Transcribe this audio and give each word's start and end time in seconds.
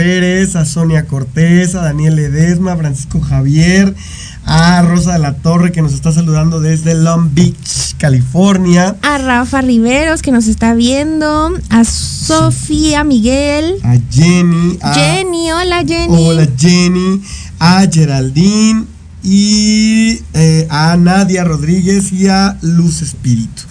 Pérez, 0.00 0.56
a 0.56 0.64
Sonia 0.64 1.04
Cortés, 1.04 1.74
a 1.74 1.82
Daniel 1.82 2.16
Ledesma, 2.16 2.72
a 2.72 2.76
Francisco 2.78 3.20
Javier, 3.20 3.94
a 4.46 4.80
Rosa 4.80 5.12
de 5.12 5.18
la 5.18 5.34
Torre 5.34 5.72
que 5.72 5.82
nos 5.82 5.92
está 5.92 6.10
saludando 6.10 6.58
desde 6.58 6.94
Long 6.94 7.28
Beach, 7.34 7.96
California. 7.98 8.96
A 9.02 9.18
Rafa 9.18 9.60
Riveros 9.60 10.22
que 10.22 10.32
nos 10.32 10.46
está 10.46 10.72
viendo, 10.72 11.52
a 11.68 11.84
Sofía 11.84 13.04
Miguel, 13.04 13.74
A 13.84 13.98
Jenny, 14.10 14.78
a 14.80 14.94
Jenny, 14.94 15.52
hola 15.52 15.84
Jenny. 15.86 16.16
Hola 16.16 16.48
Jenny, 16.56 17.20
a 17.58 17.86
Geraldine 17.92 18.86
y 19.22 20.18
eh, 20.32 20.66
a 20.70 20.96
Nadia 20.96 21.44
Rodríguez 21.44 22.10
y 22.10 22.26
a 22.26 22.56
Luz 22.62 23.02
Espíritu. 23.02 23.64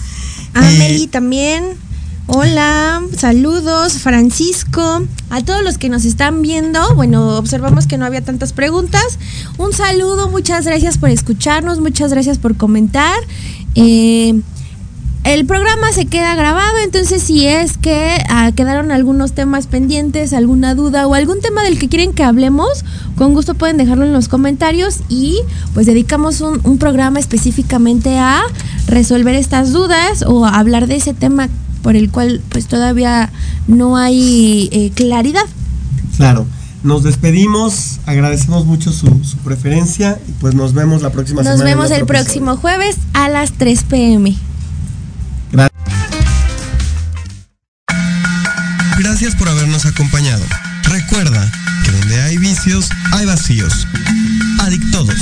A 0.54 0.72
Eh, 0.72 0.78
Meli 0.78 1.08
también. 1.08 1.89
Hola, 2.32 3.02
saludos, 3.18 3.94
Francisco. 3.94 5.02
A 5.32 5.42
todos 5.42 5.64
los 5.64 5.80
que 5.80 5.90
nos 5.90 6.06
están 6.06 6.44
viendo, 6.44 6.94
bueno, 6.94 7.36
observamos 7.40 7.88
que 7.88 7.98
no 7.98 8.06
había 8.06 8.22
tantas 8.22 8.54
preguntas. 8.54 9.18
Un 9.58 9.74
saludo, 9.74 10.30
muchas 10.30 10.64
gracias 10.64 11.00
por 11.00 11.10
escucharnos, 11.10 11.80
muchas 11.80 12.12
gracias 12.14 12.38
por 12.38 12.56
comentar. 12.56 13.18
Eh, 13.74 14.40
el 15.24 15.46
programa 15.48 15.92
se 15.92 16.06
queda 16.06 16.36
grabado, 16.36 16.78
entonces 16.84 17.24
si 17.24 17.48
es 17.48 17.80
que 17.80 18.24
ah, 18.30 18.52
quedaron 18.56 18.92
algunos 18.92 19.34
temas 19.34 19.66
pendientes, 19.66 20.32
alguna 20.32 20.76
duda 20.76 21.08
o 21.08 21.16
algún 21.16 21.42
tema 21.42 21.64
del 21.64 21.80
que 21.80 21.90
quieren 21.90 22.14
que 22.14 22.24
hablemos, 22.24 22.86
con 23.18 23.34
gusto 23.34 23.56
pueden 23.56 23.78
dejarlo 23.78 24.06
en 24.06 24.14
los 24.14 24.28
comentarios 24.28 25.00
y 25.10 25.40
pues 25.74 25.88
dedicamos 25.88 26.42
un, 26.42 26.62
un 26.64 26.78
programa 26.78 27.20
específicamente 27.20 28.20
a 28.20 28.44
resolver 28.86 29.34
estas 29.34 29.72
dudas 29.72 30.24
o 30.28 30.46
a 30.46 30.60
hablar 30.60 30.86
de 30.86 30.98
ese 30.98 31.16
tema 31.16 31.50
por 31.82 31.96
el 31.96 32.10
cual 32.12 32.42
pues 32.50 32.68
todavía 32.68 33.32
no 33.68 33.98
hay 33.98 34.70
eh, 34.72 34.92
claridad. 34.96 35.46
Claro, 36.18 36.46
nos 36.84 37.04
despedimos, 37.04 38.00
agradecemos 38.06 38.66
mucho 38.66 38.92
su, 38.92 39.08
su 39.24 39.38
preferencia 39.38 40.20
y 40.28 40.32
pues 40.34 40.56
nos 40.56 40.74
vemos 40.74 41.02
la 41.02 41.12
próxima 41.12 41.42
Nos 41.44 41.54
semana. 41.54 41.72
en 41.72 41.78
vemos 41.78 41.92
el 41.92 42.02
episodio. 42.02 42.24
próximo 42.24 42.58
jueves 42.58 42.98
a 43.14 43.30
las 43.30 43.52
3 43.54 43.84
pm. 43.84 44.36
Gracias 49.00 49.36
por 49.36 49.48
habernos 49.50 49.86
acompañado. 49.86 50.44
Recuerda 50.84 51.50
que 51.86 51.92
donde 51.92 52.22
hay 52.22 52.38
vicios, 52.38 52.90
hay 53.12 53.26
vacíos. 53.26 53.88
Adictodos. 54.60 55.16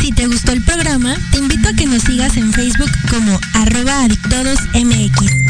Si 0.00 0.12
te 0.12 0.26
gustó 0.26 0.52
el 0.52 0.62
programa, 0.64 1.14
te 1.32 1.38
invito 1.38 1.68
a 1.68 1.72
que 1.74 1.86
nos 1.86 2.02
sigas 2.02 2.36
en 2.36 2.52
Facebook 2.52 2.59
como 3.10 3.40
arroba 3.54 4.04
adictodosmx. 4.04 5.49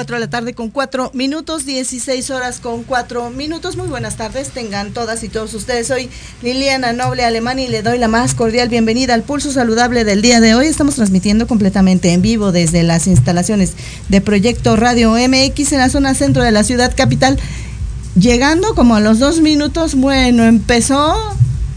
4 0.00 0.16
de 0.16 0.20
la 0.20 0.30
tarde 0.30 0.54
con 0.54 0.70
4 0.70 1.10
minutos, 1.12 1.66
16 1.66 2.30
horas 2.30 2.60
con 2.60 2.84
4 2.84 3.28
minutos. 3.28 3.76
Muy 3.76 3.86
buenas 3.86 4.16
tardes, 4.16 4.48
tengan 4.48 4.94
todas 4.94 5.22
y 5.24 5.28
todos 5.28 5.52
ustedes. 5.52 5.88
Soy 5.88 6.08
Liliana 6.40 6.94
Noble 6.94 7.22
Alemán 7.22 7.58
y 7.58 7.68
le 7.68 7.82
doy 7.82 7.98
la 7.98 8.08
más 8.08 8.34
cordial 8.34 8.70
bienvenida 8.70 9.12
al 9.12 9.24
Pulso 9.24 9.52
Saludable 9.52 10.04
del 10.04 10.22
día 10.22 10.40
de 10.40 10.54
hoy. 10.54 10.68
Estamos 10.68 10.94
transmitiendo 10.94 11.46
completamente 11.46 12.14
en 12.14 12.22
vivo 12.22 12.50
desde 12.50 12.82
las 12.82 13.08
instalaciones 13.08 13.74
de 14.08 14.22
Proyecto 14.22 14.74
Radio 14.74 15.10
MX 15.12 15.72
en 15.72 15.80
la 15.80 15.90
zona 15.90 16.14
centro 16.14 16.42
de 16.42 16.50
la 16.50 16.64
ciudad 16.64 16.96
capital. 16.96 17.38
Llegando 18.18 18.74
como 18.74 18.94
a 18.94 19.00
los 19.00 19.18
dos 19.18 19.42
minutos, 19.42 19.96
bueno, 19.96 20.44
empezó 20.44 21.14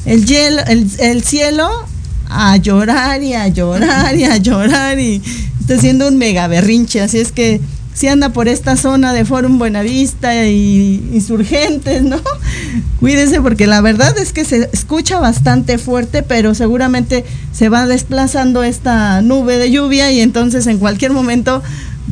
el, 0.06 1.24
cielo 1.26 1.70
a 2.30 2.56
llorar 2.56 3.22
y 3.22 3.34
a 3.34 3.50
llorar 3.50 4.16
y 4.16 4.24
a 4.24 4.38
llorar 4.38 4.98
y 4.98 5.22
está 5.60 5.76
haciendo 5.76 6.08
un 6.08 6.18
mega 6.18 6.48
berrinche, 6.48 7.02
así 7.02 7.20
es 7.20 7.34
que 7.34 7.60
si 7.94 8.08
anda 8.08 8.30
por 8.30 8.48
esta 8.48 8.76
zona 8.76 9.14
de 9.14 9.26
Forum 9.26 9.60
Buenavista 9.60 10.46
y 10.46 11.10
insurgentes, 11.14 12.04
¿no? 12.04 12.18
Cuídese 13.00 13.42
porque 13.42 13.68
la 13.68 13.82
verdad 13.82 14.18
es 14.18 14.34
que 14.34 14.46
se 14.46 14.70
escucha 14.74 15.20
bastante 15.20 15.78
fuerte, 15.78 16.24
pero 16.24 16.56
seguramente 16.56 17.26
se 17.52 17.70
va 17.70 17.86
desplazando 17.86 18.64
esta 18.64 19.22
nube 19.22 19.58
de 19.58 19.72
lluvia 19.72 20.12
y 20.12 20.22
entonces 20.22 20.68
en 20.68 20.80
cualquier 20.80 21.12
momento 21.12 21.62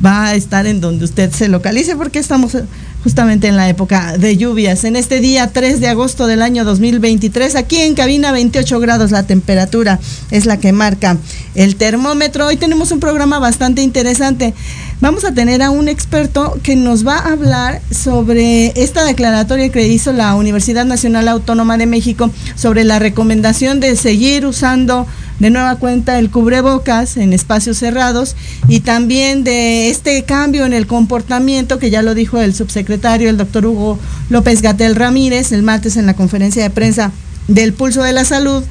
va 0.03 0.27
a 0.27 0.35
estar 0.35 0.65
en 0.67 0.81
donde 0.81 1.05
usted 1.05 1.31
se 1.31 1.47
localice 1.47 1.95
porque 1.95 2.19
estamos 2.19 2.57
justamente 3.03 3.47
en 3.47 3.57
la 3.57 3.67
época 3.69 4.17
de 4.17 4.37
lluvias. 4.37 4.83
En 4.83 4.95
este 4.95 5.19
día 5.19 5.47
3 5.47 5.79
de 5.79 5.87
agosto 5.87 6.27
del 6.27 6.41
año 6.41 6.63
2023, 6.63 7.55
aquí 7.55 7.77
en 7.77 7.95
cabina 7.95 8.31
28 8.31 8.79
grados 8.79 9.11
la 9.11 9.23
temperatura 9.23 9.99
es 10.29 10.45
la 10.45 10.57
que 10.57 10.71
marca 10.71 11.17
el 11.55 11.75
termómetro. 11.75 12.47
Hoy 12.47 12.57
tenemos 12.57 12.91
un 12.91 12.99
programa 12.99 13.39
bastante 13.39 13.81
interesante. 13.81 14.53
Vamos 15.01 15.25
a 15.25 15.33
tener 15.33 15.63
a 15.63 15.71
un 15.71 15.87
experto 15.87 16.59
que 16.61 16.75
nos 16.75 17.07
va 17.07 17.17
a 17.17 17.31
hablar 17.31 17.81
sobre 17.89 18.67
esta 18.79 19.03
declaratoria 19.03 19.69
que 19.69 19.87
hizo 19.87 20.13
la 20.13 20.35
Universidad 20.35 20.85
Nacional 20.85 21.27
Autónoma 21.27 21.79
de 21.79 21.87
México 21.87 22.29
sobre 22.53 22.83
la 22.83 22.99
recomendación 22.99 23.79
de 23.79 23.95
seguir 23.95 24.45
usando 24.45 25.07
de 25.39 25.49
nueva 25.49 25.77
cuenta 25.77 26.19
el 26.19 26.29
cubrebocas 26.29 27.17
en 27.17 27.33
espacios 27.33 27.77
cerrados 27.77 28.35
y 28.67 28.81
también 28.81 29.43
de 29.43 29.89
este 29.89 30.21
cambio 30.23 30.67
en 30.67 30.73
el 30.73 30.85
comportamiento 30.85 31.79
que 31.79 31.89
ya 31.89 32.03
lo 32.03 32.13
dijo 32.13 32.39
el 32.39 32.53
subsecretario, 32.53 33.27
el 33.27 33.37
doctor 33.37 33.65
Hugo 33.65 33.97
López 34.29 34.61
Gatel 34.61 34.95
Ramírez, 34.95 35.51
el 35.51 35.63
martes 35.63 35.97
en 35.97 36.05
la 36.05 36.13
conferencia 36.13 36.61
de 36.61 36.69
prensa 36.69 37.11
del 37.47 37.73
Pulso 37.73 38.03
de 38.03 38.13
la 38.13 38.23
Salud, 38.23 38.63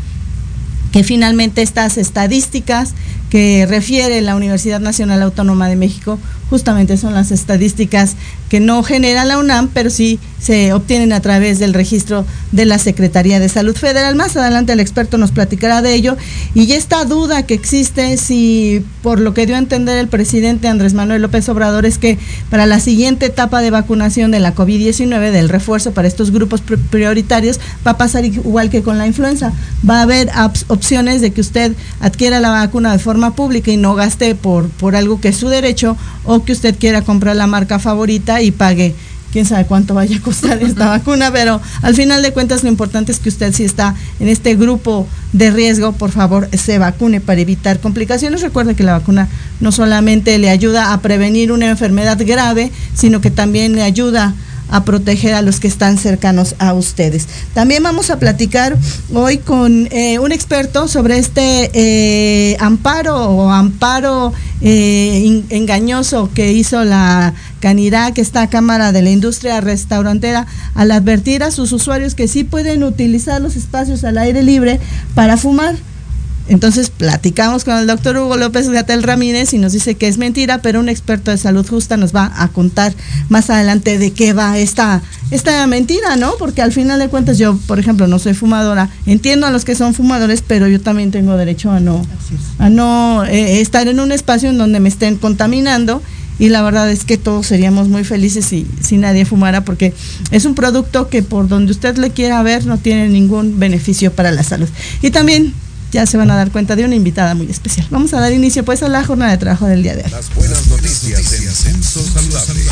que 0.93 1.03
finalmente 1.03 1.63
estas 1.63 1.99
estadísticas 1.99 2.95
que 3.31 3.65
refiere 3.67 4.21
la 4.21 4.37
Universidad 4.37 4.81
Nacional 4.81 5.23
Autónoma 5.23 5.69
de 5.69 5.77
México 5.77 6.19
justamente 6.51 6.97
son 6.97 7.15
las 7.15 7.31
estadísticas 7.31 8.17
que 8.49 8.59
no 8.59 8.83
genera 8.83 9.25
la 9.25 9.39
UNAM, 9.39 9.69
pero 9.73 9.89
sí 9.89 10.19
se 10.41 10.73
obtienen 10.73 11.13
a 11.13 11.21
través 11.21 11.61
del 11.61 11.73
registro 11.73 12.27
de 12.51 12.65
la 12.65 12.79
Secretaría 12.79 13.39
de 13.39 13.49
Salud 13.49 13.77
Federal. 13.77 14.17
Más 14.17 14.37
adelante 14.37 14.73
el 14.73 14.81
experto 14.81 15.17
nos 15.17 15.31
platicará 15.31 15.83
de 15.83 15.95
ello. 15.95 16.17
Y 16.55 16.73
esta 16.73 17.05
duda 17.05 17.45
que 17.45 17.55
existe, 17.55 18.17
si 18.17 18.85
por 19.03 19.21
lo 19.21 19.33
que 19.33 19.47
dio 19.47 19.55
a 19.55 19.59
entender 19.59 19.99
el 19.99 20.09
presidente 20.09 20.67
Andrés 20.67 20.95
Manuel 20.95 21.23
López 21.23 21.49
Obrador, 21.49 21.87
es 21.87 21.99
que 21.99 22.19
para 22.51 22.67
la 22.67 22.81
siguiente 22.81 23.27
etapa 23.27 23.61
de 23.61 23.71
vacunación 23.71 24.33
de 24.33 24.41
la 24.41 24.53
COVID-19, 24.53 25.31
del 25.31 25.49
refuerzo 25.49 25.93
para 25.93 26.09
estos 26.09 26.33
grupos 26.33 26.63
prioritarios, 26.91 27.61
va 27.87 27.93
a 27.93 27.99
pasar 27.99 28.25
igual 28.25 28.71
que 28.71 28.83
con 28.83 28.99
la 28.99 29.07
influenza. 29.07 29.53
Va 29.89 30.01
a 30.01 30.03
haber 30.03 30.31
opciones 30.67 31.21
de 31.21 31.31
que 31.31 31.43
usted 31.43 31.75
adquiera 32.01 32.41
la 32.41 32.51
vacuna 32.51 32.91
de 32.91 32.99
forma 32.99 33.20
pública 33.33 33.71
y 33.71 33.77
no 33.77 33.95
gaste 33.95 34.35
por, 34.35 34.69
por 34.71 34.97
algo 34.97 35.21
que 35.21 35.29
es 35.29 35.37
su 35.37 35.49
derecho 35.49 35.97
o 36.25 36.45
que 36.45 36.53
usted 36.53 36.77
quiera 36.79 37.03
comprar 37.03 37.37
la 37.37 37.47
marca 37.47 37.79
favorita 37.79 38.41
y 38.43 38.51
pague 38.51 38.95
quién 39.33 39.47
sabe 39.47 39.65
cuánto 39.67 39.95
vaya 39.95 40.17
a 40.17 40.21
costar 40.21 40.63
esta 40.63 40.89
vacuna, 40.89 41.33
pero 41.33 41.61
al 41.83 41.95
final 41.95 42.23
de 42.23 42.33
cuentas 42.33 42.63
lo 42.63 42.69
importante 42.69 43.13
es 43.13 43.19
que 43.19 43.29
usted 43.29 43.53
si 43.53 43.65
está 43.65 43.95
en 44.19 44.29
este 44.29 44.57
grupo 44.57 45.07
de 45.33 45.51
riesgo, 45.51 45.93
por 45.93 46.11
favor, 46.11 46.49
se 46.57 46.79
vacune 46.79 47.21
para 47.21 47.41
evitar 47.41 47.81
complicaciones. 47.81 48.43
Recuerde 48.43 48.75
que 48.75 48.83
la 48.83 48.93
vacuna 48.93 49.29
no 49.61 49.73
solamente 49.73 50.39
le 50.39 50.51
ayuda 50.51 50.93
a 50.93 51.01
prevenir 51.01 51.53
una 51.53 51.69
enfermedad 51.69 52.19
grave, 52.25 52.73
sino 52.95 53.21
que 53.21 53.31
también 53.31 53.75
le 53.75 53.83
ayuda 53.83 54.35
a 54.71 54.85
proteger 54.85 55.35
a 55.35 55.43
los 55.43 55.61
que 55.61 55.69
están 55.69 55.99
cercanos 55.99 56.55
a 56.59 56.73
ustedes. 56.73 57.29
También 57.55 57.83
vamos 57.83 58.11
a 58.11 58.19
platicar 58.19 58.77
hoy 59.13 59.39
con 59.39 59.89
eh, 59.91 60.19
un 60.19 60.33
experto 60.33 60.89
sobre 60.89 61.19
este 61.19 61.71
eh, 61.75 62.57
amparo 62.61 63.17
o 63.31 63.51
amparo 63.51 64.33
eh, 64.63 65.43
engañoso 65.51 66.31
que 66.35 66.53
hizo 66.53 66.85
la 66.85 67.35
Canidad, 67.61 68.13
que 68.13 68.21
está 68.21 68.49
Cámara 68.49 68.93
de 68.93 69.03
la 69.03 69.11
Industria 69.11 69.61
Restaurantera, 69.61 70.47
al 70.75 70.91
advertir 70.93 71.43
a 71.43 71.51
sus 71.51 71.73
usuarios 71.73 72.15
que 72.15 72.29
sí 72.29 72.45
pueden 72.45 72.83
utilizar 72.85 73.41
los 73.41 73.57
espacios 73.57 74.05
al 74.05 74.19
aire 74.19 74.43
libre 74.43 74.81
para 75.15 75.37
fumar. 75.37 75.77
Entonces 76.51 76.91
platicamos 76.91 77.63
con 77.63 77.79
el 77.79 77.87
doctor 77.87 78.17
Hugo 78.17 78.37
López 78.37 78.69
Gatel 78.69 79.05
Ramírez 79.05 79.55
y 79.55 79.59
nos 79.59 79.73
dice 79.73 79.95
que 79.95 80.09
es 80.09 80.19
mentira, 80.19 80.61
pero 80.61 80.81
un 80.81 80.89
experto 80.89 81.31
de 81.31 81.39
salud 81.39 81.65
justa 81.65 81.97
nos 81.97 82.13
va 82.13 82.33
a 82.37 82.49
contar 82.49 82.93
más 83.29 83.51
adelante 83.51 83.99
de 83.99 84.11
qué 84.13 84.33
va 84.33 84.59
esta, 84.59 85.01
esta 85.31 85.65
mentira, 85.69 86.17
¿no? 86.17 86.33
Porque 86.41 86.61
al 86.61 86.73
final 86.73 86.99
de 86.99 87.09
cuentas 87.09 87.39
yo, 87.39 87.57
por 87.69 87.79
ejemplo, 87.79 88.09
no 88.09 88.19
soy 88.19 88.35
fumadora, 88.35 88.91
entiendo 89.07 89.47
a 89.47 89.53
los 89.53 89.65
que 89.65 89.77
son 89.77 89.95
fumadores, 89.95 90.43
pero 90.45 90.67
yo 90.67 90.81
también 90.81 91.13
tengo 91.13 91.37
derecho 91.37 91.71
a 91.71 91.79
no, 91.79 92.05
a 92.59 92.69
no 92.69 93.25
eh, 93.27 93.61
estar 93.61 93.87
en 93.87 94.01
un 94.01 94.11
espacio 94.11 94.51
en 94.51 94.59
donde 94.59 94.81
me 94.81 94.89
estén 94.89 95.19
contaminando 95.19 96.03
y 96.41 96.49
la 96.49 96.63
verdad 96.63 96.91
es 96.91 97.05
que 97.05 97.17
todos 97.17 97.47
seríamos 97.47 97.87
muy 97.87 98.03
felices 98.03 98.45
si, 98.45 98.67
si 98.83 98.97
nadie 98.97 99.25
fumara 99.25 99.65
porque 99.65 99.95
es 100.33 100.47
un 100.47 100.57
producto 100.57 101.09
que 101.09 101.23
por 101.23 101.47
donde 101.47 101.71
usted 101.71 101.97
le 101.99 102.11
quiera 102.11 102.43
ver 102.43 102.67
no 102.67 102.77
tiene 102.77 103.09
ningún 103.09 103.61
beneficio 103.61 104.11
para 104.13 104.33
la 104.33 104.43
salud. 104.43 104.69
Y 105.01 105.11
también 105.11 105.55
ya 105.91 106.07
se 106.07 106.17
van 106.17 106.31
a 106.31 106.37
dar 106.37 106.51
cuenta 106.51 106.77
de 106.77 106.85
una 106.85 106.95
invitada 106.95 107.35
muy 107.35 107.51
especial. 107.51 107.87
Vamos 107.91 108.15
a 108.15 108.21
dar 108.21 108.33
inicio 108.33 108.65
pues 108.65 108.83
a 108.83 108.89
la 108.89 109.05
jornada 109.05 109.33
de 109.33 109.39
trabajo 109.39 109.67
del 109.67 109.83
día 109.83 109.97
de 109.97 110.05
hoy. 110.05 110.11
Las 110.11 110.35
buenas 110.35 110.67
noticias 110.69 111.33
en 111.33 111.51
Censo 111.51 112.03
Saludable. 112.03 112.65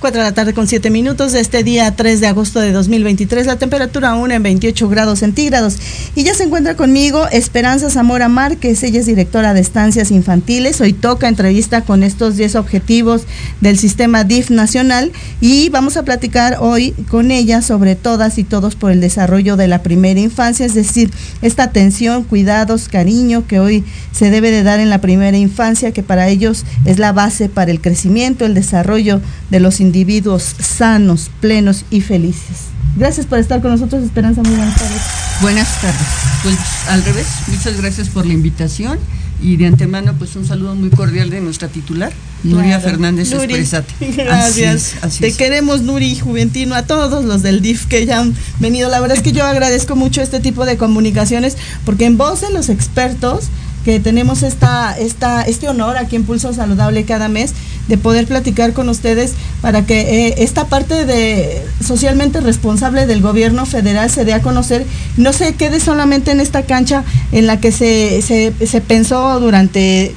4 0.00 0.20
de 0.20 0.24
la 0.28 0.34
tarde 0.34 0.54
con 0.54 0.68
7 0.68 0.90
minutos 0.90 1.32
de 1.32 1.40
este 1.40 1.64
día 1.64 1.96
3 1.96 2.20
de 2.20 2.28
agosto 2.28 2.60
de 2.60 2.70
2023. 2.70 3.46
La 3.46 3.56
temperatura 3.56 4.10
aún 4.10 4.30
en 4.30 4.42
28 4.44 4.88
grados 4.88 5.18
centígrados. 5.18 5.76
Y 6.14 6.22
ya 6.22 6.34
se 6.34 6.44
encuentra 6.44 6.76
conmigo 6.76 7.26
Esperanza 7.32 7.90
Zamora 7.90 8.28
Márquez. 8.28 8.82
Ella 8.84 9.00
es 9.00 9.06
directora 9.06 9.54
de 9.54 9.60
estancias 9.60 10.12
infantiles. 10.12 10.80
Hoy 10.80 10.92
toca 10.92 11.26
entrevista 11.26 11.82
con 11.82 12.04
estos 12.04 12.36
10 12.36 12.54
objetivos 12.54 13.22
del 13.60 13.76
sistema 13.76 14.22
DIF 14.22 14.50
nacional. 14.50 15.10
Y 15.40 15.68
vamos 15.70 15.96
a 15.96 16.04
platicar 16.04 16.58
hoy 16.60 16.92
con 17.10 17.32
ella 17.32 17.60
sobre 17.60 17.96
todas 17.96 18.38
y 18.38 18.44
todos 18.44 18.76
por 18.76 18.92
el 18.92 19.00
desarrollo 19.00 19.56
de 19.56 19.66
la 19.66 19.82
primera 19.82 20.20
infancia. 20.20 20.64
Es 20.64 20.74
decir, 20.74 21.10
esta 21.42 21.64
atención, 21.64 22.22
cuidados, 22.22 22.88
cariño 22.88 23.46
que 23.48 23.58
hoy 23.58 23.84
se 24.12 24.30
debe 24.30 24.52
de 24.52 24.62
dar 24.62 24.78
en 24.78 24.90
la 24.90 25.00
primera 25.00 25.36
infancia, 25.36 25.92
que 25.92 26.04
para 26.04 26.28
ellos 26.28 26.64
es 26.84 27.00
la 27.00 27.12
base 27.12 27.48
para 27.48 27.72
el 27.72 27.80
crecimiento, 27.80 28.46
el 28.46 28.54
desarrollo 28.54 29.20
de 29.50 29.60
los 29.60 29.80
individuos 29.88 30.54
sanos, 30.60 31.30
plenos 31.40 31.84
y 31.90 32.02
felices. 32.02 32.68
Gracias 32.96 33.24
por 33.26 33.38
estar 33.38 33.62
con 33.62 33.70
nosotros, 33.70 34.02
Esperanza. 34.04 34.42
Muy 34.42 34.54
buenas 34.54 34.76
tardes. 34.76 35.00
Buenas 35.40 35.80
tardes. 35.80 36.06
Pues 36.42 36.56
al 36.88 37.02
revés, 37.04 37.26
muchas 37.46 37.80
gracias 37.80 38.08
por 38.08 38.26
la 38.26 38.34
invitación 38.34 38.98
y 39.40 39.56
de 39.56 39.66
antemano 39.66 40.14
pues 40.18 40.36
un 40.36 40.44
saludo 40.44 40.74
muy 40.74 40.90
cordial 40.90 41.30
de 41.30 41.40
nuestra 41.40 41.68
titular, 41.68 42.12
Nuria. 42.42 42.80
Fernández 42.80 43.30
Nuri, 43.30 43.54
Expresate. 43.54 43.94
Gracias. 44.16 44.44
Así 44.44 44.62
es, 44.62 44.94
así 45.04 45.20
Te 45.20 45.28
es. 45.28 45.36
queremos, 45.36 45.82
Nuri 45.82 46.16
Juventino, 46.16 46.74
a 46.74 46.82
todos 46.82 47.24
los 47.24 47.42
del 47.42 47.62
DIF 47.62 47.86
que 47.86 48.04
ya 48.04 48.20
han 48.20 48.34
venido. 48.58 48.90
La 48.90 49.00
verdad 49.00 49.16
es 49.16 49.22
que 49.22 49.32
yo 49.32 49.46
agradezco 49.46 49.96
mucho 49.96 50.20
este 50.20 50.40
tipo 50.40 50.66
de 50.66 50.76
comunicaciones 50.76 51.56
porque 51.86 52.04
en 52.04 52.18
voz 52.18 52.42
de 52.42 52.50
los 52.50 52.68
expertos 52.68 53.44
que 53.88 54.00
tenemos 54.00 54.42
esta, 54.42 54.98
esta, 54.98 55.40
este 55.44 55.66
honor 55.66 55.96
aquí 55.96 56.14
en 56.14 56.24
Pulso 56.24 56.52
Saludable 56.52 57.04
cada 57.04 57.28
mes 57.28 57.54
de 57.86 57.96
poder 57.96 58.26
platicar 58.26 58.74
con 58.74 58.90
ustedes 58.90 59.32
para 59.62 59.86
que 59.86 60.26
eh, 60.26 60.34
esta 60.40 60.66
parte 60.66 61.06
de 61.06 61.62
socialmente 61.82 62.42
responsable 62.42 63.06
del 63.06 63.22
gobierno 63.22 63.64
federal 63.64 64.10
se 64.10 64.26
dé 64.26 64.34
a 64.34 64.42
conocer, 64.42 64.84
no 65.16 65.32
se 65.32 65.54
quede 65.54 65.80
solamente 65.80 66.32
en 66.32 66.40
esta 66.40 66.64
cancha 66.64 67.02
en 67.32 67.46
la 67.46 67.60
que 67.60 67.72
se, 67.72 68.20
se, 68.20 68.52
se 68.66 68.82
pensó 68.82 69.40
durante 69.40 70.14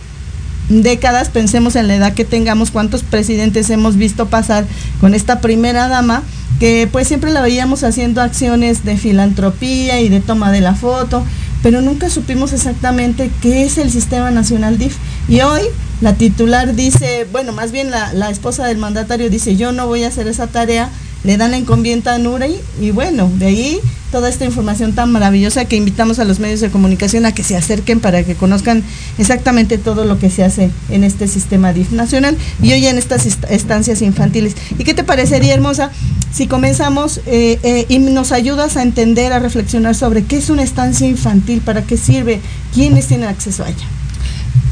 décadas, 0.68 1.30
pensemos 1.30 1.78
en 1.78 1.88
la 1.88 1.96
edad 1.96 2.14
que 2.14 2.26
tengamos, 2.26 2.72
cuántos 2.72 3.04
presidentes 3.04 3.70
hemos 3.70 3.96
visto 3.96 4.28
pasar 4.28 4.66
con 5.00 5.14
esta 5.14 5.40
primera 5.40 5.88
dama, 5.88 6.24
que 6.60 6.90
pues 6.92 7.08
siempre 7.08 7.32
la 7.32 7.42
veíamos 7.42 7.86
haciendo 7.86 8.22
acciones 8.22 8.84
de 8.84 8.98
filantropía 8.98 10.02
y 10.02 10.10
de 10.10 10.20
toma 10.20 10.52
de 10.52 10.60
la 10.60 10.76
foto, 10.76 11.24
pero 11.64 11.82
nunca 11.82 12.10
supimos 12.10 12.54
exactamente 12.54 13.30
qué 13.42 13.64
es 13.64 13.78
el 13.78 13.92
Sistema 13.92 14.32
Nacional 14.32 14.78
DIF. 14.78 14.98
Y 15.28 15.42
hoy 15.42 15.62
la 16.02 16.14
titular 16.14 16.76
dice, 16.76 17.28
bueno, 17.32 17.52
más 17.52 17.72
bien 17.72 17.92
la, 17.92 18.14
la 18.14 18.30
esposa 18.30 18.66
del 18.66 18.78
mandatario 18.78 19.30
dice, 19.30 19.56
yo 19.56 19.72
no 19.72 19.88
voy 19.88 20.04
a 20.04 20.08
hacer 20.08 20.28
esa 20.28 20.48
tarea, 20.48 20.90
le 21.24 21.38
dan 21.38 21.52
la 21.52 21.58
encomienda 21.58 22.16
a 22.16 22.18
Nuri 22.18 22.56
y 22.80 22.92
bueno, 22.92 23.30
de 23.36 23.46
ahí 23.46 23.80
toda 24.12 24.30
esta 24.30 24.46
información 24.46 24.94
tan 24.94 25.12
maravillosa 25.12 25.66
que 25.66 25.76
invitamos 25.78 26.20
a 26.20 26.26
los 26.26 26.40
medios 26.40 26.60
de 26.60 26.70
comunicación 26.70 27.26
a 27.26 27.34
que 27.34 27.44
se 27.44 27.56
acerquen 27.56 28.00
para 28.00 28.24
que 28.24 28.36
conozcan 28.36 28.84
exactamente 29.18 29.78
todo 29.78 30.06
lo 30.06 30.20
que 30.20 30.30
se 30.30 30.44
hace 30.44 30.70
en 30.90 31.04
este 31.04 31.28
sistema 31.28 31.74
DIF 31.74 31.92
nacional 31.92 32.38
y 32.62 32.74
hoy 32.74 32.86
en 32.88 32.98
estas 32.98 33.26
est- 33.26 33.46
estancias 33.50 34.02
infantiles. 34.02 34.56
¿Y 34.78 34.84
qué 34.84 34.94
te 34.94 35.04
parecería, 35.04 35.54
hermosa, 35.54 35.92
si 36.34 36.48
comenzamos 36.48 37.22
eh, 37.26 37.60
eh, 37.64 37.86
y 37.90 38.00
nos 38.00 38.32
ayudas 38.32 38.78
a 38.78 38.84
entender, 38.84 39.34
a 39.34 39.40
reflexionar 39.40 39.96
sobre 39.96 40.24
qué 40.24 40.38
es 40.38 40.50
una 40.50 40.64
estancia 40.64 41.08
infantil, 41.08 41.62
para 41.62 41.82
qué 41.84 41.98
sirve, 41.98 42.42
quiénes 42.74 43.08
tienen 43.08 43.30
acceso 43.30 43.64
a 43.64 43.70
ella? 43.70 43.86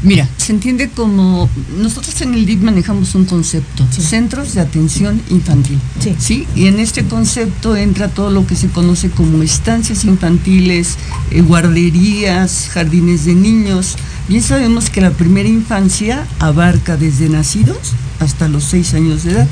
Mira, 0.02 0.26
se 0.38 0.52
entiende 0.52 0.88
como 0.88 1.50
nosotros 1.76 2.18
en 2.22 2.32
el 2.32 2.46
DIP 2.46 2.62
manejamos 2.62 3.14
un 3.14 3.26
concepto, 3.26 3.86
centros 3.98 4.54
de 4.54 4.62
atención 4.62 5.20
infantil. 5.28 5.78
Sí. 6.18 6.46
Y 6.56 6.68
en 6.68 6.80
este 6.80 7.04
concepto 7.04 7.76
entra 7.76 8.08
todo 8.08 8.30
lo 8.30 8.46
que 8.46 8.56
se 8.56 8.68
conoce 8.68 9.10
como 9.10 9.42
estancias 9.42 10.04
infantiles, 10.04 10.96
eh, 11.30 11.42
guarderías, 11.42 12.70
jardines 12.72 13.26
de 13.26 13.34
niños. 13.34 13.96
Bien 14.26 14.42
sabemos 14.42 14.88
que 14.88 15.02
la 15.02 15.10
primera 15.10 15.48
infancia 15.48 16.26
abarca 16.38 16.96
desde 16.96 17.28
nacidos 17.28 17.92
hasta 18.20 18.48
los 18.48 18.64
seis 18.64 18.94
años 18.94 19.24
de 19.24 19.32
edad. 19.32 19.48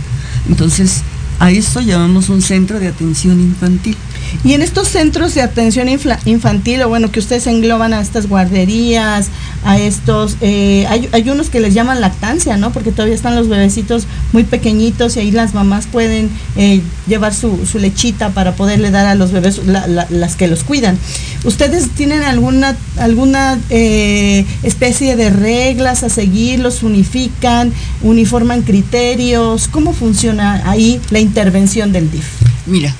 Entonces, 0.48 1.02
a 1.40 1.50
esto 1.50 1.80
llamamos 1.80 2.30
un 2.30 2.40
centro 2.40 2.80
de 2.80 2.88
atención 2.88 3.38
infantil. 3.38 3.96
Y 4.44 4.52
en 4.54 4.62
estos 4.62 4.88
centros 4.88 5.34
de 5.34 5.42
atención 5.42 5.88
infantil, 6.24 6.82
o 6.82 6.88
bueno, 6.88 7.10
que 7.10 7.20
ustedes 7.20 7.46
engloban 7.46 7.92
a 7.92 8.00
estas 8.00 8.28
guarderías, 8.28 9.28
a 9.64 9.78
estos, 9.78 10.36
eh, 10.40 10.86
hay, 10.88 11.28
unos 11.30 11.50
que 11.50 11.60
les 11.60 11.74
llaman 11.74 12.00
lactancia, 12.00 12.56
¿no? 12.56 12.72
Porque 12.72 12.92
todavía 12.92 13.14
están 13.14 13.34
los 13.34 13.48
bebecitos 13.48 14.06
muy 14.32 14.44
pequeñitos 14.44 15.16
y 15.16 15.20
ahí 15.20 15.30
las 15.30 15.54
mamás 15.54 15.86
pueden 15.86 16.30
eh, 16.56 16.80
llevar 17.06 17.34
su, 17.34 17.58
lechita 17.78 18.30
para 18.30 18.54
poderle 18.54 18.90
dar 18.90 19.06
a 19.06 19.14
los 19.14 19.32
bebés, 19.32 19.60
la- 19.66 19.86
la- 19.86 20.06
las 20.10 20.36
que 20.36 20.46
los 20.48 20.64
cuidan. 20.64 20.98
¿Ustedes 21.44 21.90
tienen 21.90 22.22
alguna, 22.22 22.76
alguna 22.98 23.58
eh, 23.70 24.44
especie 24.62 25.16
de 25.16 25.30
reglas 25.30 26.02
a 26.02 26.08
seguir? 26.08 26.60
¿Los 26.60 26.82
unifican? 26.82 27.72
¿Uniforman 28.02 28.62
criterios? 28.62 29.68
¿Cómo 29.68 29.92
funciona 29.92 30.62
ahí 30.70 31.00
la 31.10 31.18
intervención 31.20 31.92
del 31.92 32.10
DIF? 32.10 32.24
Mira, 32.66 32.94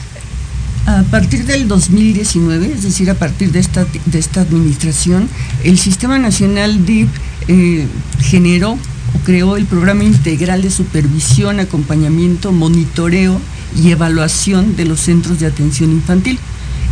a 0.89 1.03
partir 1.03 1.45
del 1.45 1.69
2019, 1.69 2.73
es 2.73 2.83
decir, 2.83 3.11
a 3.11 3.15
partir 3.15 3.53
de 3.53 3.59
esta, 3.59 3.87
de 4.07 4.19
esta 4.19 4.41
administración, 4.41 5.29
el 5.63 5.79
Sistema 5.79 6.19
Nacional 6.19 6.87
DIP 6.87 7.11
eh, 7.47 7.87
generó 8.21 8.73
o 8.73 9.19
creó 9.23 9.59
el 9.59 9.67
programa 9.67 10.05
integral 10.05 10.63
de 10.63 10.71
supervisión, 10.71 11.61
acompañamiento, 11.61 12.53
monitoreo 12.53 13.39
y 13.77 13.91
evaluación 13.91 14.77
de 14.77 14.87
los 14.87 15.01
centros 15.01 15.39
de 15.41 15.47
atención 15.47 15.93
infantil. 15.93 16.39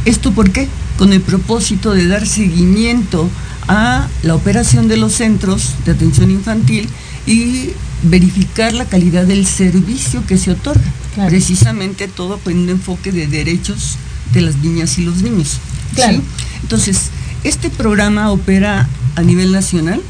¿Esto 0.04 0.30
por 0.32 0.50
qué? 0.50 0.68
Con 0.98 1.14
el 1.14 1.22
propósito 1.22 1.94
de 1.94 2.06
dar 2.06 2.26
seguimiento 2.26 3.30
a 3.66 4.08
la 4.22 4.34
operación 4.34 4.88
de 4.88 4.98
los 4.98 5.14
centros 5.14 5.72
de 5.86 5.92
atención 5.92 6.30
infantil 6.30 6.90
y 7.26 7.70
verificar 8.02 8.72
la 8.72 8.84
calidad 8.84 9.24
del 9.24 9.46
servicio 9.46 10.24
que 10.26 10.38
se 10.38 10.52
otorga. 10.52 10.84
Claro. 11.14 11.30
Precisamente 11.30 12.08
todo 12.08 12.38
con 12.38 12.56
un 12.56 12.68
enfoque 12.68 13.12
de 13.12 13.26
derechos 13.26 13.96
de 14.32 14.42
las 14.42 14.56
niñas 14.56 14.98
y 14.98 15.02
los 15.02 15.22
niños. 15.22 15.58
Claro. 15.94 16.18
¿sí? 16.18 16.22
Entonces, 16.62 17.10
este 17.44 17.70
programa 17.70 18.30
opera 18.30 18.88
a 19.14 19.22
nivel 19.22 19.52
nacional, 19.52 20.02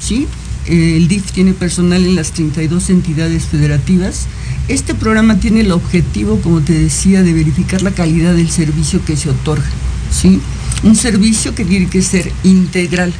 ¿sí? 0.00 0.26
Eh, 0.66 0.96
el 0.96 1.08
DIF 1.08 1.32
tiene 1.32 1.52
personal 1.52 2.04
en 2.04 2.14
las 2.14 2.32
32 2.32 2.90
entidades 2.90 3.44
federativas. 3.44 4.26
Este 4.68 4.94
programa 4.94 5.38
tiene 5.38 5.60
el 5.60 5.72
objetivo, 5.72 6.40
como 6.40 6.60
te 6.62 6.72
decía, 6.72 7.22
de 7.22 7.32
verificar 7.34 7.82
la 7.82 7.90
calidad 7.90 8.34
del 8.34 8.50
servicio 8.50 9.04
que 9.04 9.16
se 9.16 9.28
otorga, 9.28 9.66
¿sí? 10.10 10.40
Un 10.82 10.96
servicio 10.96 11.54
que 11.54 11.64
tiene 11.64 11.88
que 11.88 12.00
ser 12.00 12.32
integral. 12.44 13.12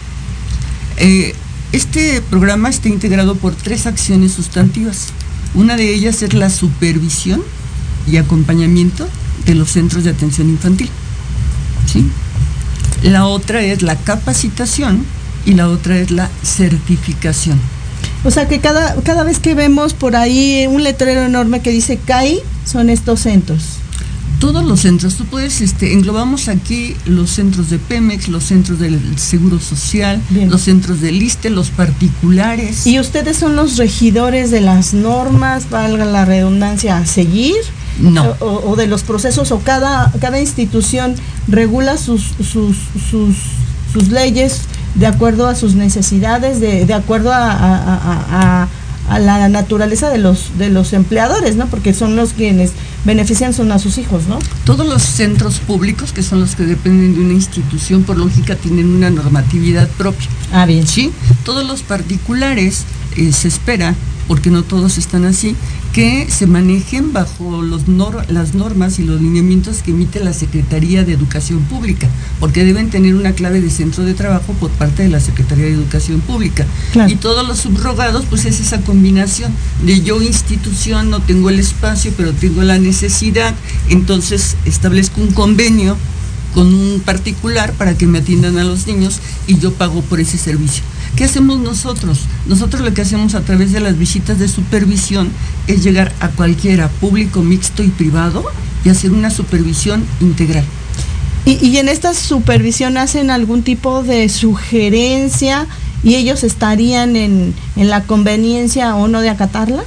Eh, 0.96 1.34
este 1.74 2.22
programa 2.30 2.68
está 2.68 2.88
integrado 2.88 3.34
por 3.34 3.52
tres 3.52 3.86
acciones 3.86 4.30
sustantivas. 4.30 5.08
Una 5.54 5.74
de 5.74 5.92
ellas 5.92 6.22
es 6.22 6.32
la 6.32 6.48
supervisión 6.48 7.42
y 8.06 8.16
acompañamiento 8.16 9.08
de 9.44 9.56
los 9.56 9.72
centros 9.72 10.04
de 10.04 10.10
atención 10.10 10.48
infantil. 10.48 10.88
¿sí? 11.92 12.08
La 13.02 13.26
otra 13.26 13.60
es 13.64 13.82
la 13.82 13.96
capacitación 13.96 15.04
y 15.44 15.54
la 15.54 15.68
otra 15.68 15.98
es 15.98 16.12
la 16.12 16.30
certificación. 16.44 17.58
O 18.22 18.30
sea 18.30 18.46
que 18.46 18.60
cada, 18.60 18.94
cada 19.02 19.24
vez 19.24 19.40
que 19.40 19.56
vemos 19.56 19.94
por 19.94 20.14
ahí 20.14 20.68
un 20.68 20.84
letrero 20.84 21.24
enorme 21.24 21.60
que 21.60 21.70
dice 21.72 21.98
CAI, 21.98 22.38
son 22.64 22.88
estos 22.88 23.18
centros. 23.18 23.73
Todos 24.44 24.62
los 24.66 24.80
centros, 24.80 25.14
tú 25.14 25.24
puedes, 25.24 25.62
este, 25.62 25.94
englobamos 25.94 26.48
aquí 26.48 26.94
los 27.06 27.30
centros 27.30 27.70
de 27.70 27.78
Pemex, 27.78 28.28
los 28.28 28.44
centros 28.44 28.78
del 28.78 29.00
Seguro 29.18 29.58
Social, 29.58 30.20
Bien. 30.28 30.50
los 30.50 30.60
centros 30.60 31.00
del 31.00 31.22
ISTE, 31.22 31.48
los 31.48 31.70
particulares. 31.70 32.86
¿Y 32.86 33.00
ustedes 33.00 33.38
son 33.38 33.56
los 33.56 33.78
regidores 33.78 34.50
de 34.50 34.60
las 34.60 34.92
normas, 34.92 35.70
valga 35.70 36.04
la 36.04 36.26
redundancia, 36.26 36.98
a 36.98 37.06
seguir? 37.06 37.54
No. 37.98 38.34
O, 38.40 38.72
o 38.72 38.76
de 38.76 38.86
los 38.86 39.02
procesos, 39.02 39.50
o 39.50 39.60
cada, 39.60 40.12
cada 40.20 40.38
institución 40.38 41.14
regula 41.48 41.96
sus, 41.96 42.32
sus, 42.46 42.76
sus, 43.10 43.36
sus 43.94 44.08
leyes 44.10 44.60
de 44.94 45.06
acuerdo 45.06 45.46
a 45.46 45.54
sus 45.54 45.74
necesidades, 45.74 46.60
de, 46.60 46.84
de 46.84 46.92
acuerdo 46.92 47.32
a, 47.32 47.50
a- 47.50 47.94
a- 47.94 48.62
a- 48.62 48.68
a 49.08 49.18
la 49.18 49.48
naturaleza 49.48 50.08
de 50.10 50.18
los, 50.18 50.56
de 50.58 50.68
los 50.70 50.92
empleadores, 50.92 51.56
¿no? 51.56 51.66
Porque 51.66 51.92
son 51.94 52.16
los 52.16 52.32
quienes 52.32 52.72
benefician 53.04 53.52
son 53.52 53.70
a 53.73 53.78
sus 53.78 53.99
hijos, 53.99 54.26
¿no? 54.28 54.38
Todos 54.64 54.87
los 54.87 55.02
centros 55.02 55.58
públicos, 55.58 56.12
que 56.12 56.23
son 56.23 56.40
los 56.40 56.54
que 56.56 56.64
dependen 56.64 57.14
de 57.14 57.20
una 57.20 57.34
institución, 57.34 58.02
por 58.02 58.16
lógica, 58.18 58.56
tienen 58.56 58.88
una 58.94 59.11
normatividad 59.11 59.88
propia. 59.90 60.28
Ah, 60.52 60.66
bien. 60.66 60.87
¿sí? 60.87 61.11
Todos 61.44 61.66
los 61.66 61.82
particulares 61.82 62.84
eh, 63.16 63.32
se 63.32 63.49
espera, 63.49 63.94
porque 64.28 64.50
no 64.50 64.62
todos 64.62 64.96
están 64.96 65.25
así, 65.26 65.54
que 65.92 66.26
se 66.28 66.46
manejen 66.49 67.12
bajo 67.12 67.62
los 67.62 67.87
nor- 67.87 68.26
las 68.28 68.54
normas 68.54 68.99
y 68.99 69.04
los 69.04 69.20
lineamientos 69.20 69.82
que 69.82 69.92
emite 69.92 70.18
la 70.25 70.32
Secretaría 70.32 71.04
de 71.04 71.12
Educación 71.12 71.61
Pública, 71.61 72.08
porque 72.40 72.64
deben 72.64 72.90
tener 72.90 73.14
una 73.14 73.32
clave 73.32 73.61
de 73.61 73.70
centro 73.70 74.02
de 74.02 74.14
trabajo 74.14 74.54
por 74.54 74.70
parte 74.70 75.04
de 75.04 75.08
la 75.11 75.20
Secretaría 75.20 75.66
de 75.66 75.75
Educación 75.75 76.20
Pública. 76.20 76.66
Claro. 76.92 77.12
Y 77.12 77.16
todos 77.16 77.46
los 77.46 77.58
subrogados, 77.58 78.25
pues 78.28 78.44
es 78.44 78.58
esa 78.61 78.80
combinación 78.80 79.52
de 79.84 80.00
yo 80.00 80.20
institución, 80.20 81.11
no 81.11 81.20
tengo 81.20 81.49
el 81.50 81.61
espacio, 81.61 82.12
pero 82.16 82.32
tengo 82.32 82.62
la 82.62 82.78
necesidad, 82.78 82.93
entonces 83.88 84.56
establezco 84.64 85.20
un 85.20 85.32
convenio 85.32 85.96
con 86.54 86.72
un 86.72 87.00
particular 87.00 87.72
para 87.72 87.96
que 87.96 88.06
me 88.06 88.18
atiendan 88.18 88.58
a 88.58 88.64
los 88.64 88.86
niños 88.86 89.18
y 89.46 89.58
yo 89.58 89.72
pago 89.72 90.02
por 90.02 90.20
ese 90.20 90.38
servicio. 90.38 90.84
¿Qué 91.16 91.24
hacemos 91.24 91.58
nosotros? 91.58 92.20
Nosotros 92.46 92.82
lo 92.82 92.94
que 92.94 93.02
hacemos 93.02 93.34
a 93.34 93.42
través 93.42 93.72
de 93.72 93.80
las 93.80 93.98
visitas 93.98 94.38
de 94.38 94.48
supervisión 94.48 95.28
es 95.66 95.84
llegar 95.84 96.12
a 96.20 96.28
cualquiera, 96.28 96.88
público, 96.88 97.42
mixto 97.42 97.82
y 97.82 97.88
privado, 97.88 98.44
y 98.84 98.88
hacer 98.88 99.12
una 99.12 99.30
supervisión 99.30 100.04
integral. 100.20 100.64
Y, 101.44 101.64
y 101.64 101.78
en 101.78 101.88
esta 101.88 102.14
supervisión 102.14 102.96
hacen 102.96 103.30
algún 103.30 103.62
tipo 103.62 104.02
de 104.02 104.28
sugerencia 104.28 105.66
y 106.02 106.16
ellos 106.16 106.44
estarían 106.44 107.16
en, 107.16 107.54
en 107.76 107.88
la 107.88 108.04
conveniencia 108.04 108.94
o 108.96 109.09
no 109.09 109.20
de 109.20 109.30
acatarla. 109.30 109.85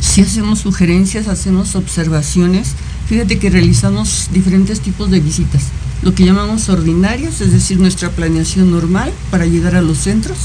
Si 0.00 0.20
hacemos 0.22 0.60
sugerencias, 0.60 1.28
hacemos 1.28 1.74
observaciones, 1.74 2.68
fíjate 3.08 3.38
que 3.38 3.50
realizamos 3.50 4.28
diferentes 4.32 4.80
tipos 4.80 5.10
de 5.10 5.20
visitas. 5.20 5.62
Lo 6.02 6.14
que 6.14 6.24
llamamos 6.24 6.68
ordinarios, 6.68 7.40
es 7.40 7.52
decir, 7.52 7.80
nuestra 7.80 8.10
planeación 8.10 8.70
normal 8.70 9.10
para 9.30 9.46
llegar 9.46 9.74
a 9.74 9.82
los 9.82 9.98
centros, 9.98 10.36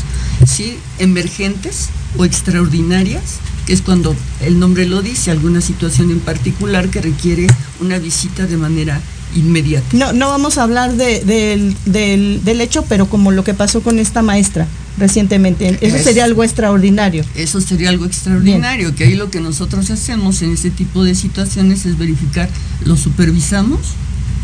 sí, 0.48 0.78
emergentes, 1.00 1.90
o 2.18 2.26
extraordinarias, 2.26 3.40
que 3.68 3.74
es 3.74 3.82
cuando 3.82 4.16
el 4.42 4.58
nombre 4.60 4.86
lo 4.88 5.02
dice, 5.02 5.30
alguna 5.32 5.62
situación 5.62 6.10
en 6.12 6.20
particular 6.20 6.90
que 6.90 7.02
requiere 7.02 7.46
una 7.82 8.00
visita 8.00 8.48
de 8.48 8.58
manera 8.58 9.00
inmediata. 9.36 9.86
No, 9.94 10.12
no 10.14 10.30
vamos 10.30 10.58
a 10.58 10.64
hablar 10.64 10.96
de- 10.96 11.24
del, 11.24 11.76
del- 11.86 12.42
del 12.44 12.62
hecho, 12.62 12.84
pero 12.90 13.08
como 13.10 13.32
lo 13.32 13.44
que 13.44 13.54
pasó 13.54 13.82
con 13.82 14.00
esta 14.00 14.22
maestra 14.24 14.66
recientemente. 15.00 15.78
Eso 15.82 15.96
Es- 15.98 16.04
sería 16.04 16.26
algo 16.26 16.44
extraordinario. 16.44 17.24
Eso 17.36 17.62
sería 17.62 17.90
algo 17.90 18.06
extraordinario, 18.06 18.94
que 18.96 19.06
ahí 19.06 19.16
lo 19.16 19.32
que 19.32 19.40
nosotros 19.42 19.90
hacemos 19.90 20.42
en 20.42 20.52
este 20.52 20.70
tipo 20.70 21.04
de 21.04 21.16
situaciones 21.16 21.86
es 21.86 21.98
verificar, 21.98 22.50
lo 22.86 22.96
supervisamos, 22.98 23.80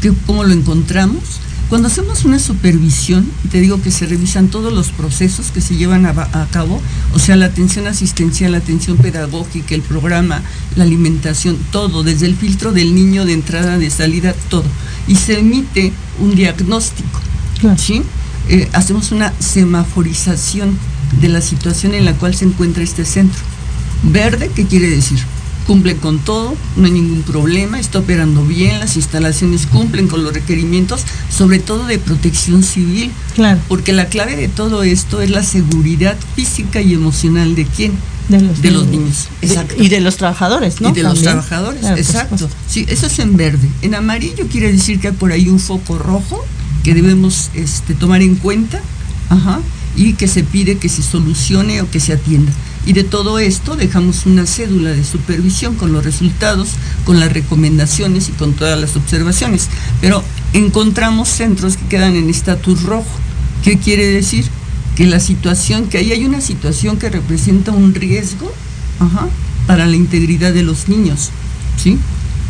que, 0.01 0.11
cómo 0.25 0.43
lo 0.43 0.53
encontramos. 0.53 1.21
Cuando 1.69 1.87
hacemos 1.87 2.25
una 2.25 2.37
supervisión, 2.37 3.27
y 3.43 3.47
te 3.47 3.59
digo 3.59 3.81
que 3.81 3.89
se 3.89 4.05
revisan 4.05 4.49
todos 4.49 4.71
los 4.71 4.89
procesos 4.89 5.47
que 5.51 5.61
se 5.61 5.75
llevan 5.75 6.05
a, 6.05 6.09
a 6.11 6.47
cabo, 6.51 6.79
o 7.15 7.17
sea, 7.17 7.35
la 7.35 7.47
atención 7.47 7.87
asistencial, 7.87 8.51
la 8.51 8.59
atención 8.59 8.97
pedagógica, 8.97 9.73
el 9.73 9.81
programa, 9.81 10.43
la 10.75 10.83
alimentación, 10.83 11.57
todo, 11.71 12.03
desde 12.03 12.27
el 12.27 12.35
filtro 12.35 12.71
del 12.71 12.93
niño 12.93 13.25
de 13.25 13.33
entrada, 13.33 13.79
de 13.79 13.89
salida, 13.89 14.35
todo. 14.49 14.65
Y 15.07 15.15
se 15.15 15.39
emite 15.39 15.91
un 16.19 16.35
diagnóstico. 16.35 17.19
Claro. 17.59 17.77
¿sí? 17.79 18.03
Eh, 18.49 18.69
hacemos 18.73 19.11
una 19.11 19.33
semaforización 19.39 20.77
de 21.21 21.29
la 21.29 21.41
situación 21.41 21.93
en 21.93 22.05
la 22.05 22.13
cual 22.13 22.35
se 22.35 22.45
encuentra 22.45 22.83
este 22.83 23.05
centro. 23.05 23.39
Verde, 24.03 24.51
¿qué 24.55 24.65
quiere 24.65 24.89
decir? 24.89 25.19
Cumple 25.65 25.95
con 25.95 26.19
todo, 26.19 26.55
no 26.75 26.85
hay 26.85 26.91
ningún 26.91 27.23
problema, 27.23 27.79
está 27.79 27.99
operando 27.99 28.43
bien, 28.45 28.79
las 28.79 28.97
instalaciones 28.97 29.65
cumplen 29.65 30.07
con 30.07 30.23
los 30.23 30.31
requerimientos, 30.33 31.01
sobre 31.35 31.57
todo 31.57 31.87
de 31.87 31.97
protección 31.97 32.61
civil, 32.61 33.11
Claro. 33.33 33.59
porque 33.67 33.91
la 33.93 34.05
clave 34.05 34.35
de 34.35 34.47
todo 34.47 34.83
esto 34.83 35.21
es 35.21 35.31
la 35.31 35.41
seguridad 35.41 36.15
física 36.35 36.81
y 36.81 36.93
emocional 36.93 37.55
de 37.55 37.65
quién? 37.65 37.93
De 38.29 38.41
los, 38.41 38.61
De 38.61 38.71
los 38.71 38.87
niños, 38.87 39.27
De- 39.41 39.83
y 39.83 39.89
de 39.89 40.01
los 40.01 40.17
trabajadores, 40.17 40.81
¿no? 40.81 40.89
Y 40.89 40.93
de 40.93 41.03
los 41.03 41.21
trabajadores, 41.21 41.79
Claro, 41.81 41.97
exacto. 41.97 42.49
Sí, 42.67 42.85
eso 42.89 43.05
es 43.07 43.17
en 43.19 43.35
verde. 43.37 43.67
En 43.83 43.93
amarillo 43.95 44.47
quiere 44.51 44.71
decir 44.71 44.99
que 44.99 45.09
hay 45.09 45.13
por 45.13 45.31
ahí 45.31 45.47
un 45.47 45.59
foco 45.59 45.97
rojo 45.99 46.43
que 46.85 46.93
debemos 46.93 47.49
este, 47.55 47.95
tomar 47.95 48.21
en 48.21 48.35
cuenta 48.35 48.79
ajá, 49.31 49.59
y 49.95 50.13
que 50.13 50.27
se 50.27 50.43
pide 50.43 50.77
que 50.77 50.87
se 50.87 51.01
solucione 51.01 51.81
o 51.81 51.89
que 51.89 51.99
se 51.99 52.13
atienda. 52.13 52.51
Y 52.85 52.93
de 52.93 53.03
todo 53.03 53.39
esto 53.39 53.75
dejamos 53.75 54.27
una 54.27 54.45
cédula 54.45 54.91
de 54.91 55.03
supervisión 55.03 55.73
con 55.73 55.91
los 55.91 56.05
resultados, 56.05 56.69
con 57.03 57.19
las 57.19 57.33
recomendaciones 57.33 58.29
y 58.29 58.33
con 58.33 58.53
todas 58.53 58.79
las 58.79 58.95
observaciones. 58.95 59.67
Pero 59.99 60.23
encontramos 60.53 61.27
centros 61.27 61.75
que 61.75 61.87
quedan 61.87 62.15
en 62.15 62.29
estatus 62.29 62.83
rojo. 62.83 63.09
¿Qué 63.63 63.79
quiere 63.79 64.05
decir? 64.05 64.45
Que 64.95 65.07
la 65.07 65.19
situación, 65.19 65.87
que 65.87 65.97
ahí 65.97 66.11
hay 66.11 66.23
una 66.23 66.39
situación 66.39 66.97
que 66.97 67.09
representa 67.09 67.71
un 67.71 67.95
riesgo 67.95 68.53
para 69.65 69.87
la 69.87 69.95
integridad 69.95 70.53
de 70.53 70.61
los 70.61 70.87
niños. 70.87 71.31
¿sí? 71.81 71.97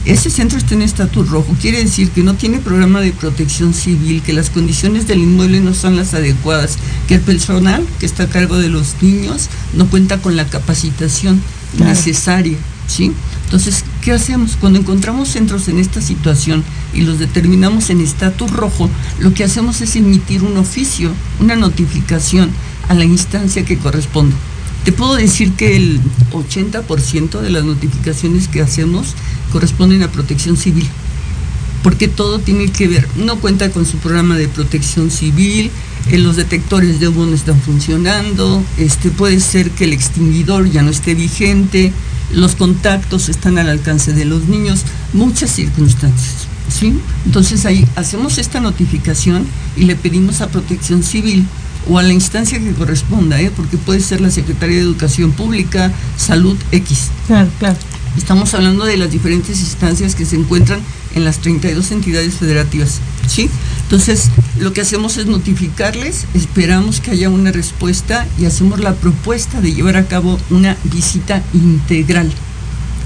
Ese 0.06 0.30
centro 0.30 0.58
está 0.60 0.76
en 0.76 0.84
estatus 0.84 1.28
rojo, 1.30 1.56
quiere 1.60 1.84
decir 1.84 2.12
que 2.12 2.22
no 2.22 2.36
tiene 2.36 2.60
programa 2.60 3.02
de 3.02 3.12
protección 3.12 3.74
civil, 3.74 4.22
que 4.22 4.34
las 4.34 4.52
condiciones 4.52 5.08
del 5.08 5.20
inmueble 5.20 5.62
no 5.62 5.74
son 5.74 5.96
las 5.98 6.14
adecuadas, 6.14 6.78
que 7.08 7.16
el 7.16 7.22
personal 7.22 7.84
que 8.00 8.06
está 8.06 8.24
a 8.24 8.30
cargo 8.30 8.58
de 8.58 8.70
los 8.70 9.02
niños 9.02 9.50
no 9.74 9.88
cuenta 9.90 10.20
con 10.22 10.36
la 10.36 10.46
capacitación 10.48 11.42
Claro. 11.76 11.92
necesaria. 11.92 12.58
¿sí? 12.88 13.12
Entonces, 13.46 13.84
¿qué 14.02 14.12
hacemos? 14.12 14.58
Cuando 14.60 14.78
encontramos 14.80 15.30
centros 15.30 15.68
en 15.68 15.80
esta 15.80 16.02
situación 16.02 16.64
y 16.94 17.02
los 17.02 17.18
determinamos 17.20 17.90
en 17.90 18.00
estatus 18.00 18.52
rojo, 18.52 18.90
lo 19.20 19.34
que 19.34 19.44
hacemos 19.44 19.82
es 19.82 19.96
emitir 19.96 20.44
un 20.44 20.56
oficio, 20.58 21.12
una 21.40 21.56
notificación 21.56 22.52
a 22.88 22.94
la 22.94 23.06
instancia 23.06 23.66
que 23.66 23.78
corresponde. 23.80 24.36
Te 24.86 24.92
puedo 24.92 25.16
decir 25.16 25.54
que 25.54 25.76
el 25.76 26.00
80% 26.32 27.42
de 27.42 27.50
las 27.50 27.64
notificaciones 27.64 28.48
que 28.48 28.62
hacemos 28.62 29.16
corresponden 29.52 30.04
a 30.04 30.12
protección 30.12 30.58
civil, 30.58 30.88
porque 31.82 32.08
todo 32.08 32.38
tiene 32.38 32.68
que 32.68 32.88
ver, 32.88 33.08
no 33.16 33.38
cuenta 33.38 33.72
con 33.72 33.88
su 33.88 33.98
programa 33.98 34.38
de 34.38 34.48
protección 34.48 35.10
civil, 35.10 35.72
eh, 36.12 36.20
los 36.20 36.36
detectores 36.36 37.00
de 37.00 37.08
humo 37.08 37.26
no 37.26 37.34
están 37.34 37.60
funcionando, 37.60 38.64
este, 38.78 39.10
puede 39.10 39.40
ser 39.40 39.72
que 39.72 39.86
el 39.86 39.94
extinguidor 39.94 40.70
ya 40.70 40.84
no 40.84 40.92
esté 40.92 41.16
vigente, 41.16 41.92
los 42.32 42.56
contactos 42.56 43.28
están 43.28 43.58
al 43.58 43.70
alcance 43.70 44.14
de 44.14 44.26
los 44.26 44.48
niños, 44.48 44.84
muchas 45.14 45.50
circunstancias. 45.50 46.48
¿sí? 46.70 46.94
Entonces 47.26 47.66
ahí 47.66 47.88
hacemos 47.96 48.38
esta 48.38 48.60
notificación 48.60 49.48
y 49.76 49.86
le 49.86 49.96
pedimos 49.96 50.42
a 50.42 50.50
protección 50.50 51.02
civil 51.02 51.48
o 51.90 52.00
a 52.00 52.04
la 52.04 52.14
instancia 52.14 52.60
que 52.60 52.74
corresponda, 52.74 53.40
¿eh? 53.42 53.52
porque 53.56 53.78
puede 53.78 54.00
ser 54.00 54.22
la 54.22 54.32
Secretaría 54.32 54.78
de 54.78 54.84
Educación 54.84 55.32
Pública, 55.32 55.92
Salud 56.18 56.58
X. 56.72 57.10
Claro, 57.28 57.50
claro. 57.60 57.78
Estamos 58.18 58.54
hablando 58.54 58.86
de 58.86 58.96
las 58.96 59.12
diferentes 59.12 59.60
instancias 59.60 60.16
que 60.16 60.26
se 60.26 60.38
encuentran 60.38 60.80
en 61.16 61.26
las 61.26 61.40
32 61.40 61.92
entidades 61.92 62.36
federativas, 62.36 63.00
¿sí? 63.28 63.50
Entonces, 63.84 64.30
lo 64.58 64.74
que 64.74 64.82
hacemos 64.82 65.18
es 65.18 65.26
notificarles, 65.26 66.26
esperamos 66.34 67.02
que 67.02 67.12
haya 67.12 67.30
una 67.30 67.52
respuesta 67.52 68.26
y 68.40 68.46
hacemos 68.46 68.80
la 68.80 68.94
propuesta 68.96 69.60
de 69.60 69.74
llevar 69.74 69.98
a 69.98 70.08
cabo 70.08 70.40
una 70.50 70.78
visita 70.86 71.44
integral. 71.54 72.32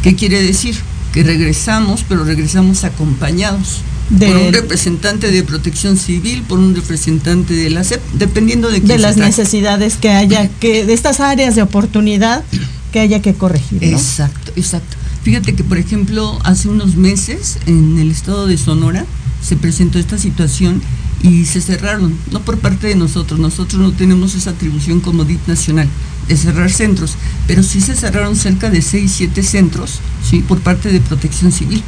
¿Qué 0.03 0.15
quiere 0.15 0.41
decir? 0.41 0.75
Que 1.11 1.23
regresamos, 1.23 2.05
pero 2.07 2.23
regresamos 2.23 2.83
acompañados 2.83 3.81
por 4.17 4.35
un 4.35 4.53
representante 4.53 5.31
de 5.31 5.43
protección 5.43 5.97
civil, 5.97 6.43
por 6.47 6.59
un 6.59 6.75
representante 6.75 7.53
de 7.53 7.69
la 7.69 7.83
SEP, 7.83 8.01
dependiendo 8.13 8.69
de 8.69 8.77
quién 8.77 8.87
de 8.87 8.93
se 8.95 8.99
las 8.99 9.15
trate. 9.15 9.29
necesidades 9.29 9.97
que 9.97 10.09
haya, 10.09 10.49
que 10.59 10.85
de 10.85 10.93
estas 10.93 11.19
áreas 11.19 11.55
de 11.55 11.61
oportunidad 11.61 12.43
que 12.91 12.99
haya 12.99 13.21
que 13.21 13.33
corregir. 13.35 13.81
¿no? 13.83 13.87
Exacto, 13.87 14.51
exacto. 14.55 14.97
Fíjate 15.23 15.53
que, 15.53 15.63
por 15.63 15.77
ejemplo, 15.77 16.39
hace 16.43 16.69
unos 16.69 16.95
meses 16.95 17.57
en 17.67 17.99
el 17.99 18.09
estado 18.09 18.47
de 18.47 18.57
Sonora 18.57 19.05
se 19.43 19.55
presentó 19.55 19.99
esta 19.99 20.17
situación 20.17 20.81
y 21.21 21.45
se 21.45 21.61
cerraron, 21.61 22.17
no 22.31 22.41
por 22.41 22.57
parte 22.59 22.87
de 22.87 22.95
nosotros, 22.95 23.39
nosotros 23.39 23.81
no 23.81 23.91
tenemos 23.91 24.35
esa 24.35 24.51
atribución 24.51 25.01
como 25.01 25.25
DIT 25.25 25.47
nacional 25.47 25.87
de 26.27 26.37
cerrar 26.37 26.71
centros, 26.71 27.15
pero 27.47 27.63
sí 27.63 27.81
se 27.81 27.95
cerraron 27.95 28.35
cerca 28.35 28.69
de 28.69 28.81
6, 28.81 29.11
7 29.17 29.43
centros, 29.43 29.99
¿sí? 30.27 30.39
por 30.39 30.59
parte 30.59 30.91
de 30.91 31.01
protección 31.01 31.51
civil, 31.51 31.83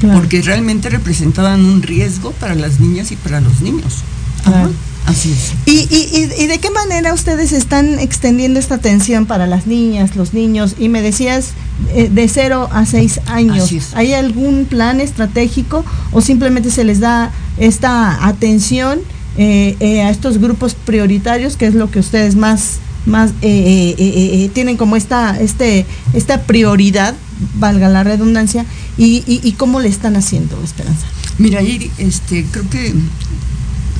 Claro. 0.00 0.18
porque 0.20 0.42
realmente 0.42 0.90
representaban 0.90 1.64
un 1.64 1.82
riesgo 1.82 2.32
para 2.32 2.54
las 2.54 2.80
niñas 2.80 3.12
y 3.12 3.16
para 3.16 3.40
los 3.40 3.60
niños. 3.62 4.02
Ajá, 4.40 4.50
Claro. 4.50 4.70
Así 5.06 5.30
es. 5.30 5.52
¿Y, 5.66 5.86
y, 5.88 6.32
y, 6.38 6.42
y 6.42 6.46
de 6.48 6.58
qué 6.58 6.68
manera 6.70 7.14
ustedes 7.14 7.52
están 7.52 8.00
extendiendo 8.00 8.58
esta 8.58 8.74
atención 8.74 9.24
para 9.26 9.46
las 9.46 9.68
niñas, 9.68 10.16
los 10.16 10.34
niños? 10.34 10.74
Y 10.80 10.88
me 10.88 11.00
decías 11.00 11.52
eh, 11.94 12.10
de 12.12 12.26
0 12.28 12.68
a 12.72 12.84
6 12.84 13.20
años. 13.26 13.70
¿Hay 13.94 14.14
algún 14.14 14.64
plan 14.64 15.00
estratégico 15.00 15.84
o 16.10 16.20
simplemente 16.20 16.70
se 16.72 16.82
les 16.82 16.98
da 16.98 17.30
esta 17.56 18.26
atención 18.26 18.98
eh, 19.38 19.76
eh, 19.78 20.02
a 20.02 20.10
estos 20.10 20.38
grupos 20.38 20.74
prioritarios, 20.74 21.56
que 21.56 21.66
es 21.66 21.74
lo 21.74 21.88
que 21.88 22.00
ustedes 22.00 22.34
más, 22.34 22.78
más 23.06 23.30
eh, 23.42 23.94
eh, 23.98 24.50
tienen 24.54 24.76
como 24.76 24.96
esta, 24.96 25.38
este, 25.40 25.86
esta 26.14 26.42
prioridad, 26.42 27.14
valga 27.54 27.88
la 27.88 28.02
redundancia, 28.02 28.66
y, 28.98 29.22
y, 29.26 29.40
y 29.42 29.52
cómo 29.52 29.80
le 29.80 29.88
están 29.88 30.16
haciendo, 30.16 30.62
Esperanza? 30.62 31.06
Mira, 31.38 31.60
ahí 31.60 31.90
este, 31.98 32.44
creo 32.50 32.68
que 32.70 32.94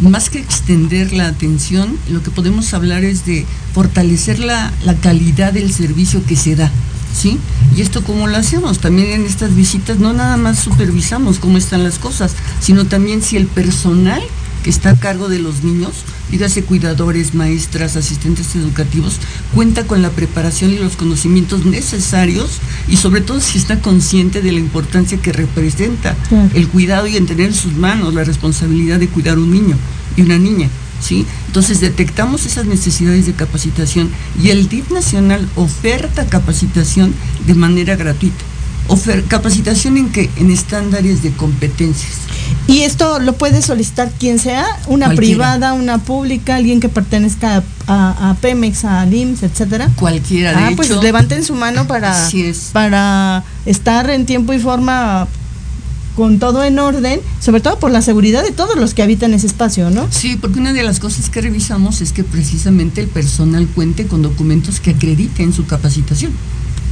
más 0.00 0.30
que 0.30 0.38
extender 0.38 1.12
la 1.12 1.26
atención, 1.26 1.96
lo 2.10 2.22
que 2.22 2.30
podemos 2.30 2.72
hablar 2.74 3.04
es 3.04 3.24
de 3.24 3.46
fortalecer 3.74 4.38
la, 4.38 4.72
la 4.84 4.94
calidad 4.94 5.52
del 5.52 5.72
servicio 5.72 6.24
que 6.24 6.36
se 6.36 6.56
da. 6.56 6.70
¿Sí? 7.14 7.38
Y 7.74 7.80
esto 7.80 8.04
cómo 8.04 8.26
lo 8.26 8.36
hacemos, 8.36 8.78
también 8.78 9.10
en 9.10 9.24
estas 9.24 9.54
visitas 9.54 9.98
no 9.98 10.12
nada 10.12 10.36
más 10.36 10.58
supervisamos 10.58 11.38
cómo 11.38 11.56
están 11.56 11.82
las 11.82 11.98
cosas, 11.98 12.32
sino 12.60 12.84
también 12.84 13.22
si 13.22 13.38
el 13.38 13.46
personal 13.46 14.20
que 14.66 14.70
está 14.70 14.90
a 14.90 14.96
cargo 14.98 15.28
de 15.28 15.38
los 15.38 15.62
niños, 15.62 15.92
dígase 16.28 16.64
cuidadores, 16.64 17.34
maestras, 17.36 17.94
asistentes 17.94 18.56
educativos, 18.56 19.20
cuenta 19.54 19.86
con 19.86 20.02
la 20.02 20.10
preparación 20.10 20.72
y 20.72 20.78
los 20.78 20.96
conocimientos 20.96 21.64
necesarios 21.64 22.58
y 22.88 22.96
sobre 22.96 23.20
todo 23.20 23.38
si 23.38 23.58
está 23.58 23.78
consciente 23.80 24.42
de 24.42 24.50
la 24.50 24.58
importancia 24.58 25.18
que 25.18 25.32
representa 25.32 26.16
Claro. 26.28 26.50
el 26.52 26.66
cuidado 26.66 27.06
y 27.06 27.16
en 27.16 27.26
tener 27.26 27.46
en 27.46 27.54
sus 27.54 27.74
manos 27.74 28.12
la 28.12 28.24
responsabilidad 28.24 28.98
de 28.98 29.06
cuidar 29.06 29.38
un 29.38 29.52
niño 29.52 29.76
y 30.16 30.22
una 30.22 30.36
niña. 30.36 30.68
¿sí? 31.00 31.24
Entonces 31.46 31.78
detectamos 31.78 32.44
esas 32.44 32.66
necesidades 32.66 33.26
de 33.26 33.34
capacitación 33.34 34.10
y 34.42 34.48
el 34.50 34.68
DIF 34.68 34.90
nacional 34.90 35.48
oferta 35.54 36.26
capacitación 36.26 37.14
de 37.46 37.54
manera 37.54 37.94
gratuita. 37.94 38.42
Ofer- 38.88 39.24
capacitación 39.26 39.96
en 39.96 40.10
que 40.10 40.30
en 40.36 40.50
estándares 40.50 41.22
de 41.22 41.32
competencias. 41.32 42.12
Y 42.68 42.80
esto 42.82 43.18
lo 43.20 43.32
puede 43.34 43.62
solicitar 43.62 44.10
quien 44.18 44.38
sea, 44.38 44.64
una 44.86 45.06
Cualquiera. 45.06 45.16
privada, 45.16 45.72
una 45.72 45.98
pública, 45.98 46.56
alguien 46.56 46.80
que 46.80 46.88
pertenezca 46.88 47.56
a, 47.56 47.62
a- 47.86 48.30
a 48.30 48.34
Pemex, 48.34 48.84
a 48.84 49.04
LIMS, 49.06 49.42
etcétera. 49.42 49.90
Cualquiera, 49.96 50.50
de 50.52 50.56
Ah, 50.56 50.66
hecho. 50.68 50.76
pues 50.76 50.90
levanten 51.02 51.44
su 51.44 51.54
mano 51.54 51.86
para, 51.86 52.28
es. 52.32 52.70
para 52.72 53.44
estar 53.66 54.08
en 54.10 54.26
tiempo 54.26 54.52
y 54.52 54.58
forma 54.58 55.26
con 56.16 56.38
todo 56.38 56.64
en 56.64 56.78
orden, 56.78 57.20
sobre 57.40 57.60
todo 57.60 57.78
por 57.78 57.90
la 57.90 58.00
seguridad 58.00 58.42
de 58.42 58.50
todos 58.50 58.76
los 58.76 58.94
que 58.94 59.02
habitan 59.02 59.34
ese 59.34 59.46
espacio, 59.46 59.90
¿no? 59.90 60.06
Sí, 60.10 60.36
porque 60.40 60.58
una 60.58 60.72
de 60.72 60.82
las 60.82 60.98
cosas 60.98 61.28
que 61.28 61.42
revisamos 61.42 62.00
es 62.00 62.12
que 62.12 62.24
precisamente 62.24 63.02
el 63.02 63.08
personal 63.08 63.66
cuente 63.74 64.06
con 64.06 64.22
documentos 64.22 64.80
que 64.80 64.90
acrediten 64.92 65.52
su 65.52 65.66
capacitación. 65.66 66.32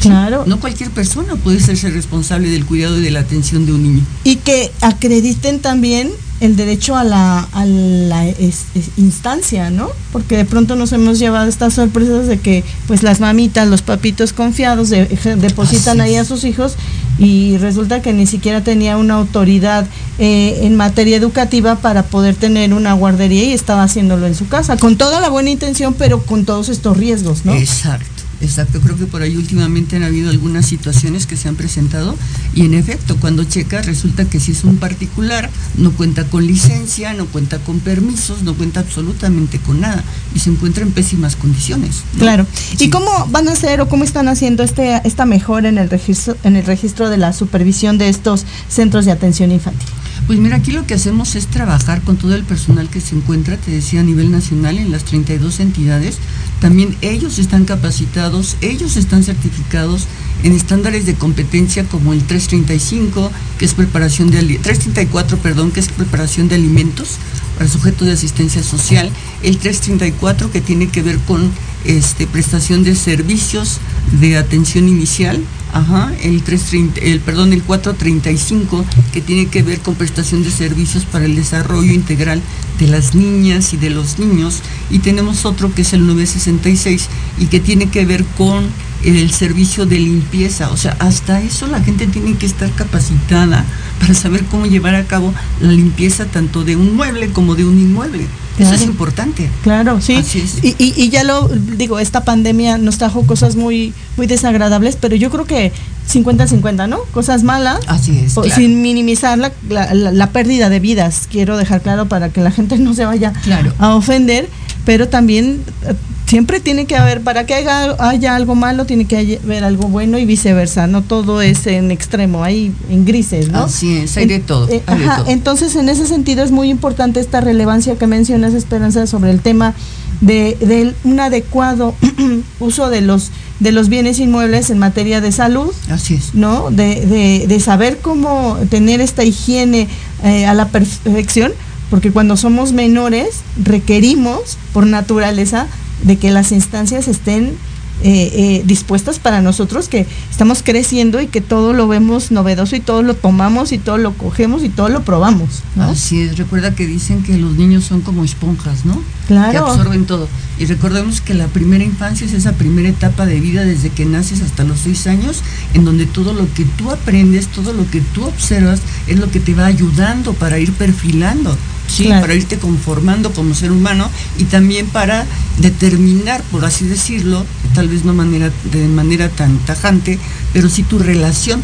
Claro. 0.01 0.45
No 0.47 0.61
cualquier 0.61 0.91
persona 0.91 1.37
puede 1.37 1.61
serse 1.61 1.91
responsable 1.91 2.49
del 2.51 2.65
cuidado 2.67 2.99
y 2.99 3.03
de 3.03 3.11
la 3.11 3.21
atención 3.21 3.67
de 3.67 3.73
un 3.73 3.83
niño. 3.83 4.03
Y 4.25 4.37
que 4.37 4.71
acrediten 4.81 5.61
también 5.61 6.11
el 6.41 6.57
derecho 6.57 6.97
a 6.97 7.05
la, 7.05 7.39
a 7.53 7.65
la 7.65 8.27
es- 8.29 8.65
es- 8.75 8.91
instancia, 8.99 9.71
¿no? 9.71 9.89
Porque 10.13 10.37
de 10.37 10.45
pronto 10.45 10.75
nos 10.77 10.93
hemos 10.93 11.19
llevado 11.19 11.49
estas 11.49 11.75
sorpresas 11.75 12.27
de 12.27 12.39
que 12.41 12.65
pues 12.87 13.03
las 13.03 13.21
mamitas, 13.21 13.69
los 13.69 13.83
papitos 13.83 14.33
confiados 14.33 14.91
de- 14.91 15.07
depositan 15.41 16.01
ahí 16.01 16.17
a 16.17 16.25
sus 16.25 16.45
hijos 16.45 16.75
y 17.19 17.57
resulta 17.59 18.03
que 18.03 18.13
ni 18.13 18.27
siquiera 18.27 18.63
tenía 18.65 18.97
una 18.97 19.15
autoridad 19.15 19.87
eh, 20.19 20.59
en 20.63 20.75
materia 20.77 21.17
educativa 21.17 21.77
para 21.77 22.03
poder 22.03 22.35
tener 22.35 22.75
una 22.75 22.93
guardería 22.95 23.45
y 23.45 23.53
estaba 23.53 23.85
haciéndolo 23.85 24.27
en 24.27 24.35
su 24.35 24.49
casa, 24.49 24.77
con 24.77 24.97
toda 24.97 25.21
la 25.21 25.29
buena 25.31 25.51
intención, 25.51 25.95
pero 25.95 26.23
con 26.27 26.45
todos 26.45 26.69
estos 26.69 26.97
riesgos, 26.97 27.45
¿no? 27.45 27.55
Exacto, 27.55 28.14
exacto. 28.45 28.81
Creo 28.81 28.97
que 28.97 29.07
por 29.07 29.23
ahí 29.23 29.37
últimamente 29.37 29.97
han 29.97 30.03
habido 30.03 30.31
algunas 30.31 30.67
situaciones 30.67 31.27
que 31.27 31.37
se 31.37 31.49
han 31.49 31.57
presentado 31.57 32.17
y 32.55 32.65
en 32.65 32.75
efecto, 32.75 33.17
cuando 33.17 33.45
checa 33.45 33.83
resulta 33.83 34.25
que 34.25 34.41
si 34.41 34.53
es 34.53 34.65
un 34.65 34.77
particular, 34.77 35.51
no 35.77 35.93
cuenta 35.93 36.25
con 36.25 36.47
licencia, 36.47 37.13
no 37.15 37.27
cuenta 37.27 37.59
con 37.59 37.81
permisos, 37.81 38.43
no 38.43 38.55
cuenta 38.55 38.81
absolutamente 38.81 39.59
con 39.59 39.81
nada 39.81 40.05
y 40.35 40.39
se 40.39 40.51
encuentra 40.51 40.85
en 40.85 40.93
pésimas 40.93 41.37
condiciones. 41.37 42.03
¿no? 42.15 42.21
Claro. 42.21 42.47
¿Y 42.79 42.91
cómo 42.91 43.11
van 43.31 43.49
a 43.49 43.53
hacer 43.53 43.81
o 43.81 43.89
cómo 43.89 44.05
están 44.05 44.29
haciendo 44.29 44.63
este 44.63 45.01
esta 45.05 45.25
mejora 45.25 45.69
en 45.69 45.79
el 45.79 45.91
registro 45.91 46.37
en 46.45 46.57
el 46.57 46.65
registro 46.65 47.09
de 47.09 47.17
la 47.17 47.33
supervisión 47.33 47.99
de 47.99 48.09
estos 48.09 48.45
centros 48.69 49.05
de 49.05 49.13
atención 49.13 49.51
infantil? 49.51 49.89
Pues 50.27 50.39
mira, 50.39 50.57
aquí 50.57 50.73
lo 50.73 50.87
que 50.87 50.95
hacemos 50.95 51.35
es 51.37 51.49
trabajar 51.49 52.01
con 52.01 52.17
todo 52.17 52.35
el 52.35 52.45
personal 52.45 52.89
que 52.89 53.03
se 53.03 53.15
encuentra, 53.15 53.59
te 53.59 53.71
decía, 53.71 54.01
a 54.01 54.05
nivel 54.05 54.31
nacional 54.31 54.79
en 54.79 54.91
las 54.91 55.05
32 55.05 55.61
entidades. 55.61 56.17
También 56.61 56.97
ellos 57.03 57.39
están 57.39 57.67
capacitados, 57.67 58.57
ellos 58.63 58.97
están 58.97 59.23
certificados 59.23 60.07
en 60.43 60.53
estándares 60.53 61.05
de 61.05 61.15
competencia 61.15 61.85
como 61.85 62.15
el 62.15 62.23
335, 62.23 63.31
que 63.59 63.67
es 63.67 63.75
preparación 63.75 64.31
de 64.31 64.39
ali- 64.39 64.57
334, 64.59 65.37
perdón, 65.39 65.71
que 65.73 65.81
es 65.81 65.89
preparación 65.89 66.49
de 66.49 66.55
alimentos 66.55 67.19
para 67.57 67.69
sujetos 67.69 68.07
de 68.07 68.15
asistencia 68.15 68.63
social, 68.63 69.11
el 69.43 69.59
334 69.59 70.51
que 70.51 70.61
tiene 70.61 70.89
que 70.89 71.03
ver 71.03 71.19
con 71.19 71.51
este 71.85 72.27
prestación 72.27 72.83
de 72.83 72.95
servicios 72.95 73.79
de 74.21 74.37
atención 74.37 74.89
inicial, 74.89 75.41
ajá, 75.73 76.13
el 76.23 76.43
330, 76.43 77.01
el 77.01 77.21
perdón, 77.21 77.53
el 77.53 77.63
435 77.63 78.85
que 79.13 79.21
tiene 79.21 79.47
que 79.47 79.63
ver 79.63 79.81
con 79.81 79.95
prestación 79.95 80.43
de 80.43 80.51
servicios 80.51 81.05
para 81.05 81.27
el 81.27 81.37
desarrollo 81.37 81.93
integral 81.93 82.41
de 82.79 82.87
las 82.87 83.15
niñas 83.15 83.73
y 83.75 83.77
de 83.77 83.91
los 83.91 84.19
niños 84.19 84.61
y 84.91 85.01
tenemos 85.01 85.45
otro 85.45 85.75
que 85.75 85.83
es 85.83 85.93
el 85.93 86.07
966 86.07 87.09
y 87.39 87.47
que 87.47 87.61
tiene 87.61 87.89
que 87.89 88.07
ver 88.07 88.25
con 88.37 88.65
el 89.05 89.31
servicio 89.31 89.87
de 89.87 89.99
limpieza, 89.99 90.71
o 90.71 90.77
sea, 90.77 90.97
hasta 90.99 91.41
eso 91.43 91.67
la 91.67 91.81
gente 91.81 92.07
tiene 92.07 92.37
que 92.37 92.47
estar 92.47 92.71
capacitada 92.73 93.65
para 94.01 94.15
saber 94.15 94.45
cómo 94.45 94.67
llevar 94.67 94.95
a 94.95 95.05
cabo 95.05 95.33
la 95.61 95.71
limpieza 95.73 96.25
tanto 96.27 96.65
de 96.65 96.77
un 96.77 96.97
mueble 96.97 97.29
como 97.31 97.55
de 97.55 97.65
un 97.65 97.79
inmueble. 97.79 98.27
Eso 98.59 98.73
es 98.75 98.83
importante. 98.83 99.51
Claro, 99.65 100.01
sí. 100.01 100.23
Y, 100.63 100.69
y- 100.79 100.95
y 100.97 101.09
ya 101.11 101.25
lo 101.25 101.49
digo, 101.49 101.99
esta 101.99 102.23
pandemia 102.25 102.79
nos 102.79 102.99
trajo 102.99 103.27
cosas 103.27 103.57
muy 103.57 103.93
muy 104.17 104.29
desagradables, 104.29 104.97
pero 105.01 105.17
yo 105.17 105.29
creo 105.29 105.45
que 105.45 105.73
50-50, 106.13 106.89
¿no? 106.89 107.01
Cosas 107.13 107.43
malas. 107.43 107.81
Así 107.89 108.17
es. 108.19 108.37
o- 108.39 108.43
claro. 108.43 108.55
Sin 108.61 108.81
minimizar 108.81 109.39
la, 109.39 109.53
la- 109.69 109.93
la- 109.93 110.31
pérdida 110.31 110.69
de 110.69 110.79
vidas, 110.79 111.27
quiero 111.31 111.57
dejar 111.57 111.83
claro 111.83 112.07
para 112.07 112.29
que 112.29 112.41
la 112.41 112.53
gente 112.53 112.79
no 112.79 112.95
se 112.95 113.05
vaya 113.05 113.33
Claro. 113.43 113.73
a 113.79 113.95
ofender, 113.97 114.49
pero 114.85 115.09
también 115.09 115.61
eh, 115.89 115.95
siempre 116.27 116.61
tiene 116.61 116.87
que 116.87 116.97
haber, 116.97 117.21
para 117.21 117.45
que 117.47 117.55
haya, 117.55 117.97
haya 117.99 118.35
algo 118.35 118.55
malo, 118.55 118.87
tiene 118.87 119.05
que 119.05 119.39
haber 119.43 119.65
algo 119.65 119.89
bueno 119.89 120.19
y 120.19 120.25
viceversa, 120.25 120.87
no 120.87 121.03
todo 121.03 121.43
es 121.43 121.67
en 121.67 121.91
extremo, 121.91 122.43
hay 122.43 122.73
en 122.91 123.05
grises, 123.05 123.49
¿no? 123.51 123.65
Así 123.65 123.99
es, 123.99 124.17
hay 124.17 124.27
de 124.27 124.41
todo, 124.41 124.69
Eh, 124.69 124.83
de 124.87 124.93
ajá, 124.93 125.17
todo. 125.19 125.31
entonces, 125.31 125.77
en 125.77 125.89
ese 125.89 126.07
sentido 126.07 126.43
es 126.43 126.51
muy 126.51 126.71
importante 126.71 127.21
esta 127.21 127.41
relevancia 127.41 127.97
que 127.97 128.07
mencionas, 128.07 128.55
Esperanza, 128.55 129.07
sobre 129.07 129.31
el 129.31 129.41
tema 129.41 129.75
de, 130.21 130.57
de 130.61 130.95
un 131.05 131.21
adecuado 131.21 131.95
uso 132.61 132.89
de 132.89 133.01
los 133.01 133.31
de 133.61 133.71
los 133.71 133.89
bienes 133.89 134.19
inmuebles 134.19 134.69
en 134.71 134.79
materia 134.79 135.21
de 135.21 135.31
salud, 135.31 135.73
Así 135.89 136.15
es. 136.15 136.35
¿no? 136.35 136.71
De, 136.71 137.07
de, 137.07 137.47
de 137.47 137.61
saber 137.61 137.99
cómo 138.03 138.59
tener 138.69 139.01
esta 139.01 139.23
higiene 139.23 139.87
eh, 140.25 140.45
a 140.45 140.55
la 140.55 140.69
perfección, 140.69 141.53
porque 141.89 142.11
cuando 142.11 142.37
somos 142.37 142.73
menores 142.73 143.29
requerimos, 143.63 144.59
por 144.73 144.87
naturaleza, 144.87 145.69
de 146.05 146.17
que 146.17 146.31
las 146.31 146.53
instancias 146.53 147.09
estén 147.09 147.55
eh, 148.03 148.31
eh, 148.35 148.63
dispuestas 148.67 149.21
para 149.21 149.41
nosotros, 149.41 149.89
que 149.89 150.05
estamos 150.29 150.63
creciendo 150.65 151.21
y 151.21 151.29
que 151.29 151.41
todo 151.41 151.73
lo 151.73 151.87
vemos 151.87 152.33
novedoso 152.33 152.75
y 152.75 152.81
todo 152.81 153.03
lo 153.03 153.15
tomamos 153.15 153.71
y 153.71 153.79
todo 153.79 153.99
lo 153.99 154.13
cogemos 154.15 154.65
y 154.65 154.69
todo 154.69 154.89
lo 154.89 155.05
probamos, 155.05 155.63
¿no? 155.77 155.85
Así 155.85 156.21
es, 156.21 156.37
recuerda 156.37 156.75
que 156.75 156.87
dicen 156.89 157.23
que 157.23 157.39
los 157.39 157.53
niños 157.55 157.85
son 157.85 158.01
como 158.01 158.25
esponjas, 158.25 158.85
¿no? 158.85 158.95
Que 158.95 159.29
Claro. 159.29 159.67
absorben 159.69 160.07
todo. 160.07 160.29
Y 160.59 160.67
recordemos 160.67 161.21
que 161.21 161.35
la 161.35 161.47
primera 161.47 161.85
infancia 161.85 162.27
es 162.27 162.33
esa 162.33 162.53
primera 162.53 162.89
etapa 162.89 163.27
de 163.27 163.41
vida 163.41 163.65
desde 163.65 163.91
que 163.91 164.05
naces 164.05 164.43
hasta 164.43 164.65
los 164.65 164.81
seis 164.81 165.07
años, 165.07 165.43
en 165.73 165.85
donde 165.85 166.07
todo 166.07 166.33
lo 166.33 166.53
que 166.53 166.65
tú 166.65 166.91
aprendes, 166.91 167.47
todo 167.47 167.73
lo 167.73 167.89
que 167.91 168.01
tú 168.01 168.25
observas, 168.25 168.81
es 169.07 169.19
lo 169.21 169.31
que 169.31 169.39
te 169.39 169.55
va 169.55 169.67
ayudando 169.67 170.33
para 170.35 170.59
ir 170.59 170.73
perfilando, 170.73 171.57
¿sí? 171.89 172.05
Claro. 172.05 172.23
Para 172.23 172.35
irte 172.35 172.59
conformando 172.59 173.33
como 173.33 173.55
ser 173.55 173.73
humano 173.73 174.11
y 174.39 174.45
también 174.45 174.87
para 174.87 175.27
determinar, 175.59 176.43
por 176.51 176.65
así 176.65 176.87
decirlo, 176.87 177.45
tal 177.75 177.89
vez 177.89 178.05
no 178.05 178.15
manera, 178.15 178.51
de 178.73 178.89
manera 178.89 179.29
tan 179.29 179.59
tajante, 179.59 180.19
pero 180.53 180.69
sí 180.69 180.83
tu 180.83 180.99
relación 180.99 181.63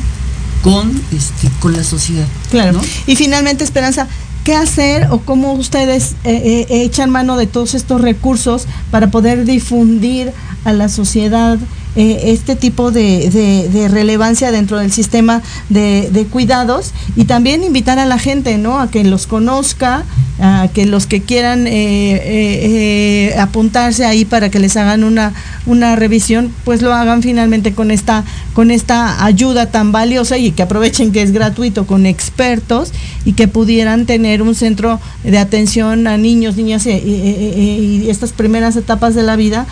con, 0.63 0.91
este, 1.13 1.49
con 1.61 1.73
la 1.73 1.85
sociedad. 1.85 2.27
Claro. 2.51 2.73
¿no? 2.75 2.81
Y 3.07 3.17
finalmente, 3.17 3.65
Esperanza, 3.65 4.09
¿qué 4.45 4.55
hacer 4.55 5.09
o 5.11 5.21
cómo 5.21 5.53
ustedes 5.53 6.15
eh, 6.25 6.67
eh, 6.69 6.83
echan 6.83 7.11
mano 7.11 7.37
de 7.37 7.47
todos 7.47 7.75
estos 7.75 8.01
recursos 8.01 8.67
para 8.91 9.11
poder 9.11 9.45
difundir 9.45 10.33
a 10.65 10.73
la 10.73 10.89
sociedad 10.89 11.59
eh, 11.97 12.21
este 12.27 12.55
tipo 12.55 12.93
de, 12.93 13.89
relevancia 13.91 14.53
dentro 14.53 14.79
del 14.79 14.93
sistema 14.93 15.43
de, 15.69 16.27
cuidados 16.31 16.93
y 17.17 17.25
también 17.25 17.65
invitar 17.65 17.99
a 17.99 18.07
la 18.07 18.19
gente, 18.19 18.59
¿no? 18.59 18.79
A 18.79 18.91
que 18.91 19.03
los 19.03 19.27
conozca, 19.27 20.05
a 20.41 20.69
que 20.73 20.87
los 20.87 21.07
que 21.07 21.21
quieran 21.21 21.67
eh, 21.67 21.73
eh, 21.73 23.35
apuntarse 23.39 24.05
ahí 24.05 24.25
para 24.25 24.51
que 24.51 24.61
les 24.61 24.77
hagan 24.77 25.03
una, 25.03 25.33
una 25.67 25.97
revisión, 25.97 26.53
pues 26.65 26.81
lo 26.81 26.95
hagan 26.95 27.23
finalmente 27.23 27.75
con 27.75 27.91
esta, 27.91 28.25
con 28.55 28.71
esta 28.71 29.25
ayuda 29.25 29.67
tan 29.67 29.91
valiosa 29.91 30.39
y 30.39 30.53
que 30.53 30.63
aprovechen 30.63 31.11
que 31.11 31.23
es 31.23 31.33
gratuito 31.33 31.87
con 31.87 32.07
expertos 32.07 32.93
y 33.25 33.33
que 33.33 33.49
pudieran 33.49 34.07
tener 34.07 34.43
un 34.43 34.55
centro 34.55 35.01
de 35.25 35.39
atención 35.39 36.07
a 36.07 36.17
niños, 36.17 36.57
niñas 36.57 36.87
eh, 36.87 37.03
y 37.05 38.09
estas 38.09 38.33
primeras 38.33 38.77
etapas 38.77 39.17
de 39.17 39.25
la 39.25 39.35
vida 39.35 39.67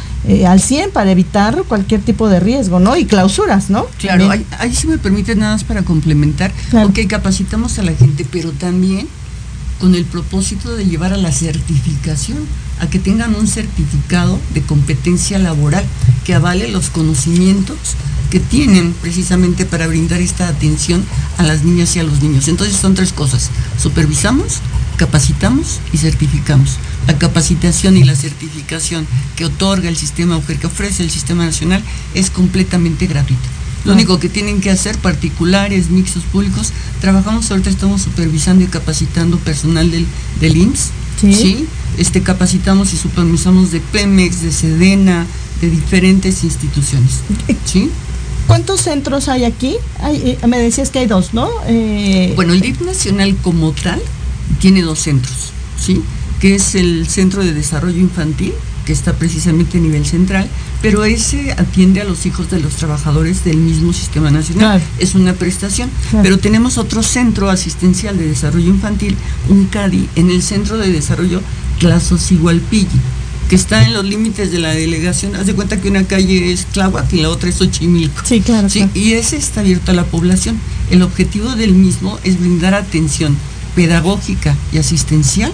al 0.46 0.61
100 0.61 0.90
para 0.90 1.11
evitar 1.11 1.62
cualquier 1.68 2.02
tipo 2.09 2.31
de 2.31 2.40
riesgo, 2.40 2.81
¿no? 2.81 2.97
Y 2.97 3.05
clausuras, 3.05 3.68
¿no? 3.68 3.85
Claro, 3.99 4.31
ahí, 4.31 4.47
ahí 4.59 4.75
sí 4.75 4.87
me 4.87 4.97
permite 4.97 5.37
nada 5.37 5.53
más 5.53 5.64
para 5.64 5.83
complementar. 5.83 6.51
Claro. 6.71 6.88
Ok, 6.88 7.01
capacitamos 7.07 7.79
a 7.79 7.83
la 7.83 7.92
gente, 7.92 8.25
pero 8.33 8.51
también 8.53 9.07
con 9.79 9.94
el 9.94 10.07
propósito 10.07 10.75
de 10.75 10.87
llevar 10.87 11.12
a 11.12 11.18
la 11.18 11.31
certificación, 11.31 12.38
a 12.81 12.88
que 12.88 12.99
tengan 12.99 13.35
un 13.35 13.47
certificado 13.47 14.40
de 14.55 14.62
competencia 14.62 15.38
laboral 15.38 15.85
que 16.25 16.33
avale 16.33 16.68
los 16.68 16.88
conocimientos 16.88 17.77
que 18.31 18.40
tienen 18.40 18.94
precisamente 19.03 19.66
para 19.66 19.87
brindar 19.87 20.23
esta 20.23 20.49
atención 20.49 21.05
a 21.37 21.42
las 21.42 21.62
niñas 21.62 21.94
y 21.94 21.99
a 21.99 22.05
los 22.05 22.23
niños. 22.23 22.49
Entonces 22.49 22.75
son 22.75 22.94
tres 22.94 23.12
cosas. 23.12 23.51
Supervisamos, 23.79 24.61
capacitamos 24.98 25.80
y 25.92 25.96
certificamos. 25.96 26.76
La 27.06 27.16
capacitación 27.18 27.96
y 27.96 28.04
la 28.04 28.14
certificación 28.14 29.06
que 29.37 29.46
otorga 29.46 29.88
el 29.88 29.96
sistema 29.96 30.37
o 30.37 30.44
que 30.44 30.66
ofrece 30.66 31.02
el 31.02 31.11
sistema 31.11 31.46
nacional 31.46 31.82
es 32.14 32.28
completamente 32.28 33.06
gratuita. 33.06 33.48
Lo 33.84 33.92
Ah. 33.92 33.94
único 33.94 34.18
que 34.18 34.28
tienen 34.28 34.61
que 34.61 34.70
hacer 34.70 34.98
particulares, 34.98 35.88
mixtos 35.88 36.24
públicos, 36.24 36.72
trabajamos 37.00 37.50
ahorita, 37.50 37.70
estamos 37.70 38.02
supervisando 38.02 38.64
y 38.64 38.66
capacitando 38.66 39.38
personal 39.38 39.90
del, 39.90 40.04
del 40.40 40.56
IMSS, 40.58 40.90
Sí. 41.20 41.66
Este, 41.96 42.22
capacitamos 42.22 42.92
y 42.92 42.96
supervisamos 42.96 43.72
de 43.72 43.80
Pemex, 43.80 44.42
de 44.42 44.52
Sedena, 44.52 45.26
de 45.61 45.68
diferentes 45.70 46.44
instituciones. 46.44 47.22
¿sí? 47.64 47.90
¿Cuántos 48.46 48.82
centros 48.82 49.28
hay 49.28 49.44
aquí? 49.44 49.74
Hay, 50.00 50.16
eh, 50.42 50.46
me 50.46 50.58
decías 50.58 50.90
que 50.90 51.00
hay 51.00 51.06
dos, 51.06 51.34
¿no? 51.34 51.48
Eh, 51.66 52.32
Bueno, 52.37 52.52
el 52.52 52.61
DIF 52.61 52.80
nacional 52.82 53.37
como 53.42 53.72
tal 53.72 54.00
tiene 54.61 54.82
dos 54.82 55.00
centros, 55.00 55.52
¿sí? 55.78 56.02
Que 56.40 56.54
es 56.54 56.74
el 56.74 57.06
Centro 57.08 57.44
de 57.44 57.52
Desarrollo 57.52 57.98
Infantil, 57.98 58.52
que 58.84 58.92
está 58.92 59.12
precisamente 59.14 59.78
a 59.78 59.80
nivel 59.80 60.06
central, 60.06 60.48
pero 60.80 61.04
ese 61.04 61.52
atiende 61.52 62.00
a 62.00 62.04
los 62.04 62.24
hijos 62.24 62.50
de 62.50 62.61
los 62.61 62.74
trabajadores 62.76 63.44
del 63.44 63.56
mismo 63.58 63.92
sistema 63.92 64.30
nacional. 64.30 64.78
Claro. 64.80 64.84
Es 64.98 65.14
una 65.14 65.34
prestación. 65.34 65.90
Claro. 66.11 66.22
Pero 66.22 66.38
tenemos 66.38 66.78
otro 66.78 67.02
centro 67.02 67.50
asistencial 67.50 68.16
de 68.16 68.28
desarrollo 68.28 68.68
infantil, 68.68 69.16
un 69.48 69.66
CADI, 69.66 70.08
en 70.16 70.30
el 70.30 70.42
Centro 70.42 70.78
de 70.78 70.90
Desarrollo 70.90 71.42
Clasos 71.80 72.30
Igualpilli, 72.32 72.88
que 73.50 73.56
está 73.56 73.84
en 73.84 73.92
los 73.92 74.04
límites 74.04 74.52
de 74.52 74.58
la 74.58 74.70
delegación. 74.70 75.34
Haz 75.37 75.46
de 75.46 75.54
cuenta 75.54 75.80
que 75.80 75.88
una 75.90 76.04
calle 76.04 76.52
es 76.52 76.64
Tláhuac 76.66 77.12
y 77.12 77.20
la 77.20 77.28
otra 77.30 77.48
es 77.50 77.56
Xochimilco. 77.56 78.22
Sí, 78.24 78.40
claro, 78.40 78.68
Sí, 78.70 78.78
claro. 78.80 78.92
y 78.94 79.12
ese 79.14 79.37
está 79.37 79.61
abierto 79.61 79.90
a 79.90 79.94
la 79.94 80.04
población. 80.04 80.56
El 80.90 81.02
objetivo 81.02 81.54
del 81.56 81.74
mismo 81.74 82.18
es 82.24 82.38
brindar 82.40 82.72
atención 82.74 83.37
pedagógica 83.79 84.57
y 84.73 84.79
asistencial 84.79 85.53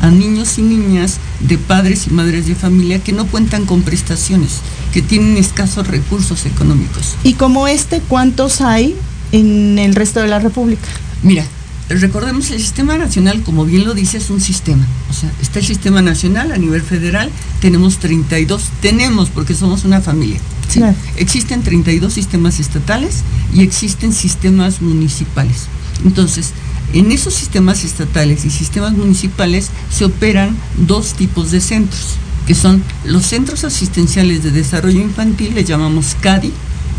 a 0.00 0.10
niños 0.10 0.56
y 0.56 0.62
niñas 0.62 1.18
de 1.40 1.58
padres 1.58 2.06
y 2.06 2.10
madres 2.10 2.46
de 2.46 2.54
familia 2.54 3.00
que 3.00 3.12
no 3.12 3.26
cuentan 3.26 3.66
con 3.66 3.82
prestaciones, 3.82 4.60
que 4.94 5.02
tienen 5.02 5.36
escasos 5.36 5.86
recursos 5.86 6.46
económicos. 6.46 7.16
Y 7.22 7.34
como 7.34 7.68
este, 7.68 8.00
¿cuántos 8.00 8.62
hay 8.62 8.96
en 9.30 9.78
el 9.78 9.94
resto 9.94 10.20
de 10.20 10.28
la 10.28 10.38
República? 10.38 10.88
Mira, 11.22 11.44
recordemos 11.90 12.50
el 12.50 12.60
sistema 12.60 12.96
nacional, 12.96 13.42
como 13.42 13.66
bien 13.66 13.84
lo 13.84 13.92
dice, 13.92 14.16
es 14.16 14.30
un 14.30 14.40
sistema. 14.40 14.86
O 15.10 15.12
sea, 15.12 15.30
está 15.42 15.58
el 15.58 15.66
sistema 15.66 16.00
nacional 16.00 16.52
a 16.52 16.56
nivel 16.56 16.80
federal, 16.80 17.28
tenemos 17.60 17.98
32, 17.98 18.70
tenemos 18.80 19.28
porque 19.28 19.54
somos 19.54 19.84
una 19.84 20.00
familia. 20.00 20.40
¿sí? 20.70 20.78
Claro. 20.78 20.96
Existen 21.16 21.62
32 21.62 22.10
sistemas 22.10 22.58
estatales 22.58 23.22
y 23.52 23.60
existen 23.60 24.14
sistemas 24.14 24.80
municipales. 24.80 25.66
Entonces, 26.06 26.52
en 26.92 27.12
esos 27.12 27.34
sistemas 27.34 27.84
estatales 27.84 28.44
y 28.44 28.50
sistemas 28.50 28.92
municipales 28.92 29.70
se 29.90 30.04
operan 30.04 30.56
dos 30.76 31.14
tipos 31.14 31.50
de 31.50 31.60
centros, 31.60 32.14
que 32.46 32.54
son 32.54 32.82
los 33.04 33.26
centros 33.26 33.64
asistenciales 33.64 34.42
de 34.42 34.50
desarrollo 34.52 35.00
infantil, 35.00 35.54
le 35.54 35.64
llamamos 35.64 36.16
CADI, 36.20 36.52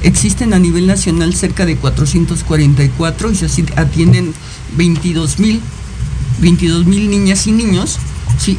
existen 0.04 0.54
a 0.54 0.60
nivel 0.60 0.88
nacional 0.88 1.34
cerca 1.34 1.66
de 1.66 1.76
444 1.78 3.32
y 3.32 3.36
se 3.36 3.48
atienden 3.76 4.34
22 4.76 5.40
mil 5.40 5.60
22 6.40 6.86
mil 6.86 7.10
niñas 7.10 7.48
y 7.48 7.52
niños 7.52 7.98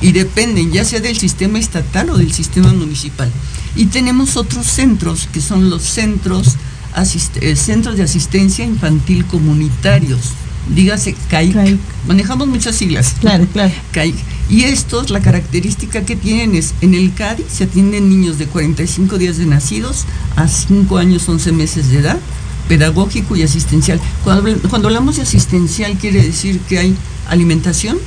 y 0.01 0.11
dependen 0.12 0.73
ya 0.73 0.85
sea 0.85 0.99
del 1.01 1.17
sistema 1.17 1.59
estatal 1.61 2.11
o 2.11 2.17
del 2.19 2.33
sistema 2.33 2.73
municipal. 2.73 3.31
Y 3.77 3.87
tenemos 3.87 4.37
otros 4.37 4.67
centros 4.67 5.29
que 5.33 5.41
son 5.41 5.71
los 5.71 5.83
centros, 5.83 6.57
asist- 6.97 7.41
eh, 7.41 7.55
centros 7.55 7.97
de 7.97 8.03
asistencia 8.03 8.64
infantil 8.64 9.25
comunitarios, 9.27 10.33
dígase 10.75 11.15
CAIC. 11.29 11.53
CAIC. 11.53 11.79
Manejamos 12.07 12.49
muchas 12.49 12.77
siglas. 12.77 13.15
Claro, 13.21 13.47
claro. 13.53 13.73
CAIC. 13.93 14.15
Y 14.51 14.65
estos, 14.65 15.11
la 15.11 15.21
característica 15.21 16.07
que 16.07 16.17
tienen 16.17 16.55
es, 16.55 16.75
en 16.81 16.95
el 16.95 17.13
CADI 17.13 17.45
se 17.51 17.65
atienden 17.65 18.09
niños 18.09 18.39
de 18.39 18.47
45 18.47 19.19
días 19.19 19.37
de 19.37 19.45
nacidos 19.45 20.05
a 20.37 20.49
5 20.49 20.97
años 20.97 21.29
11 21.29 21.53
meses 21.53 21.91
de 21.91 21.99
edad, 21.99 22.19
pedagógico 22.67 23.37
y 23.37 23.43
asistencial. 23.43 24.01
Cuando, 24.25 24.57
cuando 24.71 24.89
hablamos 24.89 25.17
de 25.17 25.23
asistencial 25.23 25.99
quiere 25.99 26.23
decir 26.23 26.61
que 26.61 26.79
hay 26.79 26.97
alimentación, 27.29 27.99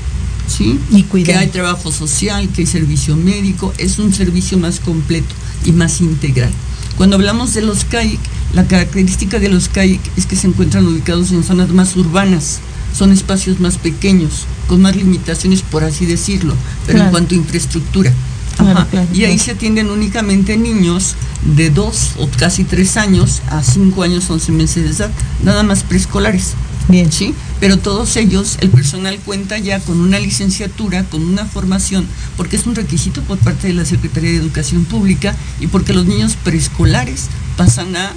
¿sí? 0.47 0.79
Y 0.89 1.03
cuidado. 1.03 1.33
Que 1.33 1.45
hay 1.45 1.47
trabajo 1.49 1.91
social, 1.91 2.49
que 2.49 2.61
hay 2.61 2.67
servicio 2.67 3.15
médico, 3.15 3.71
es 3.77 3.99
un 3.99 4.11
servicio 4.11 4.57
más 4.57 4.79
completo 4.79 5.35
y 5.63 5.71
más 5.73 6.01
integral. 6.01 6.51
Cuando 6.97 7.17
hablamos 7.17 7.53
de 7.53 7.61
los 7.61 7.85
CAIC, 7.85 8.19
la 8.53 8.67
característica 8.67 9.39
de 9.39 9.49
los 9.49 9.69
CAIC 9.69 10.01
es 10.17 10.25
que 10.25 10.35
se 10.35 10.47
encuentran 10.47 10.85
ubicados 10.87 11.31
en 11.31 11.43
zonas 11.43 11.69
más 11.69 11.95
urbanas, 11.95 12.59
son 12.97 13.11
espacios 13.11 13.59
más 13.59 13.77
pequeños, 13.77 14.45
con 14.67 14.81
más 14.81 14.95
limitaciones, 14.95 15.61
por 15.61 15.83
así 15.83 16.05
decirlo, 16.05 16.55
pero 16.85 16.97
Claro. 16.97 17.05
en 17.05 17.11
cuanto 17.11 17.35
a 17.35 17.37
infraestructura. 17.37 18.11
Claro, 18.57 18.79
Ajá. 18.79 18.87
claro, 18.89 19.07
y 19.13 19.23
ahí 19.23 19.39
se 19.39 19.51
atienden 19.51 19.89
únicamente 19.89 20.57
niños 20.57 21.15
de 21.55 21.69
2 21.69 22.11
o 22.19 22.27
casi 22.37 22.65
3 22.65 22.97
años 22.97 23.41
a 23.49 23.63
5 23.63 24.03
años, 24.03 24.29
11 24.29 24.51
meses 24.51 24.83
de 24.83 24.89
edad, 25.05 25.11
nada 25.43 25.63
más 25.63 25.83
preescolares. 25.83 26.53
Bien. 26.89 27.09
¿sí? 27.11 27.33
Pero 27.61 27.77
todos 27.77 28.17
ellos, 28.17 28.57
el 28.59 28.69
personal 28.69 29.17
cuenta 29.23 29.57
ya 29.57 29.79
con 29.79 30.01
una 30.01 30.19
licenciatura, 30.19 31.03
con 31.05 31.21
una 31.23 31.45
formación, 31.45 32.05
porque 32.35 32.57
es 32.57 32.65
un 32.65 32.75
requisito 32.75 33.21
por 33.21 33.37
parte 33.37 33.67
de 33.67 33.73
la 33.73 33.85
Secretaría 33.85 34.31
de 34.31 34.37
Educación 34.37 34.83
Pública 34.83 35.33
y 35.61 35.67
porque 35.67 35.93
los 35.93 36.05
niños 36.05 36.35
preescolares 36.43 37.27
pasan 37.55 37.95
a 37.95 38.11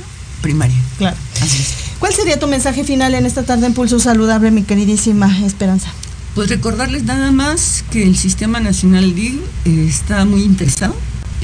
primaria. 0.45 0.77
Claro. 0.99 1.17
Así 1.41 1.63
es. 1.63 1.75
¿Cuál 1.99 2.13
sería 2.13 2.39
tu 2.39 2.47
mensaje 2.47 2.85
final 2.85 3.15
en 3.15 3.25
esta 3.25 3.45
tarde 3.45 3.65
en 3.65 3.73
Pulso 3.73 3.99
Saludable, 3.99 4.51
mi 4.51 4.63
queridísima 4.63 5.41
Esperanza? 5.41 5.89
Pues 6.35 6.51
recordarles 6.51 7.05
nada 7.05 7.33
más 7.33 7.83
que 7.91 8.03
el 8.03 8.15
Sistema 8.15 8.61
Nacional 8.61 9.15
DIG 9.15 9.41
eh, 9.65 9.87
está 9.89 10.27
muy 10.27 10.43
interesado, 10.43 10.95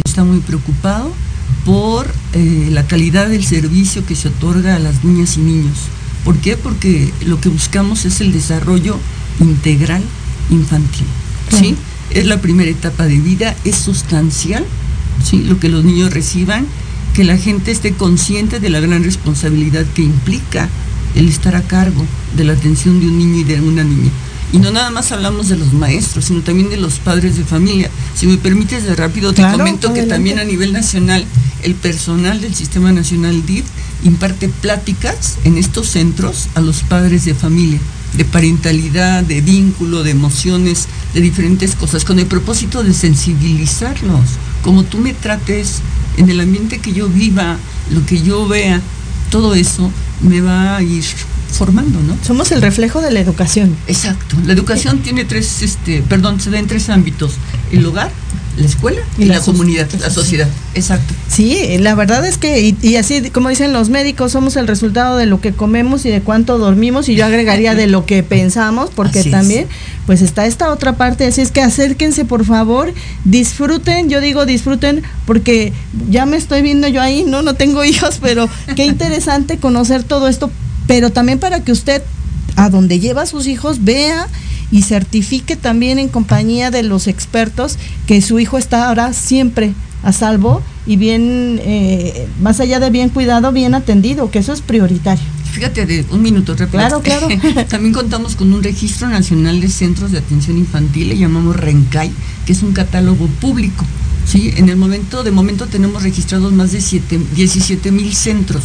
está 0.04 0.22
muy 0.22 0.40
preocupado 0.40 1.12
por 1.64 2.12
eh, 2.34 2.68
la 2.70 2.86
calidad 2.86 3.28
del 3.28 3.44
servicio 3.44 4.04
que 4.04 4.14
se 4.14 4.28
otorga 4.28 4.76
a 4.76 4.78
las 4.78 5.02
niñas 5.02 5.38
y 5.38 5.40
niños. 5.40 5.78
¿Por 6.24 6.36
qué? 6.36 6.58
Porque 6.58 7.10
lo 7.24 7.40
que 7.40 7.48
buscamos 7.48 8.04
es 8.04 8.20
el 8.20 8.32
desarrollo 8.32 8.98
integral 9.40 10.02
infantil. 10.50 11.06
¿sí? 11.58 11.74
Es 12.10 12.26
la 12.26 12.42
primera 12.42 12.70
etapa 12.70 13.06
de 13.06 13.18
vida, 13.18 13.56
es 13.64 13.76
sustancial 13.76 14.66
¿sí? 15.24 15.42
lo 15.44 15.58
que 15.58 15.70
los 15.70 15.84
niños 15.84 16.12
reciban, 16.12 16.66
que 17.20 17.24
la 17.26 17.36
gente 17.36 17.70
esté 17.70 17.92
consciente 17.92 18.60
de 18.60 18.70
la 18.70 18.80
gran 18.80 19.04
responsabilidad 19.04 19.84
que 19.94 20.00
implica 20.00 20.70
el 21.14 21.28
estar 21.28 21.54
a 21.54 21.60
cargo 21.60 22.02
de 22.34 22.44
la 22.44 22.54
atención 22.54 22.98
de 22.98 23.08
un 23.08 23.18
niño 23.18 23.40
y 23.40 23.44
de 23.44 23.60
una 23.60 23.84
niña. 23.84 24.10
Y 24.54 24.58
no 24.58 24.70
nada 24.70 24.88
más 24.90 25.12
hablamos 25.12 25.50
de 25.50 25.58
los 25.58 25.74
maestros, 25.74 26.24
sino 26.24 26.40
también 26.40 26.70
de 26.70 26.78
los 26.78 26.94
padres 26.94 27.36
de 27.36 27.44
familia. 27.44 27.90
Si 28.14 28.26
me 28.26 28.38
permites 28.38 28.84
de 28.84 28.96
rápido, 28.96 29.34
te 29.34 29.42
Claro, 29.42 29.58
comento 29.58 29.92
que 29.92 30.04
también 30.04 30.38
a 30.38 30.44
nivel 30.44 30.72
nacional 30.72 31.26
el 31.62 31.74
personal 31.74 32.40
del 32.40 32.54
Sistema 32.54 32.90
Nacional 32.90 33.44
DIF 33.44 33.66
imparte 34.02 34.48
pláticas 34.48 35.36
en 35.44 35.58
estos 35.58 35.88
centros 35.88 36.48
a 36.54 36.62
los 36.62 36.82
padres 36.84 37.26
de 37.26 37.34
familia, 37.34 37.80
de 38.16 38.24
parentalidad, 38.24 39.24
de 39.24 39.42
vínculo, 39.42 40.04
de 40.04 40.12
emociones, 40.12 40.88
de 41.12 41.20
diferentes 41.20 41.74
cosas, 41.74 42.06
con 42.06 42.18
el 42.18 42.24
propósito 42.24 42.82
de 42.82 42.94
sensibilizarlos. 42.94 44.24
Como 44.62 44.84
tú 44.84 44.96
me 44.96 45.12
trates, 45.12 45.82
en 46.16 46.30
el 46.30 46.40
ambiente 46.40 46.78
que 46.78 46.92
yo 46.92 47.08
viva, 47.08 47.56
lo 47.90 48.04
que 48.06 48.20
yo 48.22 48.46
vea, 48.46 48.80
todo 49.30 49.54
eso 49.54 49.90
me 50.22 50.40
va 50.40 50.76
a 50.76 50.82
ir 50.82 51.04
formando, 51.50 52.00
¿no? 52.02 52.16
Somos 52.24 52.52
el 52.52 52.62
reflejo 52.62 53.00
de 53.00 53.10
la 53.10 53.20
educación. 53.20 53.76
Exacto. 53.86 54.36
La 54.46 54.52
educación 54.52 55.00
tiene 55.00 55.24
tres, 55.24 55.62
este, 55.62 56.02
perdón, 56.02 56.40
se 56.40 56.50
da 56.50 56.58
en 56.58 56.66
tres 56.66 56.88
ámbitos: 56.88 57.34
el 57.72 57.84
hogar, 57.86 58.10
la 58.60 58.66
escuela 58.66 59.00
y, 59.18 59.22
Y 59.22 59.26
la 59.26 59.40
comunidad, 59.40 59.88
la 60.00 60.10
sociedad. 60.10 60.48
Exacto. 60.74 61.14
Sí, 61.28 61.78
la 61.78 61.94
verdad 61.94 62.24
es 62.26 62.38
que, 62.38 62.60
y, 62.60 62.76
y 62.82 62.96
así 62.96 63.30
como 63.30 63.48
dicen 63.48 63.72
los 63.72 63.88
médicos, 63.88 64.32
somos 64.32 64.56
el 64.56 64.66
resultado 64.66 65.16
de 65.16 65.26
lo 65.26 65.40
que 65.40 65.52
comemos 65.52 66.04
y 66.06 66.10
de 66.10 66.20
cuánto 66.20 66.58
dormimos, 66.58 67.08
y 67.08 67.14
yo 67.14 67.24
agregaría 67.26 67.74
de 67.74 67.86
lo 67.86 68.06
que 68.06 68.22
pensamos, 68.22 68.90
porque 68.94 69.20
Así 69.20 69.28
es. 69.28 69.32
también, 69.32 69.66
pues 70.06 70.22
está 70.22 70.46
esta 70.46 70.70
otra 70.72 70.96
parte, 70.96 71.26
así 71.26 71.40
es 71.40 71.50
que 71.50 71.60
acérquense 71.62 72.24
por 72.24 72.44
favor, 72.44 72.92
disfruten, 73.24 74.08
yo 74.08 74.20
digo 74.20 74.46
disfruten, 74.46 75.02
porque 75.26 75.72
ya 76.08 76.26
me 76.26 76.36
estoy 76.36 76.62
viendo 76.62 76.88
yo 76.88 77.00
ahí, 77.00 77.24
no, 77.26 77.42
no 77.42 77.54
tengo 77.54 77.84
hijos, 77.92 78.18
pero 78.20 78.48
qué 78.76 78.84
interesante 78.86 79.58
conocer 79.58 80.02
todo 80.02 80.28
esto, 80.28 80.50
pero 80.86 81.10
también 81.10 81.38
para 81.38 81.62
que 81.64 81.72
usted, 81.72 82.02
a 82.56 82.68
donde 82.68 82.98
lleva 83.00 83.22
a 83.22 83.26
sus 83.26 83.46
hijos, 83.46 83.84
vea 83.84 84.26
y 84.72 84.82
certifique 84.82 85.56
también 85.56 85.98
en 85.98 86.08
compañía 86.08 86.70
de 86.70 86.82
los 86.82 87.06
expertos 87.08 87.76
que 88.06 88.20
su 88.22 88.38
hijo 88.38 88.58
está 88.58 88.88
ahora 88.88 89.12
siempre 89.12 89.72
a 90.02 90.12
salvo 90.12 90.62
y 90.86 90.96
bien, 90.96 91.60
eh, 91.62 92.26
más 92.40 92.60
allá 92.60 92.80
de 92.80 92.90
bien 92.90 93.10
cuidado, 93.10 93.52
bien 93.52 93.74
atendido, 93.74 94.30
que 94.30 94.38
eso 94.38 94.52
es 94.52 94.60
prioritario. 94.62 95.22
Fíjate, 95.52 95.84
de 95.84 96.04
un 96.10 96.22
minuto, 96.22 96.52
rápido. 96.54 96.70
Claro, 96.70 97.00
claro. 97.02 97.28
También 97.68 97.92
contamos 97.92 98.36
con 98.36 98.52
un 98.52 98.62
registro 98.62 99.08
nacional 99.08 99.60
de 99.60 99.68
centros 99.68 100.12
de 100.12 100.18
atención 100.18 100.56
infantil, 100.56 101.08
le 101.08 101.18
llamamos 101.18 101.56
RENCAI, 101.56 102.10
que 102.46 102.52
es 102.52 102.62
un 102.62 102.72
catálogo 102.72 103.26
público. 103.40 103.84
¿sí? 104.26 104.52
En 104.56 104.68
el 104.68 104.76
momento, 104.76 105.22
de 105.24 105.32
momento 105.32 105.66
tenemos 105.66 106.02
registrados 106.04 106.52
más 106.52 106.70
de 106.72 106.80
siete- 106.80 107.20
17 107.34 107.90
mil 107.90 108.14
centros 108.14 108.62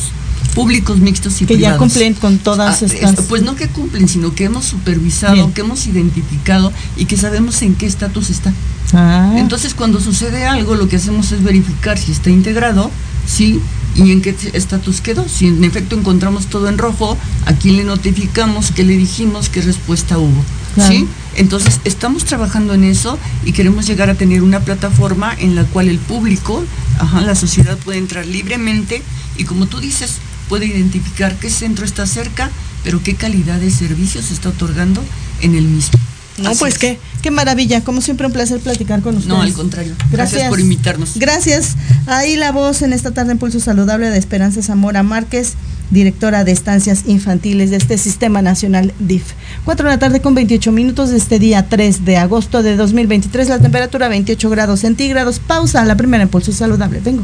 públicos, 0.55 0.97
mixtos 0.99 1.41
y 1.41 1.45
Que 1.45 1.53
ya 1.55 1.59
privados. 1.75 1.79
cumplen 1.79 2.13
con 2.15 2.37
todas 2.39 2.81
Ah, 2.81 2.85
estas- 2.85 3.25
Pues 3.27 3.43
no 3.43 3.55
que 3.55 3.67
cumplen, 3.67 4.07
sino 4.07 4.33
que 4.33 4.45
hemos 4.45 4.65
supervisado, 4.65 5.33
Bien. 5.35 5.51
que 5.53 5.61
hemos 5.61 5.85
identificado 5.85 6.71
y 6.97 7.05
que 7.05 7.17
sabemos 7.17 7.61
en 7.61 7.75
qué 7.75 7.85
estatus 7.85 8.29
está. 8.31 8.51
Ah, 8.93 9.33
Entonces, 9.37 9.73
cuando 9.75 9.99
sucede 9.99 10.45
algo, 10.45 10.75
lo 10.75 10.87
que 10.87 10.95
hacemos 10.95 11.31
es 11.31 11.43
verificar 11.43 11.97
si 11.97 12.11
está 12.11 12.29
integrado, 12.29 12.89
sí, 13.27 13.59
y 13.95 14.11
en 14.11 14.21
qué 14.21 14.35
estatus 14.53 15.01
quedó. 15.01 15.27
Si 15.27 15.47
en 15.47 15.63
efecto 15.63 15.95
encontramos 15.97 16.47
todo 16.47 16.69
en 16.69 16.77
rojo, 16.77 17.17
a 17.45 17.53
quién 17.53 17.77
le 17.77 17.83
notificamos, 17.83 18.71
qué 18.71 18.83
le 18.83 18.95
dijimos, 18.97 19.49
qué 19.49 19.61
respuesta 19.61 20.17
hubo. 20.17 20.43
Claro. 20.75 20.91
¿Sí? 20.93 21.07
Entonces, 21.37 21.79
estamos 21.85 22.25
trabajando 22.25 22.73
en 22.73 22.83
eso 22.83 23.17
y 23.45 23.51
queremos 23.53 23.87
llegar 23.87 24.09
a 24.09 24.15
tener 24.15 24.41
una 24.41 24.59
plataforma 24.61 25.33
en 25.37 25.55
la 25.55 25.63
cual 25.63 25.87
el 25.89 25.99
público, 25.99 26.63
ajá, 26.99 27.21
la 27.21 27.35
sociedad 27.35 27.77
puede 27.77 27.97
entrar 27.99 28.25
libremente 28.25 29.01
y 29.37 29.43
como 29.45 29.65
tú 29.67 29.79
dices, 29.79 30.15
puede 30.49 30.65
identificar 30.65 31.35
qué 31.35 31.49
centro 31.49 31.85
está 31.85 32.05
cerca, 32.05 32.49
pero 32.83 33.01
qué 33.03 33.15
calidad 33.15 33.59
de 33.59 33.71
servicio 33.71 34.21
se 34.21 34.33
está 34.33 34.49
otorgando 34.49 35.03
en 35.41 35.55
el 35.55 35.63
mismo. 35.63 35.99
No, 36.37 36.49
Así 36.49 36.59
pues 36.59 36.73
es. 36.73 36.79
qué, 36.79 36.99
qué 37.21 37.31
maravilla. 37.31 37.81
Como 37.81 38.01
siempre, 38.01 38.27
un 38.27 38.33
placer 38.33 38.59
platicar 38.59 39.01
con 39.01 39.15
ustedes. 39.15 39.33
No, 39.33 39.41
al 39.41 39.53
contrario. 39.53 39.93
Gracias. 40.11 40.31
Gracias 40.31 40.49
por 40.49 40.59
invitarnos. 40.59 41.11
Gracias. 41.15 41.75
Ahí 42.07 42.35
la 42.35 42.51
voz 42.51 42.81
en 42.81 42.91
esta 42.91 43.11
tarde 43.11 43.31
en 43.31 43.37
Pulso 43.37 43.59
Saludable 43.59 44.09
de 44.09 44.17
Esperanza 44.17 44.61
Zamora 44.61 45.01
Márquez, 45.01 45.53
directora 45.91 46.43
de 46.43 46.51
estancias 46.51 47.03
infantiles 47.05 47.69
de 47.69 47.77
este 47.77 47.97
Sistema 47.97 48.41
Nacional 48.41 48.93
DIF. 48.99 49.23
4 49.63 49.87
de 49.87 49.95
la 49.95 49.99
tarde 49.99 50.19
con 50.19 50.35
28 50.35 50.73
minutos 50.73 51.09
de 51.09 51.17
este 51.17 51.39
día 51.39 51.69
3 51.69 52.03
de 52.03 52.17
agosto 52.17 52.63
de 52.63 52.75
2023. 52.75 53.47
La 53.47 53.59
temperatura 53.59 54.09
28 54.09 54.49
grados 54.49 54.81
centígrados. 54.81 55.39
Pausa, 55.39 55.85
la 55.85 55.95
primera 55.95 56.23
en 56.23 56.29
Pulso 56.29 56.51
Saludable. 56.51 56.99
Vengo. 56.99 57.23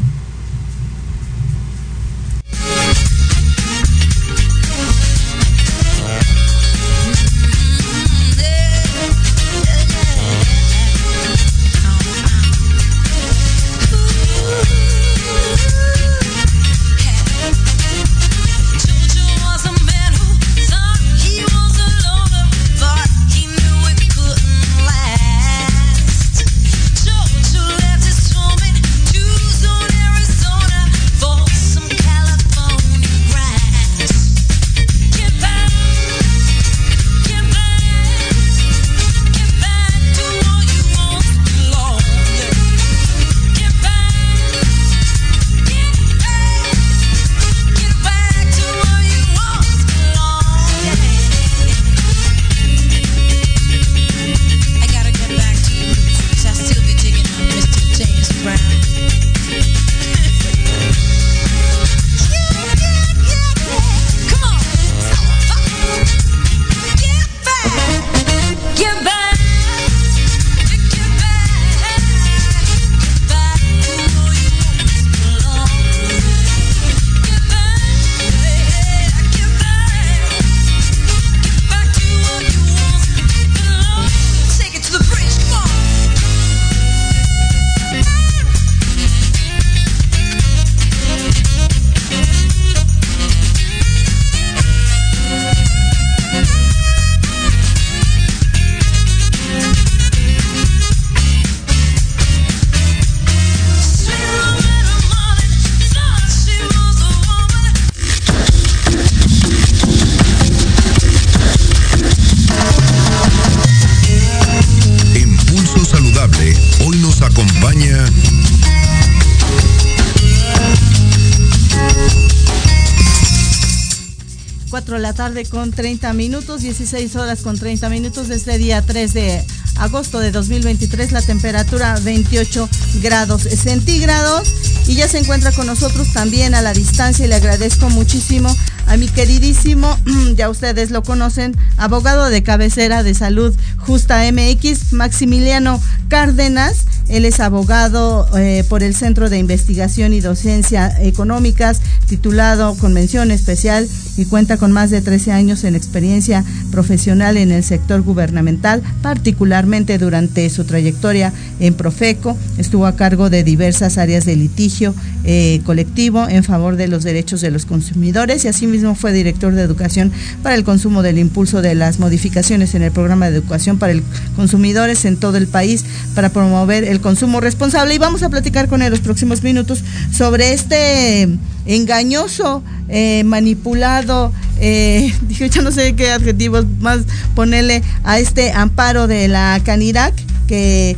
Tarde 125.12 125.44
con 125.44 125.70
30 125.70 126.12
minutos, 126.12 126.62
16 126.62 127.16
horas 127.16 127.42
con 127.42 127.58
30 127.58 127.88
minutos 127.88 128.28
de 128.28 128.36
este 128.36 128.58
día 128.58 128.82
3 128.82 129.12
de 129.12 129.44
agosto 129.76 130.20
de 130.20 130.30
2023, 130.30 131.12
la 131.12 131.22
temperatura 131.22 131.98
28 132.02 132.68
grados 133.02 133.42
centígrados 133.42 134.48
y 134.86 134.94
ya 134.94 135.08
se 135.08 135.18
encuentra 135.18 135.52
con 135.52 135.66
nosotros 135.66 136.12
también 136.12 136.54
a 136.54 136.62
la 136.62 136.72
distancia 136.72 137.24
y 137.24 137.28
le 137.28 137.34
agradezco 137.34 137.90
muchísimo 137.90 138.54
a 138.86 138.96
mi 138.96 139.08
queridísimo, 139.08 139.96
ya 140.36 140.50
ustedes 140.50 140.90
lo 140.90 141.02
conocen, 141.02 141.56
abogado 141.76 142.28
de 142.28 142.42
cabecera 142.42 143.02
de 143.02 143.14
salud 143.14 143.54
justa 143.78 144.22
MX, 144.30 144.92
Maximiliano 144.92 145.80
Cárdenas. 146.08 146.84
Él 147.08 147.24
es 147.24 147.40
abogado 147.40 148.28
eh, 148.38 148.64
por 148.68 148.82
el 148.82 148.94
Centro 148.94 149.28
de 149.28 149.38
Investigación 149.38 150.12
y 150.12 150.20
Docencia 150.20 150.94
Económicas, 151.00 151.80
titulado 152.12 152.74
Convención 152.74 153.30
Especial 153.30 153.88
y 154.18 154.26
cuenta 154.26 154.58
con 154.58 154.70
más 154.70 154.90
de 154.90 155.00
13 155.00 155.32
años 155.32 155.64
en 155.64 155.74
experiencia 155.74 156.44
profesional 156.70 157.38
en 157.38 157.50
el 157.50 157.64
sector 157.64 158.02
gubernamental, 158.02 158.82
particularmente 159.00 159.96
durante 159.96 160.50
su 160.50 160.64
trayectoria 160.64 161.32
en 161.58 161.72
Profeco. 161.72 162.36
Estuvo 162.58 162.84
a 162.84 162.96
cargo 162.96 163.30
de 163.30 163.44
diversas 163.44 163.96
áreas 163.96 164.26
de 164.26 164.36
litigio 164.36 164.94
eh, 165.24 165.62
colectivo 165.64 166.28
en 166.28 166.44
favor 166.44 166.76
de 166.76 166.86
los 166.86 167.02
derechos 167.02 167.40
de 167.40 167.50
los 167.50 167.64
consumidores 167.64 168.44
y 168.44 168.48
asimismo 168.48 168.94
fue 168.94 169.12
director 169.12 169.54
de 169.54 169.62
educación 169.62 170.12
para 170.42 170.54
el 170.54 170.64
consumo 170.64 171.02
del 171.02 171.16
impulso 171.18 171.62
de 171.62 171.74
las 171.74 171.98
modificaciones 171.98 172.74
en 172.74 172.82
el 172.82 172.92
programa 172.92 173.30
de 173.30 173.36
educación 173.36 173.78
para 173.78 173.92
el 173.92 174.02
consumidores 174.36 175.06
en 175.06 175.16
todo 175.16 175.38
el 175.38 175.46
país 175.46 175.84
para 176.14 176.28
promover 176.28 176.84
el 176.84 177.00
consumo 177.00 177.40
responsable 177.40 177.94
y 177.94 177.98
vamos 177.98 178.22
a 178.22 178.28
platicar 178.28 178.68
con 178.68 178.82
él 178.82 178.90
los 178.90 179.00
próximos 179.00 179.42
minutos 179.42 179.82
sobre 180.12 180.52
este 180.52 181.38
engañoso, 181.66 182.62
eh, 182.88 183.22
manipulado, 183.24 184.32
eh, 184.60 185.12
dije, 185.22 185.48
ya 185.48 185.62
no 185.62 185.72
sé 185.72 185.94
qué 185.94 186.10
adjetivos 186.10 186.66
más 186.80 187.00
ponerle 187.34 187.82
a 188.04 188.18
este 188.18 188.52
amparo 188.52 189.06
de 189.06 189.28
la 189.28 189.60
Canirac 189.64 190.14
que 190.46 190.96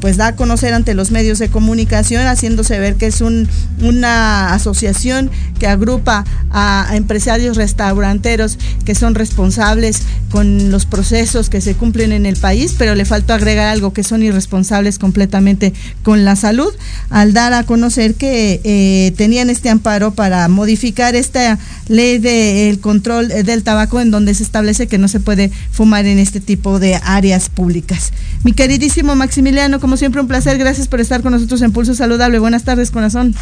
pues 0.00 0.16
da 0.16 0.28
a 0.28 0.36
conocer 0.36 0.74
ante 0.74 0.94
los 0.94 1.10
medios 1.10 1.38
de 1.38 1.48
comunicación 1.48 2.26
haciéndose 2.26 2.78
ver 2.78 2.96
que 2.96 3.06
es 3.06 3.20
un, 3.20 3.48
una 3.80 4.52
asociación 4.52 5.30
que 5.58 5.66
agrupa 5.66 6.24
a, 6.50 6.88
empresarios 6.92 7.56
restauranteros 7.56 8.58
que 8.84 8.94
son 8.94 9.14
responsables 9.14 10.02
con 10.30 10.70
los 10.70 10.86
procesos 10.86 11.48
que 11.48 11.60
se 11.60 11.74
cumplen 11.74 12.12
en 12.12 12.26
el 12.26 12.36
país, 12.36 12.74
pero 12.76 12.94
le 12.94 13.04
faltó 13.04 13.34
agregar 13.34 13.68
algo 13.68 13.92
que 13.92 14.02
son 14.02 14.22
irresponsables 14.22 14.98
completamente 14.98 15.72
con 16.02 16.24
la 16.24 16.36
salud, 16.36 16.72
al 17.10 17.32
dar 17.32 17.52
a 17.52 17.64
conocer 17.64 18.14
que 18.14 18.60
eh, 18.64 19.12
tenían 19.16 19.50
este 19.50 19.70
amparo 19.70 20.12
para 20.12 20.48
modificar 20.48 21.14
esta 21.14 21.58
ley 21.88 22.18
del 22.18 22.80
control 22.80 23.28
del 23.28 23.62
tabaco 23.62 24.00
en 24.00 24.10
donde 24.10 24.34
se 24.34 24.42
establece 24.42 24.86
que 24.86 24.98
no 24.98 25.08
se 25.08 25.20
puede 25.20 25.50
fumar 25.70 26.06
en 26.06 26.18
este 26.18 26.40
tipo 26.40 26.78
de 26.78 27.00
áreas 27.04 27.48
públicas. 27.48 28.12
Mi 28.42 28.52
queridísimo 28.52 29.16
Maximiliano, 29.34 29.80
como 29.80 29.96
siempre 29.96 30.20
un 30.20 30.28
placer, 30.28 30.58
gracias 30.58 30.86
por 30.86 31.00
estar 31.00 31.20
con 31.20 31.32
nosotros 31.32 31.60
en 31.62 31.72
Pulso 31.72 31.92
Saludable. 31.92 32.38
Buenas 32.38 32.62
tardes, 32.62 32.92
corazón. 32.92 33.34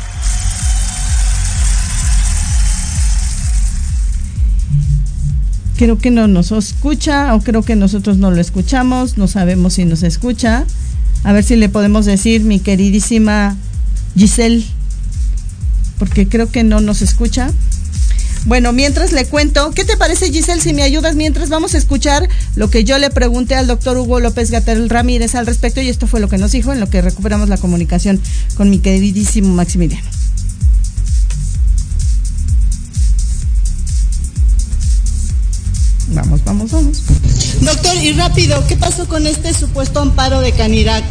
Creo 5.76 5.98
que 5.98 6.10
no 6.10 6.28
nos 6.28 6.50
escucha 6.50 7.34
o 7.34 7.42
creo 7.42 7.62
que 7.62 7.76
nosotros 7.76 8.16
no 8.16 8.30
lo 8.30 8.40
escuchamos, 8.40 9.18
no 9.18 9.28
sabemos 9.28 9.74
si 9.74 9.84
nos 9.84 10.02
escucha. 10.02 10.64
A 11.24 11.32
ver 11.34 11.44
si 11.44 11.56
le 11.56 11.68
podemos 11.68 12.06
decir, 12.06 12.42
mi 12.42 12.58
queridísima 12.58 13.54
Giselle, 14.16 14.64
porque 15.98 16.26
creo 16.26 16.50
que 16.50 16.64
no 16.64 16.80
nos 16.80 17.02
escucha. 17.02 17.50
Bueno, 18.44 18.72
mientras 18.72 19.12
le 19.12 19.24
cuento, 19.24 19.70
¿qué 19.70 19.84
te 19.84 19.96
parece 19.96 20.32
Giselle 20.32 20.60
si 20.60 20.72
me 20.72 20.82
ayudas 20.82 21.14
mientras 21.14 21.48
vamos 21.48 21.74
a 21.74 21.78
escuchar 21.78 22.28
lo 22.56 22.70
que 22.70 22.82
yo 22.82 22.98
le 22.98 23.08
pregunté 23.08 23.54
al 23.54 23.68
doctor 23.68 23.96
Hugo 23.96 24.18
López 24.18 24.50
Gatel 24.50 24.88
Ramírez 24.88 25.36
al 25.36 25.46
respecto 25.46 25.80
y 25.80 25.88
esto 25.88 26.08
fue 26.08 26.18
lo 26.18 26.28
que 26.28 26.38
nos 26.38 26.50
dijo 26.50 26.72
en 26.72 26.80
lo 26.80 26.90
que 26.90 27.00
recuperamos 27.02 27.48
la 27.48 27.56
comunicación 27.56 28.20
con 28.56 28.68
mi 28.68 28.80
queridísimo 28.80 29.54
Maximiliano. 29.54 30.08
Vamos, 36.08 36.44
vamos, 36.44 36.70
vamos. 36.72 37.02
Doctor, 37.60 37.96
y 38.02 38.12
rápido, 38.12 38.66
¿qué 38.66 38.76
pasó 38.76 39.06
con 39.06 39.26
este 39.26 39.54
supuesto 39.54 40.00
amparo 40.00 40.40
de 40.40 40.52
Canirac? 40.52 41.04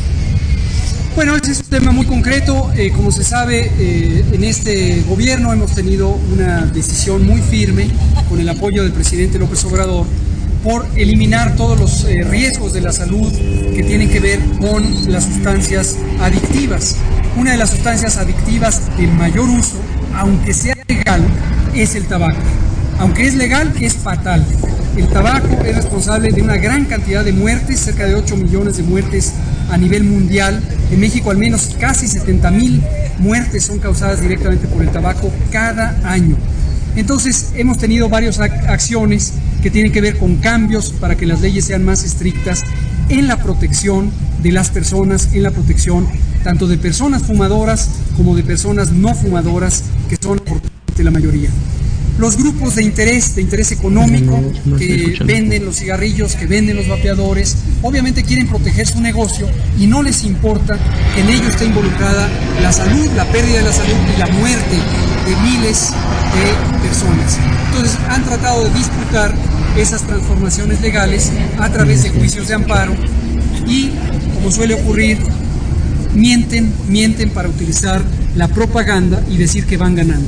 Bueno, 1.13 1.35
ese 1.35 1.51
es 1.51 1.59
un 1.59 1.65
tema 1.65 1.91
muy 1.91 2.05
concreto. 2.05 2.71
Eh, 2.73 2.91
como 2.91 3.11
se 3.11 3.25
sabe, 3.25 3.69
eh, 3.77 4.25
en 4.31 4.43
este 4.45 5.01
gobierno 5.01 5.51
hemos 5.51 5.75
tenido 5.75 6.09
una 6.09 6.65
decisión 6.67 7.25
muy 7.25 7.41
firme 7.41 7.89
con 8.29 8.39
el 8.39 8.47
apoyo 8.47 8.81
del 8.83 8.93
presidente 8.93 9.37
López 9.37 9.63
Obrador 9.65 10.05
por 10.63 10.87
eliminar 10.95 11.57
todos 11.57 11.77
los 11.77 12.05
eh, 12.05 12.23
riesgos 12.23 12.71
de 12.71 12.81
la 12.81 12.93
salud 12.93 13.29
que 13.75 13.83
tienen 13.83 14.09
que 14.09 14.21
ver 14.21 14.39
con 14.59 15.11
las 15.11 15.25
sustancias 15.25 15.97
adictivas. 16.21 16.95
Una 17.35 17.51
de 17.51 17.57
las 17.57 17.71
sustancias 17.71 18.15
adictivas 18.15 18.95
de 18.97 19.07
mayor 19.07 19.49
uso, 19.49 19.81
aunque 20.15 20.53
sea 20.53 20.77
legal, 20.87 21.21
es 21.75 21.95
el 21.95 22.05
tabaco. 22.05 22.39
Aunque 22.99 23.27
es 23.27 23.35
legal, 23.35 23.73
es 23.81 23.95
fatal. 23.95 24.45
El 24.95 25.07
tabaco 25.07 25.61
es 25.65 25.75
responsable 25.75 26.31
de 26.31 26.41
una 26.41 26.55
gran 26.55 26.85
cantidad 26.85 27.25
de 27.25 27.33
muertes, 27.33 27.81
cerca 27.81 28.05
de 28.05 28.15
8 28.15 28.37
millones 28.37 28.77
de 28.77 28.83
muertes 28.83 29.33
a 29.71 29.77
nivel 29.77 30.03
mundial. 30.03 30.61
En 30.91 30.99
México 30.99 31.31
al 31.31 31.37
menos 31.37 31.75
casi 31.79 32.07
70 32.07 32.51
mil 32.51 32.81
muertes 33.19 33.63
son 33.63 33.79
causadas 33.79 34.21
directamente 34.21 34.67
por 34.67 34.81
el 34.81 34.89
tabaco 34.89 35.31
cada 35.51 35.99
año. 36.03 36.35
Entonces 36.95 37.51
hemos 37.55 37.77
tenido 37.77 38.09
varias 38.09 38.39
ac- 38.39 38.67
acciones 38.67 39.33
que 39.63 39.71
tienen 39.71 39.91
que 39.91 40.01
ver 40.01 40.17
con 40.17 40.35
cambios 40.37 40.91
para 40.91 41.15
que 41.15 41.25
las 41.25 41.41
leyes 41.41 41.65
sean 41.65 41.85
más 41.85 42.03
estrictas 42.03 42.63
en 43.09 43.27
la 43.27 43.37
protección 43.37 44.11
de 44.43 44.51
las 44.51 44.69
personas, 44.69 45.29
en 45.33 45.43
la 45.43 45.51
protección 45.51 46.07
tanto 46.43 46.67
de 46.67 46.77
personas 46.77 47.21
fumadoras 47.21 47.89
como 48.17 48.35
de 48.35 48.43
personas 48.43 48.91
no 48.91 49.13
fumadoras, 49.13 49.83
que 50.09 50.17
son 50.21 50.41
la 50.97 51.11
mayoría. 51.11 51.49
Los 52.17 52.37
grupos 52.37 52.75
de 52.75 52.83
interés, 52.83 53.35
de 53.35 53.41
interés 53.41 53.71
económico, 53.71 54.39
No, 54.65 54.71
no 54.71 54.77
estoy 54.77 55.17
que 55.17 55.23
venden 55.23 55.65
los 55.65 55.77
cigarrillos, 55.77 56.35
que 56.35 56.45
venden 56.45 56.77
los 56.77 56.87
vapeadores, 56.87 57.57
obviamente 57.81 58.23
quieren 58.23 58.47
proteger 58.47 58.87
su 58.87 59.01
negocio 59.01 59.47
y 59.79 59.87
no 59.87 60.03
les 60.03 60.23
importa 60.23 60.77
que 61.15 61.21
en 61.21 61.29
ello 61.29 61.47
esté 61.49 61.65
involucrada 61.65 62.29
la 62.61 62.71
salud, 62.71 63.09
la 63.15 63.25
pérdida 63.25 63.57
de 63.57 63.63
la 63.63 63.73
salud 63.73 63.95
y 64.15 64.19
la 64.19 64.27
muerte 64.27 64.75
de 65.25 65.35
miles 65.49 65.91
de 66.35 66.87
personas. 66.87 67.37
Entonces 67.71 67.97
han 68.09 68.23
tratado 68.23 68.65
de 68.65 68.69
disputar 68.77 69.33
esas 69.77 70.01
transformaciones 70.03 70.81
legales 70.81 71.31
a 71.59 71.69
través 71.69 72.03
de 72.03 72.09
juicios 72.09 72.47
de 72.47 72.55
amparo 72.55 72.93
y, 73.67 73.89
como 74.35 74.51
suele 74.51 74.75
ocurrir, 74.75 75.17
mienten, 76.13 76.71
mienten 76.87 77.29
para 77.29 77.49
utilizar 77.49 78.01
la 78.35 78.47
propaganda 78.47 79.23
y 79.29 79.37
decir 79.37 79.65
que 79.65 79.77
van 79.77 79.95
ganando. 79.95 80.27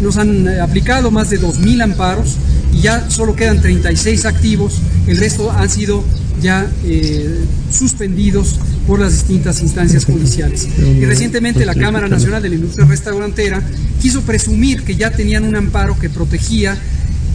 Nos 0.00 0.16
han 0.16 0.46
eh, 0.46 0.60
aplicado 0.60 1.10
más 1.10 1.30
de 1.30 1.40
2.000 1.40 1.82
amparos 1.82 2.36
y 2.72 2.82
ya 2.82 3.08
solo 3.10 3.34
quedan 3.34 3.60
36 3.60 4.24
activos, 4.26 4.80
el 5.06 5.16
resto 5.16 5.50
han 5.50 5.70
sido 5.70 6.04
ya 6.40 6.70
eh, 6.84 7.44
suspendidos 7.70 8.60
por 8.86 9.00
las 9.00 9.12
distintas 9.12 9.60
instancias 9.60 10.04
judiciales. 10.04 10.68
Y 10.78 11.04
recientemente 11.04 11.66
la 11.66 11.74
Cámara 11.74 12.08
Nacional 12.08 12.42
de 12.42 12.48
la 12.48 12.54
Industria 12.54 12.86
Restaurantera 12.86 13.62
quiso 14.00 14.22
presumir 14.22 14.82
que 14.82 14.96
ya 14.96 15.10
tenían 15.10 15.44
un 15.44 15.56
amparo 15.56 15.98
que 15.98 16.08
protegía 16.08 16.76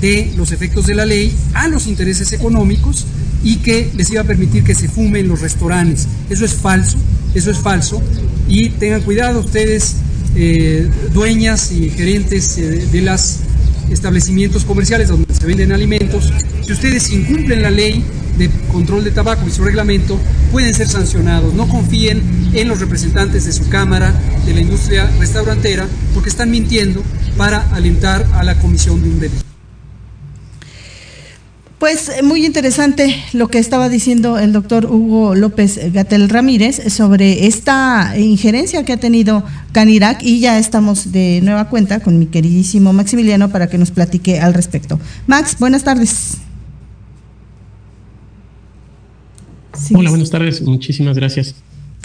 de 0.02 0.34
los 0.36 0.52
efectos 0.52 0.88
de 0.88 0.96
la 0.96 1.06
ley 1.06 1.34
a 1.54 1.68
los 1.68 1.88
intereses 1.88 2.34
económicos 2.34 3.06
y 3.44 3.58
que 3.58 3.92
les 3.96 4.10
iba 4.12 4.22
a 4.22 4.26
permitir 4.26 4.64
que 4.64 4.76
se 4.76 4.88
fume 4.88 5.20
en 5.20 5.28
los 5.28 5.42
restaurantes. 5.42 6.08
Eso 6.30 6.46
es 6.46 6.54
falso, 6.54 6.98
eso 7.34 7.52
es 7.52 7.58
falso. 7.58 8.02
Y 8.48 8.70
tengan 8.70 9.02
cuidado 9.02 9.42
ustedes, 9.42 9.96
eh, 10.36 10.88
dueñas 11.14 11.72
y 11.72 11.90
gerentes 11.90 12.58
eh, 12.58 12.88
de 12.92 13.02
los 13.02 13.40
establecimientos 13.92 14.66
comerciales 14.66 15.10
donde 15.10 15.34
se 15.34 15.46
venden 15.46 15.72
alimentos, 15.72 16.32
si 16.66 16.72
ustedes 16.72 17.12
incumplen 17.12 17.62
la 17.62 17.70
ley 17.70 18.04
de 18.38 18.50
control 18.72 19.04
de 19.04 19.12
tabaco 19.12 19.48
y 19.48 19.52
su 19.52 19.64
reglamento, 19.64 20.20
pueden 20.52 20.74
ser 20.74 20.88
sancionados. 20.88 21.54
No 21.54 21.68
confíen 21.68 22.22
en 22.54 22.68
los 22.68 22.80
representantes 22.80 23.46
de 23.46 23.52
su 23.52 23.70
Cámara 23.70 24.14
de 24.46 24.54
la 24.54 24.62
industria 24.62 25.10
restaurantera 25.20 25.88
porque 26.14 26.30
están 26.30 26.50
mintiendo 26.50 27.04
para 27.38 27.62
alentar 27.74 28.26
a 28.34 28.44
la 28.44 28.56
comisión 28.56 29.02
de 29.04 29.10
un 29.10 29.20
delito. 29.20 29.53
Pues 31.84 32.08
eh, 32.08 32.24
muy 32.24 32.46
interesante 32.46 33.14
lo 33.34 33.50
que 33.50 33.60
estaba 33.60 33.90
diciendo 33.90 34.40
el 34.40 34.54
doctor 34.54 34.86
Hugo 34.86 35.36
López 35.36 35.92
Gatel 35.92 36.30
Ramírez 36.30 36.82
sobre 36.88 37.46
esta 37.46 38.18
injerencia 38.18 38.86
que 38.86 38.94
ha 38.94 38.98
tenido 39.02 39.44
Canirac 39.74 40.24
y 40.24 40.40
ya 40.40 40.58
estamos 40.58 41.12
de 41.12 41.42
nueva 41.44 41.68
cuenta 41.68 42.00
con 42.00 42.18
mi 42.20 42.28
queridísimo 42.28 42.94
Maximiliano 42.94 43.52
para 43.52 43.68
que 43.68 43.78
nos 43.78 43.92
platique 43.92 44.40
al 44.40 44.54
respecto. 44.54 44.98
Max, 45.28 45.58
buenas 45.60 45.84
tardes. 45.84 46.38
Sí. 49.78 49.94
Hola, 49.94 50.10
buenas 50.10 50.30
tardes. 50.30 50.62
Muchísimas 50.62 51.18
gracias. 51.18 51.54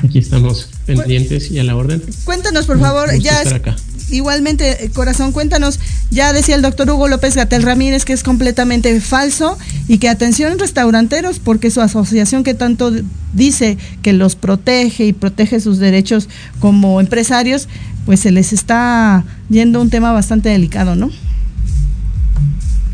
Aquí 0.03 0.19
estamos 0.19 0.71
pendientes 0.87 1.53
y 1.53 1.61
a 1.61 1.63
la 1.63 1.77
orden. 1.77 2.03
Cuéntanos, 2.25 2.67
por 2.67 2.81
favor, 2.81 3.17
ya 3.21 3.43
estar 3.43 3.55
acá. 3.55 3.77
Igualmente, 4.11 4.85
eh, 4.85 4.91
corazón, 4.91 5.33
cuéntanos, 5.33 5.81
ya 6.11 6.33
decía 6.33 6.55
el 6.55 6.63
doctor 6.63 6.91
Hugo 6.91 7.09
López 7.09 7.37
Gatel 7.37 7.63
Ramírez 7.63 8.05
que 8.05 8.13
es 8.13 8.23
completamente 8.23 9.01
falso 9.01 9.59
y 9.89 9.99
que 9.99 10.09
atención 10.09 10.59
restauranteros, 10.59 11.39
porque 11.39 11.71
su 11.71 11.81
asociación 11.81 12.45
que 12.45 12.55
tanto 12.55 12.93
dice 13.33 13.79
que 14.03 14.13
los 14.13 14.37
protege 14.37 15.07
y 15.07 15.13
protege 15.13 15.61
sus 15.61 15.79
derechos 15.79 16.29
como 16.61 17.01
empresarios, 17.01 17.69
pues 18.07 18.21
se 18.21 18.31
les 18.31 18.53
está 18.53 19.25
yendo 19.49 19.81
un 19.81 19.91
tema 19.91 20.13
bastante 20.13 20.49
delicado, 20.49 20.97
¿no? 20.97 21.11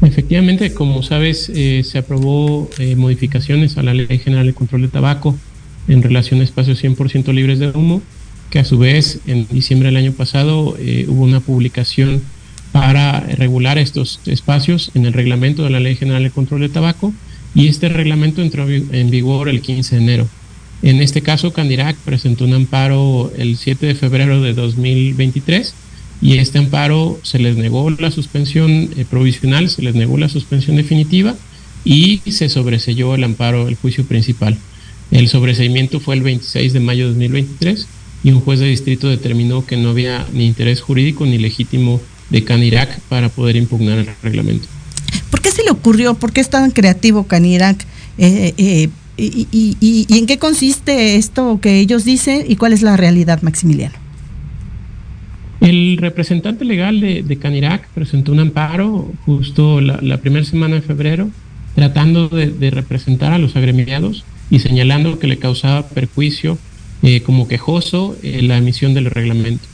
Efectivamente, 0.02 0.74
como 0.74 1.02
sabes, 1.02 1.50
eh, 1.54 1.82
se 1.84 1.98
aprobó 1.98 2.68
eh, 2.78 2.94
modificaciones 2.94 3.78
a 3.78 3.82
la 3.82 3.94
Ley 3.94 4.18
General 4.18 4.46
de 4.46 4.52
Control 4.52 4.82
de 4.82 4.88
Tabaco 4.88 5.36
en 5.88 6.02
relación 6.02 6.40
a 6.40 6.44
espacios 6.44 6.82
100% 6.82 7.32
libres 7.32 7.58
de 7.58 7.68
humo, 7.68 8.02
que 8.54 8.60
a 8.60 8.64
su 8.64 8.78
vez 8.78 9.18
en 9.26 9.48
diciembre 9.48 9.88
del 9.88 9.96
año 9.96 10.12
pasado 10.12 10.76
eh, 10.78 11.06
hubo 11.08 11.24
una 11.24 11.40
publicación 11.40 12.22
para 12.70 13.18
regular 13.18 13.78
estos 13.78 14.20
espacios 14.26 14.92
en 14.94 15.06
el 15.06 15.12
reglamento 15.12 15.64
de 15.64 15.70
la 15.70 15.80
Ley 15.80 15.96
General 15.96 16.22
de 16.22 16.30
Control 16.30 16.60
de 16.60 16.68
Tabaco 16.68 17.12
y 17.52 17.66
este 17.66 17.88
reglamento 17.88 18.42
entró 18.42 18.70
en 18.70 19.10
vigor 19.10 19.48
el 19.48 19.60
15 19.60 19.96
de 19.96 20.02
enero. 20.02 20.28
En 20.82 21.02
este 21.02 21.20
caso, 21.20 21.52
Candirac 21.52 21.96
presentó 21.96 22.44
un 22.44 22.54
amparo 22.54 23.32
el 23.36 23.56
7 23.56 23.86
de 23.86 23.96
febrero 23.96 24.40
de 24.40 24.54
2023 24.54 25.74
y 26.22 26.38
este 26.38 26.58
amparo 26.58 27.18
se 27.24 27.40
les 27.40 27.56
negó 27.56 27.90
la 27.90 28.12
suspensión 28.12 28.70
eh, 28.96 29.04
provisional, 29.10 29.68
se 29.68 29.82
les 29.82 29.96
negó 29.96 30.16
la 30.16 30.28
suspensión 30.28 30.76
definitiva 30.76 31.34
y 31.84 32.20
se 32.30 32.48
sobreselló 32.48 33.16
el 33.16 33.24
amparo, 33.24 33.66
el 33.66 33.74
juicio 33.74 34.04
principal. 34.04 34.56
El 35.10 35.26
sobreseimiento 35.26 35.98
fue 35.98 36.14
el 36.14 36.22
26 36.22 36.72
de 36.72 36.78
mayo 36.78 37.06
de 37.06 37.14
2023 37.14 37.88
y 38.24 38.32
un 38.32 38.40
juez 38.40 38.58
de 38.58 38.66
distrito 38.66 39.08
determinó 39.08 39.64
que 39.66 39.76
no 39.76 39.90
había 39.90 40.26
ni 40.32 40.46
interés 40.46 40.80
jurídico 40.80 41.26
ni 41.26 41.38
legítimo 41.38 42.00
de 42.30 42.42
Canirac 42.42 42.98
para 43.02 43.28
poder 43.28 43.54
impugnar 43.56 43.98
el 43.98 44.08
reglamento. 44.22 44.66
¿Por 45.30 45.40
qué 45.42 45.50
se 45.50 45.62
le 45.62 45.70
ocurrió? 45.70 46.14
¿Por 46.14 46.32
qué 46.32 46.40
es 46.40 46.48
tan 46.50 46.70
creativo 46.70 47.24
Canirac? 47.26 47.84
Eh, 48.18 48.54
eh, 48.56 48.88
y, 49.16 49.46
y- 49.52 49.76
y- 49.80 50.06
y 50.08 50.18
en 50.18 50.26
qué 50.26 50.38
consiste 50.38 51.16
esto 51.16 51.60
que 51.60 51.78
ellos 51.80 52.04
dicen 52.04 52.44
y 52.48 52.56
cuál 52.56 52.72
es 52.72 52.82
la 52.82 52.96
realidad, 52.96 53.42
Maximiliano? 53.42 53.94
El 55.60 55.96
representante 55.98 56.64
legal 56.64 57.00
de, 57.00 57.22
de 57.22 57.36
Canirac 57.38 57.88
presentó 57.88 58.32
un 58.32 58.40
amparo 58.40 59.12
justo 59.24 59.80
la, 59.80 59.98
la 60.02 60.18
primera 60.18 60.44
semana 60.44 60.76
de 60.76 60.82
febrero, 60.82 61.30
tratando 61.74 62.28
de, 62.28 62.48
de 62.48 62.70
representar 62.70 63.32
a 63.32 63.38
los 63.38 63.56
agremiados 63.56 64.24
y 64.50 64.58
señalando 64.58 65.18
que 65.18 65.26
le 65.26 65.38
causaba 65.38 65.88
perjuicio 65.88 66.58
eh, 67.04 67.20
como 67.20 67.46
quejoso 67.46 68.16
eh, 68.22 68.40
la 68.42 68.56
emisión 68.56 68.94
del 68.94 69.10
reglamento. 69.10 69.66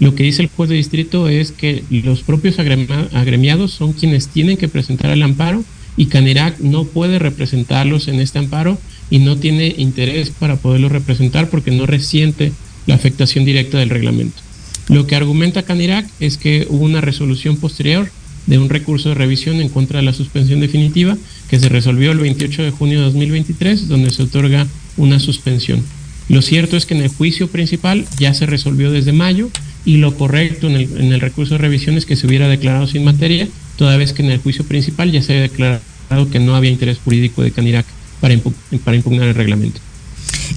Lo 0.00 0.14
que 0.14 0.22
dice 0.22 0.40
el 0.40 0.48
juez 0.48 0.70
de 0.70 0.76
distrito 0.76 1.28
es 1.28 1.52
que 1.52 1.84
los 1.90 2.22
propios 2.22 2.58
agremiados 2.58 3.72
son 3.72 3.92
quienes 3.92 4.28
tienen 4.28 4.56
que 4.56 4.66
presentar 4.66 5.10
el 5.10 5.22
amparo 5.22 5.62
y 5.98 6.06
Canirac 6.06 6.58
no 6.60 6.84
puede 6.84 7.18
representarlos 7.18 8.08
en 8.08 8.18
este 8.18 8.38
amparo 8.38 8.78
y 9.10 9.18
no 9.18 9.36
tiene 9.36 9.74
interés 9.76 10.30
para 10.30 10.56
poderlos 10.56 10.90
representar 10.90 11.50
porque 11.50 11.70
no 11.70 11.84
resiente 11.84 12.52
la 12.86 12.94
afectación 12.94 13.44
directa 13.44 13.76
del 13.76 13.90
reglamento. 13.90 14.40
Lo 14.88 15.06
que 15.06 15.16
argumenta 15.16 15.64
Canirac 15.64 16.08
es 16.18 16.38
que 16.38 16.66
hubo 16.70 16.86
una 16.86 17.02
resolución 17.02 17.58
posterior 17.58 18.10
de 18.46 18.58
un 18.58 18.70
recurso 18.70 19.10
de 19.10 19.16
revisión 19.16 19.60
en 19.60 19.68
contra 19.68 19.98
de 19.98 20.06
la 20.06 20.14
suspensión 20.14 20.60
definitiva 20.60 21.18
que 21.50 21.60
se 21.60 21.68
resolvió 21.68 22.10
el 22.12 22.20
28 22.20 22.62
de 22.62 22.70
junio 22.70 23.00
de 23.00 23.04
2023, 23.04 23.86
donde 23.86 24.10
se 24.12 24.22
otorga 24.22 24.66
una 24.96 25.20
suspensión. 25.20 25.84
Lo 26.30 26.42
cierto 26.42 26.76
es 26.76 26.86
que 26.86 26.94
en 26.94 27.02
el 27.02 27.08
juicio 27.08 27.48
principal 27.48 28.06
ya 28.20 28.32
se 28.34 28.46
resolvió 28.46 28.92
desde 28.92 29.12
mayo 29.12 29.50
y 29.84 29.96
lo 29.96 30.14
correcto 30.14 30.68
en 30.68 30.76
el, 30.76 31.20
recurso 31.20 31.54
de 31.54 31.58
revisión 31.58 31.96
es 31.96 32.06
que 32.06 32.14
se 32.14 32.24
hubiera 32.28 32.46
declarado 32.46 32.86
sin 32.86 33.02
materia, 33.02 33.48
toda 33.76 33.96
vez 33.96 34.12
que 34.12 34.22
en 34.22 34.30
el 34.30 34.38
juicio 34.38 34.64
principal 34.64 35.10
ya 35.10 35.22
se 35.22 35.32
había 35.32 35.42
declarado 35.42 36.30
que 36.30 36.38
no 36.38 36.54
había 36.54 36.70
interés 36.70 36.98
jurídico 37.04 37.42
de 37.42 37.50
Canirac 37.50 37.84
para 38.20 38.32
impugnar 38.32 39.26
el 39.26 39.34
reglamento. 39.34 39.80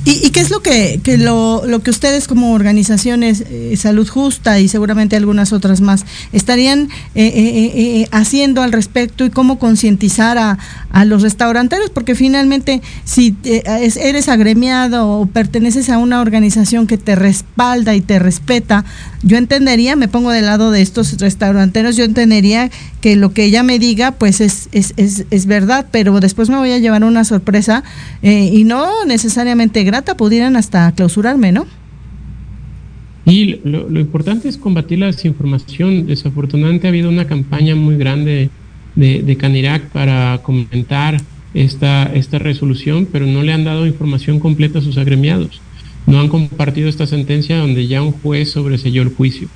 ¿Y, 0.05 0.25
y 0.25 0.31
qué 0.31 0.39
es 0.41 0.49
lo 0.49 0.61
que, 0.61 0.99
lo, 1.17 1.63
que 1.83 1.89
ustedes 1.91 2.27
como 2.27 2.53
organizaciones 2.53 3.43
eh, 3.47 3.75
Salud 3.77 4.07
Justa 4.07 4.59
y 4.59 4.67
seguramente 4.67 5.15
algunas 5.15 5.53
otras 5.53 5.81
más 5.81 6.05
estarían 6.33 6.89
eh, 7.15 7.25
eh, 7.27 7.71
eh, 7.75 8.07
haciendo 8.11 8.61
al 8.61 8.71
respecto 8.71 9.25
y 9.25 9.29
cómo 9.29 9.59
concientizar 9.59 10.37
a, 10.37 10.57
a 10.91 11.05
los 11.05 11.21
restauranteros? 11.21 11.89
Porque 11.89 12.15
finalmente 12.15 12.81
si 13.05 13.35
es- 13.43 13.97
eres 13.97 14.29
agremiado 14.29 15.07
o 15.09 15.25
perteneces 15.25 15.89
a 15.89 15.97
una 15.97 16.21
organización 16.21 16.87
que 16.87 16.97
te 16.97 17.15
respalda 17.15 17.95
y 17.95 18.01
te 18.01 18.19
respeta, 18.19 18.83
yo 19.21 19.37
entendería, 19.37 19.95
me 19.95 20.07
pongo 20.09 20.31
del 20.31 20.45
lado 20.45 20.71
de 20.71 20.81
estos 20.81 21.17
restauranteros, 21.19 21.95
yo 21.95 22.03
entendería 22.03 22.69
que 22.99 23.15
lo 23.15 23.33
que 23.33 23.45
ella 23.45 23.63
me 23.63 23.79
diga 23.79 24.11
pues 24.11 24.41
es, 24.41 24.67
es, 24.71 24.93
es, 24.97 25.25
es 25.29 25.45
verdad, 25.45 25.85
pero 25.91 26.19
después 26.19 26.49
me 26.49 26.57
voy 26.57 26.71
a 26.71 26.79
llevar 26.79 27.03
una 27.03 27.23
sorpresa 27.23 27.83
y 28.21 28.63
no 28.65 29.05
necesariamente 29.05 29.82
grata, 29.83 30.17
pudieran 30.17 30.55
hasta 30.55 30.91
clausurarme, 30.93 31.51
¿no? 31.51 31.65
Y 33.25 33.59
lo, 33.63 33.89
lo 33.89 33.99
importante 33.99 34.49
es 34.49 34.57
combatir 34.57 34.99
la 34.99 35.05
desinformación. 35.07 36.07
Desafortunadamente 36.07 36.87
ha 36.87 36.89
habido 36.89 37.09
una 37.09 37.25
campaña 37.25 37.75
muy 37.75 37.95
grande 37.95 38.49
de, 38.95 39.23
de 39.23 39.37
Canirac 39.37 39.89
para 39.89 40.39
comentar 40.43 41.21
esta, 41.53 42.11
esta 42.13 42.39
resolución, 42.39 43.07
pero 43.11 43.25
no 43.25 43.43
le 43.43 43.53
han 43.53 43.63
dado 43.63 43.87
información 43.87 44.39
completa 44.39 44.79
a 44.79 44.81
sus 44.81 44.97
agremiados. 44.97 45.61
No 46.05 46.19
han 46.19 46.27
compartido 46.27 46.89
esta 46.89 47.07
sentencia 47.07 47.57
donde 47.57 47.87
ya 47.87 48.01
un 48.01 48.11
juez 48.11 48.51
sobreselló 48.51 49.03
el 49.03 49.09
juicio. 49.09 49.47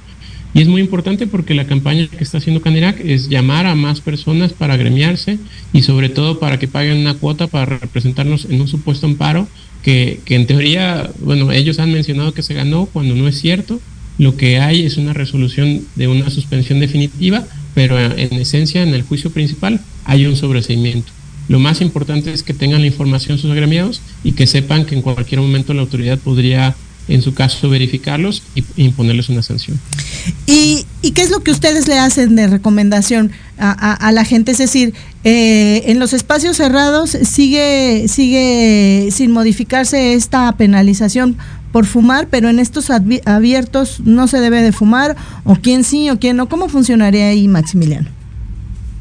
Y 0.54 0.62
es 0.62 0.70
muy 0.70 0.82
importante 0.82 1.28
porque 1.28 1.54
la 1.54 1.68
campaña 1.68 2.08
que 2.08 2.24
está 2.24 2.38
haciendo 2.38 2.62
Canirac 2.62 3.00
es 3.02 3.28
llamar 3.28 3.68
a 3.68 3.76
más 3.76 4.00
personas 4.02 4.54
para 4.54 4.76
agremiarse 4.76 5.40
y 5.74 5.82
sobre 5.82 6.10
todo 6.10 6.40
para 6.40 6.58
que 6.58 6.68
paguen 6.68 6.98
una 6.98 7.16
cuota 7.16 7.48
para 7.48 7.78
representarnos 7.78 8.46
en 8.46 8.62
un 8.62 8.68
supuesto 8.68 9.06
amparo 9.06 9.48
que, 9.88 10.20
en 10.36 10.46
teoría, 10.48 11.10
bueno, 11.22 11.50
ellos 11.54 11.80
han 11.80 11.94
mencionado 11.94 12.34
que 12.34 12.44
se 12.44 12.54
ganó 12.54 12.88
cuando 12.88 13.16
no 13.16 13.26
es 13.26 13.40
cierto. 13.40 13.80
Lo 14.18 14.36
que 14.36 14.60
hay 14.60 14.86
es 14.86 14.98
una 14.98 15.14
resolución 15.14 15.82
de 15.96 16.10
una 16.10 16.30
suspensión 16.30 16.82
definitiva, 16.82 17.46
pero 17.74 17.98
en 17.98 18.34
esencia 18.34 18.84
en 18.84 18.90
el 18.90 19.04
juicio 19.04 19.32
principal 19.32 19.80
hay 20.04 20.26
un 20.26 20.36
sobreseimiento. 20.36 21.14
Lo 21.48 21.60
más 21.60 21.80
importante 21.80 22.34
es 22.34 22.44
que 22.44 22.54
tengan 22.54 22.82
la 22.82 22.88
información 22.88 23.38
sus 23.38 23.50
agremiados 23.50 24.02
y 24.26 24.34
que 24.34 24.46
sepan 24.46 24.86
que 24.86 24.96
en 24.96 25.02
cualquier 25.02 25.40
momento 25.40 25.74
la 25.74 25.84
autoridad 25.84 26.20
podría, 26.20 26.76
en 27.08 27.22
su 27.22 27.34
caso, 27.34 27.70
verificarlos 27.70 28.44
y 28.56 28.66
imponerles 28.76 29.30
una 29.30 29.42
sanción. 29.42 29.80
¿Y, 30.48 30.86
qué 31.14 31.22
es 31.22 31.30
lo 31.30 31.40
que 31.40 31.52
ustedes 31.52 31.88
le 31.88 31.98
hacen 31.98 32.36
de 32.36 32.48
recomendación 32.48 33.32
a 33.58 34.12
la 34.12 34.26
gente? 34.26 34.52
Es 34.52 34.58
decir, 34.58 34.94
eh, 35.30 35.92
en 35.92 36.00
los 36.00 36.14
espacios 36.14 36.56
cerrados 36.56 37.10
sigue, 37.10 38.08
sigue 38.08 39.10
sin 39.12 39.32
modificarse 39.32 40.14
esta 40.14 40.50
penalización 40.54 41.36
por 41.74 41.86
fumar, 41.86 42.30
pero 42.30 42.48
en 42.48 42.60
estos 42.60 42.90
abiertos 42.90 44.00
no 44.06 44.28
se 44.28 44.40
debe 44.40 44.62
de 44.62 44.72
fumar, 44.72 45.18
o 45.44 45.56
quién 45.56 45.84
sí 45.84 46.10
o 46.10 46.18
quién 46.18 46.38
no. 46.38 46.48
¿Cómo 46.48 46.70
funcionaría 46.70 47.28
ahí, 47.28 47.50
Maximiliano? 47.50 48.08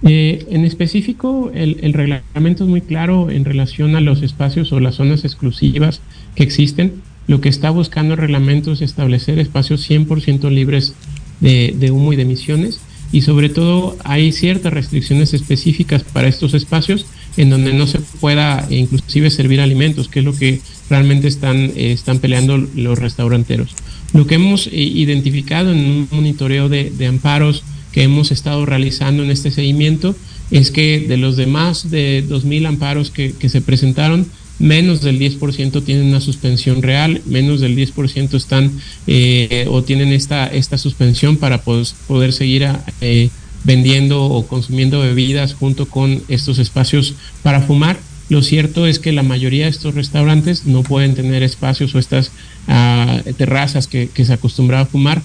Eh, 0.02 0.44
en 0.50 0.64
específico, 0.64 1.52
el, 1.54 1.78
el 1.82 1.92
reglamento 1.92 2.64
es 2.64 2.70
muy 2.70 2.80
claro 2.80 3.30
en 3.30 3.44
relación 3.44 3.94
a 3.94 4.00
los 4.00 4.24
espacios 4.24 4.72
o 4.72 4.80
las 4.80 4.96
zonas 4.96 5.24
exclusivas 5.24 6.00
que 6.34 6.42
existen. 6.42 6.94
Lo 7.28 7.40
que 7.40 7.48
está 7.48 7.70
buscando 7.70 8.14
el 8.14 8.18
reglamento 8.18 8.72
es 8.72 8.82
establecer 8.82 9.38
espacios 9.38 9.88
100% 9.88 10.50
libres 10.50 10.92
de, 11.38 11.72
de 11.78 11.92
humo 11.92 12.12
y 12.12 12.16
de 12.16 12.22
emisiones 12.22 12.80
y 13.12 13.22
sobre 13.22 13.48
todo 13.48 13.96
hay 14.04 14.32
ciertas 14.32 14.72
restricciones 14.72 15.34
específicas 15.34 16.02
para 16.02 16.28
estos 16.28 16.54
espacios 16.54 17.06
en 17.36 17.50
donde 17.50 17.72
no 17.72 17.86
se 17.86 18.00
pueda 18.20 18.66
eh, 18.70 18.76
inclusive 18.76 19.30
servir 19.30 19.60
alimentos, 19.60 20.08
que 20.08 20.20
es 20.20 20.24
lo 20.24 20.34
que 20.34 20.60
realmente 20.88 21.28
están, 21.28 21.56
eh, 21.56 21.92
están 21.92 22.18
peleando 22.18 22.56
los 22.56 22.98
restauranteros. 22.98 23.74
Lo 24.12 24.26
que 24.26 24.36
hemos 24.36 24.66
eh, 24.68 24.70
identificado 24.72 25.72
en 25.72 25.78
un 25.78 26.08
monitoreo 26.10 26.68
de, 26.68 26.90
de 26.90 27.06
amparos 27.06 27.62
que 27.92 28.02
hemos 28.02 28.30
estado 28.30 28.66
realizando 28.66 29.22
en 29.22 29.30
este 29.30 29.50
seguimiento 29.50 30.14
es 30.50 30.70
que 30.70 31.00
de 31.00 31.16
los 31.16 31.36
demás 31.36 31.90
de 31.90 32.24
2.000 32.26 32.66
amparos 32.68 33.10
que, 33.10 33.32
que 33.32 33.48
se 33.48 33.60
presentaron, 33.60 34.26
menos 34.58 35.00
del 35.02 35.18
10% 35.18 35.84
tienen 35.84 36.06
una 36.06 36.20
suspensión 36.20 36.82
real, 36.82 37.20
menos 37.26 37.60
del 37.60 37.76
10% 37.76 38.34
están 38.34 38.72
eh, 39.06 39.66
o 39.68 39.82
tienen 39.82 40.12
esta, 40.12 40.46
esta 40.46 40.78
suspensión 40.78 41.36
para 41.36 41.62
poder 41.62 42.32
seguir 42.32 42.66
eh, 43.00 43.28
vendiendo 43.64 44.24
o 44.24 44.46
consumiendo 44.46 45.00
bebidas 45.00 45.54
junto 45.54 45.86
con 45.86 46.22
estos 46.28 46.58
espacios 46.58 47.14
para 47.42 47.60
fumar. 47.60 47.98
Lo 48.28 48.42
cierto 48.42 48.86
es 48.86 48.98
que 48.98 49.12
la 49.12 49.22
mayoría 49.22 49.64
de 49.64 49.70
estos 49.70 49.94
restaurantes 49.94 50.66
no 50.66 50.82
pueden 50.82 51.14
tener 51.14 51.42
espacios 51.42 51.94
o 51.94 51.98
estas 51.98 52.32
ah, 52.66 53.20
terrazas 53.36 53.86
que, 53.86 54.08
se 54.16 54.32
acostumbraba 54.32 54.82
a 54.82 54.86
fumar. 54.86 55.22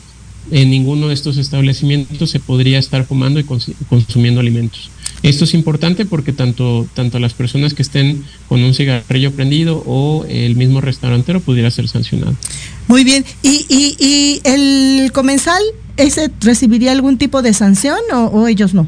En 0.51 0.69
ninguno 0.71 1.07
de 1.07 1.13
estos 1.13 1.37
establecimientos 1.37 2.29
se 2.31 2.39
podría 2.39 2.79
estar 2.79 3.05
fumando 3.05 3.39
y 3.39 3.43
cons- 3.43 3.73
consumiendo 3.89 4.39
alimentos. 4.39 4.89
Esto 5.23 5.43
es 5.43 5.53
importante 5.53 6.05
porque 6.05 6.33
tanto, 6.33 6.87
tanto 6.95 7.19
las 7.19 7.33
personas 7.33 7.73
que 7.75 7.83
estén 7.83 8.23
con 8.47 8.63
un 8.63 8.73
cigarrillo 8.73 9.31
prendido 9.31 9.83
o 9.85 10.25
el 10.27 10.55
mismo 10.55 10.81
restaurantero 10.81 11.39
pudiera 11.41 11.69
ser 11.69 11.87
sancionado. 11.87 12.35
Muy 12.87 13.03
bien. 13.03 13.23
¿Y, 13.43 13.65
y, 13.69 13.95
y 13.99 14.41
el 14.43 15.11
comensal, 15.11 15.61
ese 15.97 16.31
recibiría 16.41 16.91
algún 16.91 17.17
tipo 17.19 17.41
de 17.43 17.53
sanción 17.53 17.99
o, 18.11 18.25
o 18.25 18.47
ellos 18.47 18.73
no? 18.73 18.87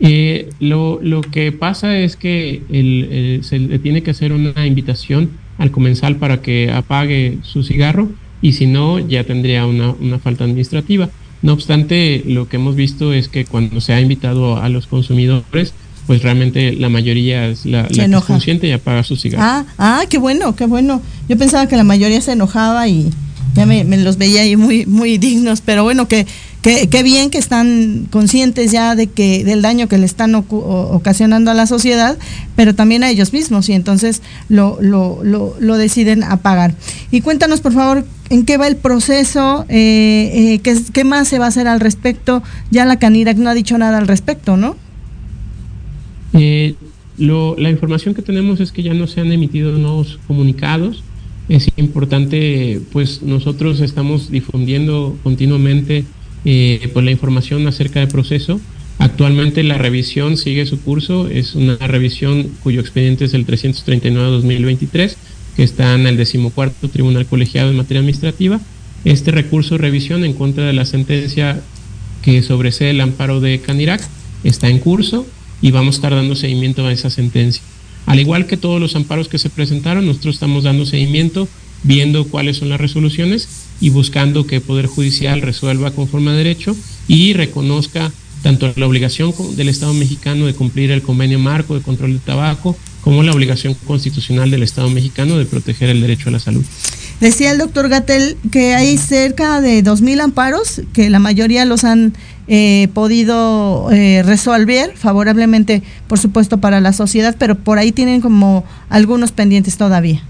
Eh, 0.00 0.50
lo, 0.58 1.00
lo 1.02 1.20
que 1.20 1.52
pasa 1.52 1.98
es 1.98 2.16
que 2.16 2.62
el- 2.70 3.08
eh, 3.10 3.40
se 3.42 3.58
le 3.58 3.78
tiene 3.78 4.02
que 4.02 4.10
hacer 4.10 4.32
una 4.32 4.66
invitación 4.66 5.30
al 5.58 5.70
comensal 5.70 6.16
para 6.16 6.42
que 6.42 6.72
apague 6.72 7.38
su 7.42 7.62
cigarro 7.62 8.08
y 8.42 8.54
si 8.54 8.66
no, 8.66 8.98
ya 8.98 9.24
tendría 9.24 9.66
una, 9.66 9.90
una 9.92 10.18
falta 10.18 10.44
administrativa. 10.44 11.10
No 11.44 11.52
obstante, 11.52 12.22
lo 12.26 12.48
que 12.48 12.56
hemos 12.56 12.74
visto 12.74 13.12
es 13.12 13.28
que 13.28 13.44
cuando 13.44 13.80
se 13.80 13.92
ha 13.92 14.00
invitado 14.00 14.56
a 14.56 14.68
los 14.70 14.86
consumidores, 14.86 15.74
pues 16.06 16.22
realmente 16.22 16.72
la 16.72 16.88
mayoría 16.88 17.46
es 17.46 17.66
la, 17.66 17.82
la 17.82 17.88
que 17.88 18.06
es 18.18 18.24
consciente 18.24 18.66
y 18.66 18.72
apaga 18.72 19.02
su 19.04 19.14
cigarro. 19.16 19.42
Ah, 19.44 19.64
ah, 19.78 20.02
qué 20.08 20.16
bueno, 20.18 20.56
qué 20.56 20.64
bueno. 20.66 21.02
Yo 21.28 21.36
pensaba 21.36 21.66
que 21.68 21.76
la 21.76 21.84
mayoría 21.84 22.20
se 22.22 22.32
enojaba 22.32 22.88
y 22.88 23.10
ya 23.54 23.66
me, 23.66 23.84
me 23.84 23.98
los 23.98 24.16
veía 24.16 24.40
ahí 24.40 24.56
muy, 24.56 24.86
muy 24.86 25.18
dignos, 25.18 25.60
pero 25.60 25.84
bueno, 25.84 26.08
que, 26.08 26.26
que, 26.62 26.88
qué 26.88 27.02
bien 27.02 27.28
que 27.28 27.38
están 27.38 28.06
conscientes 28.10 28.72
ya 28.72 28.94
de 28.96 29.06
que 29.08 29.44
del 29.44 29.60
daño 29.62 29.86
que 29.86 29.98
le 29.98 30.06
están 30.06 30.32
ocu- 30.32 30.62
o- 30.64 30.90
ocasionando 30.96 31.50
a 31.50 31.54
la 31.54 31.66
sociedad, 31.66 32.16
pero 32.56 32.74
también 32.74 33.04
a 33.04 33.10
ellos 33.10 33.32
mismos 33.34 33.68
y 33.68 33.74
entonces 33.74 34.22
lo, 34.48 34.78
lo, 34.80 35.20
lo, 35.22 35.54
lo 35.60 35.76
deciden 35.76 36.24
apagar. 36.24 36.74
Y 37.10 37.20
cuéntanos, 37.20 37.60
por 37.60 37.72
favor, 37.74 38.06
en 38.30 38.44
qué 38.44 38.56
va 38.56 38.66
el 38.66 38.76
proceso, 38.76 39.66
eh, 39.68 40.58
eh, 40.64 40.74
qué, 40.92 41.04
más 41.04 41.28
se 41.28 41.38
va 41.38 41.46
a 41.46 41.48
hacer 41.48 41.68
al 41.68 41.80
respecto. 41.80 42.42
Ya 42.70 42.84
la 42.84 42.98
Canirac 42.98 43.36
no 43.36 43.50
ha 43.50 43.54
dicho 43.54 43.76
nada 43.78 43.98
al 43.98 44.06
respecto, 44.06 44.56
¿no? 44.56 44.76
Eh, 46.32 46.74
la 47.18 47.70
información 47.70 48.14
que 48.14 48.22
tenemos 48.22 48.60
es 48.60 48.72
que 48.72 48.82
ya 48.82 48.94
no 48.94 49.06
se 49.06 49.20
han 49.20 49.30
emitido 49.32 49.72
nuevos 49.72 50.18
comunicados. 50.26 51.02
Es 51.48 51.68
importante, 51.76 52.80
pues 52.92 53.22
nosotros 53.22 53.80
estamos 53.80 54.30
difundiendo 54.30 55.16
continuamente 55.22 56.04
eh, 56.44 56.90
pues 56.92 57.04
la 57.04 57.10
información 57.10 57.66
acerca 57.66 58.00
del 58.00 58.08
proceso. 58.08 58.60
Actualmente 58.98 59.62
la 59.62 59.76
revisión 59.76 60.36
sigue 60.36 60.66
su 60.66 60.80
curso, 60.80 61.28
es 61.28 61.54
una 61.54 61.76
revisión 61.76 62.48
cuyo 62.62 62.80
expediente 62.80 63.24
es 63.24 63.34
el 63.34 63.46
339-2023, 63.46 65.16
que 65.56 65.62
está 65.62 65.94
en 65.94 66.06
el 66.06 66.16
decimocuarto 66.16 66.88
Tribunal 66.88 67.26
Colegiado 67.26 67.70
en 67.70 67.76
materia 67.76 68.00
administrativa. 68.00 68.60
Este 69.04 69.30
recurso 69.30 69.74
de 69.74 69.78
revisión 69.78 70.24
en 70.24 70.32
contra 70.32 70.64
de 70.64 70.72
la 70.72 70.84
sentencia 70.84 71.60
que 72.22 72.42
sobresee 72.42 72.90
el 72.90 73.00
amparo 73.00 73.40
de 73.40 73.60
Canirac 73.60 74.00
está 74.44 74.68
en 74.68 74.78
curso 74.78 75.26
y 75.60 75.70
vamos 75.70 75.94
a 75.94 75.98
estar 75.98 76.14
dando 76.14 76.34
seguimiento 76.34 76.86
a 76.86 76.92
esa 76.92 77.10
sentencia. 77.10 77.62
Al 78.06 78.20
igual 78.20 78.46
que 78.46 78.56
todos 78.56 78.80
los 78.80 78.96
amparos 78.96 79.28
que 79.28 79.38
se 79.38 79.50
presentaron, 79.50 80.06
nosotros 80.06 80.34
estamos 80.34 80.64
dando 80.64 80.86
seguimiento, 80.86 81.48
viendo 81.82 82.26
cuáles 82.26 82.58
son 82.58 82.68
las 82.68 82.80
resoluciones 82.80 83.48
y 83.80 83.90
buscando 83.90 84.46
que 84.46 84.56
el 84.56 84.62
Poder 84.62 84.86
Judicial 84.86 85.42
resuelva 85.42 85.90
conforme 85.90 86.30
a 86.30 86.34
derecho 86.34 86.76
y 87.08 87.32
reconozca 87.32 88.12
tanto 88.42 88.70
la 88.76 88.86
obligación 88.86 89.32
del 89.56 89.70
Estado 89.70 89.94
mexicano 89.94 90.46
de 90.46 90.54
cumplir 90.54 90.90
el 90.90 91.02
convenio 91.02 91.38
marco 91.38 91.74
de 91.74 91.80
control 91.80 92.12
de 92.12 92.18
tabaco 92.18 92.76
como 93.04 93.22
la 93.22 93.32
obligación 93.32 93.74
constitucional 93.86 94.50
del 94.50 94.62
Estado 94.62 94.88
mexicano 94.88 95.36
de 95.36 95.44
proteger 95.44 95.90
el 95.90 96.00
derecho 96.00 96.30
a 96.30 96.32
la 96.32 96.38
salud. 96.38 96.64
Decía 97.20 97.52
el 97.52 97.58
doctor 97.58 97.90
Gatel 97.90 98.38
que 98.50 98.74
hay 98.74 98.96
cerca 98.96 99.60
de 99.60 99.84
2.000 99.84 100.22
amparos, 100.22 100.80
que 100.94 101.10
la 101.10 101.18
mayoría 101.18 101.66
los 101.66 101.84
han 101.84 102.14
eh, 102.48 102.88
podido 102.94 103.90
eh, 103.92 104.22
resolver 104.24 104.92
favorablemente, 104.96 105.82
por 106.08 106.18
supuesto, 106.18 106.58
para 106.58 106.80
la 106.80 106.94
sociedad, 106.94 107.36
pero 107.38 107.56
por 107.56 107.78
ahí 107.78 107.92
tienen 107.92 108.22
como 108.22 108.64
algunos 108.88 109.32
pendientes 109.32 109.76
todavía. 109.76 110.22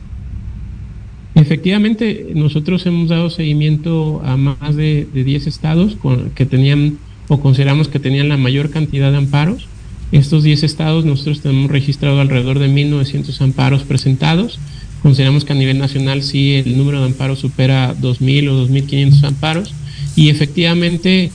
Efectivamente, 1.36 2.32
nosotros 2.34 2.84
hemos 2.86 3.08
dado 3.08 3.30
seguimiento 3.30 4.20
a 4.24 4.36
más 4.36 4.74
de, 4.74 5.06
de 5.14 5.24
10 5.24 5.46
estados 5.46 5.94
con, 5.96 6.30
que 6.30 6.44
tenían 6.44 6.98
o 7.28 7.40
consideramos 7.40 7.88
que 7.88 8.00
tenían 8.00 8.28
la 8.28 8.36
mayor 8.36 8.70
cantidad 8.70 9.10
de 9.12 9.18
amparos. 9.18 9.68
Estos 10.14 10.44
10 10.44 10.62
estados 10.62 11.04
nosotros 11.04 11.40
tenemos 11.40 11.70
registrado 11.70 12.20
alrededor 12.20 12.60
de 12.60 12.68
1.900 12.68 13.40
amparos 13.40 13.82
presentados. 13.82 14.60
Consideramos 15.02 15.44
que 15.44 15.52
a 15.52 15.56
nivel 15.56 15.78
nacional 15.78 16.22
sí 16.22 16.52
el 16.54 16.78
número 16.78 17.00
de 17.00 17.06
amparos 17.06 17.40
supera 17.40 17.94
2.000 18.00 18.48
o 18.48 18.68
2.500 18.68 19.24
amparos. 19.24 19.74
Y 20.14 20.28
efectivamente 20.28 21.32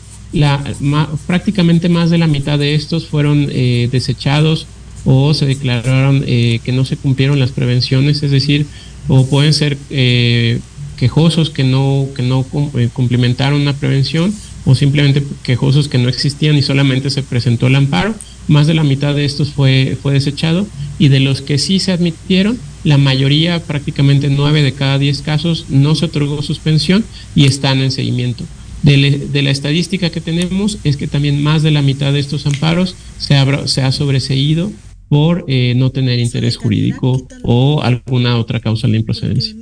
prácticamente 1.27 1.89
más 1.89 2.09
de 2.09 2.17
la 2.17 2.27
mitad 2.27 2.57
de 2.57 2.75
estos 2.75 3.05
fueron 3.07 3.47
eh, 3.51 3.89
desechados 3.91 4.65
o 5.05 5.33
se 5.33 5.45
declararon 5.45 6.23
eh, 6.25 6.59
que 6.63 6.71
no 6.71 6.85
se 6.85 6.95
cumplieron 6.97 7.39
las 7.39 7.51
prevenciones, 7.51 8.21
es 8.23 8.31
decir, 8.31 8.65
o 9.07 9.25
pueden 9.25 9.53
ser 9.53 9.77
eh, 9.89 10.59
quejosos 10.97 11.49
que 11.49 11.63
no, 11.63 12.07
que 12.15 12.21
no 12.21 12.43
cum- 12.43 12.71
cumplimentaron 12.93 13.59
una 13.61 13.73
prevención 13.73 14.33
o 14.65 14.75
simplemente 14.75 15.23
quejosos 15.43 15.87
que 15.89 15.97
no 15.97 16.09
existían 16.09 16.55
y 16.57 16.61
solamente 16.61 17.09
se 17.09 17.23
presentó 17.23 17.67
el 17.67 17.75
amparo. 17.75 18.13
Más 18.49 18.67
de 18.67 18.73
la 18.73 18.83
mitad 18.83 19.15
de 19.15 19.23
estos 19.23 19.51
fue, 19.51 19.97
fue 20.01 20.11
desechado 20.13 20.67
y 20.97 21.07
de 21.07 21.21
los 21.21 21.41
que 21.41 21.57
sí 21.57 21.79
se 21.79 21.93
admitieron, 21.93 22.57
la 22.83 22.97
mayoría, 22.97 23.61
prácticamente 23.63 24.29
9 24.29 24.61
de 24.61 24.73
cada 24.73 24.99
10 24.99 25.21
casos, 25.21 25.65
no 25.69 25.95
se 25.95 26.05
otorgó 26.05 26.41
suspensión 26.41 27.05
y 27.35 27.45
están 27.45 27.79
en 27.79 27.91
seguimiento. 27.91 28.43
De, 28.83 29.41
la 29.43 29.51
estadística 29.51 30.09
que 30.09 30.21
tenemos 30.21 30.77
es 30.83 30.97
que 30.97 31.07
también 31.07 31.41
más 31.43 31.63
de 31.63 31.71
la 31.71 31.81
mitad 31.81 32.11
de 32.13 32.19
estos 32.19 32.45
amparos 32.45 32.95
se, 33.17 33.35
abra- 33.35 33.67
se 33.67 33.81
ha 33.81 33.91
sobreseído 33.91 34.71
por 35.09 35.43
eh, 35.47 35.73
no 35.75 35.89
tener 35.89 36.19
interés 36.19 36.55
jurídico 36.57 37.27
o 37.43 37.81
alguna 37.81 38.37
otra 38.37 38.59
causa 38.59 38.87
de 38.87 38.97
improcedencia. 38.97 39.53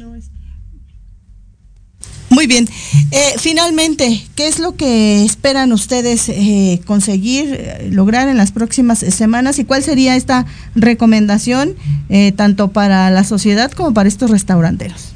Muy 2.37 2.45
bien. 2.45 2.67
Eh, 3.11 3.33
finalmente, 3.39 4.21
¿qué 4.35 4.47
es 4.47 4.59
lo 4.59 4.75
que 4.75 5.25
esperan 5.25 5.71
ustedes 5.71 6.29
eh, 6.29 6.79
conseguir, 6.85 7.45
eh, 7.49 7.89
lograr 7.91 8.29
en 8.29 8.37
las 8.37 8.51
próximas 8.51 9.01
eh, 9.01 9.09
semanas 9.09 9.57
y 9.57 9.65
cuál 9.65 9.81
sería 9.81 10.15
esta 10.15 10.45
recomendación 10.75 11.73
eh, 12.09 12.31
tanto 12.33 12.67
para 12.67 13.09
la 13.09 13.23
sociedad 13.23 13.71
como 13.71 13.95
para 13.95 14.07
estos 14.07 14.29
restauranteros? 14.29 15.13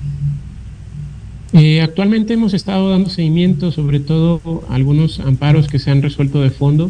Actualmente 1.84 2.34
hemos 2.34 2.56
estado 2.56 2.90
dando 2.90 3.12
seguimiento, 3.12 3.72
sobre 3.72 4.00
todo 4.00 4.64
algunos 4.70 5.20
amparos 5.20 5.68
que 5.68 5.78
se 5.78 5.92
han 5.92 6.02
resuelto 6.02 6.42
de 6.42 6.50
fondo, 6.50 6.90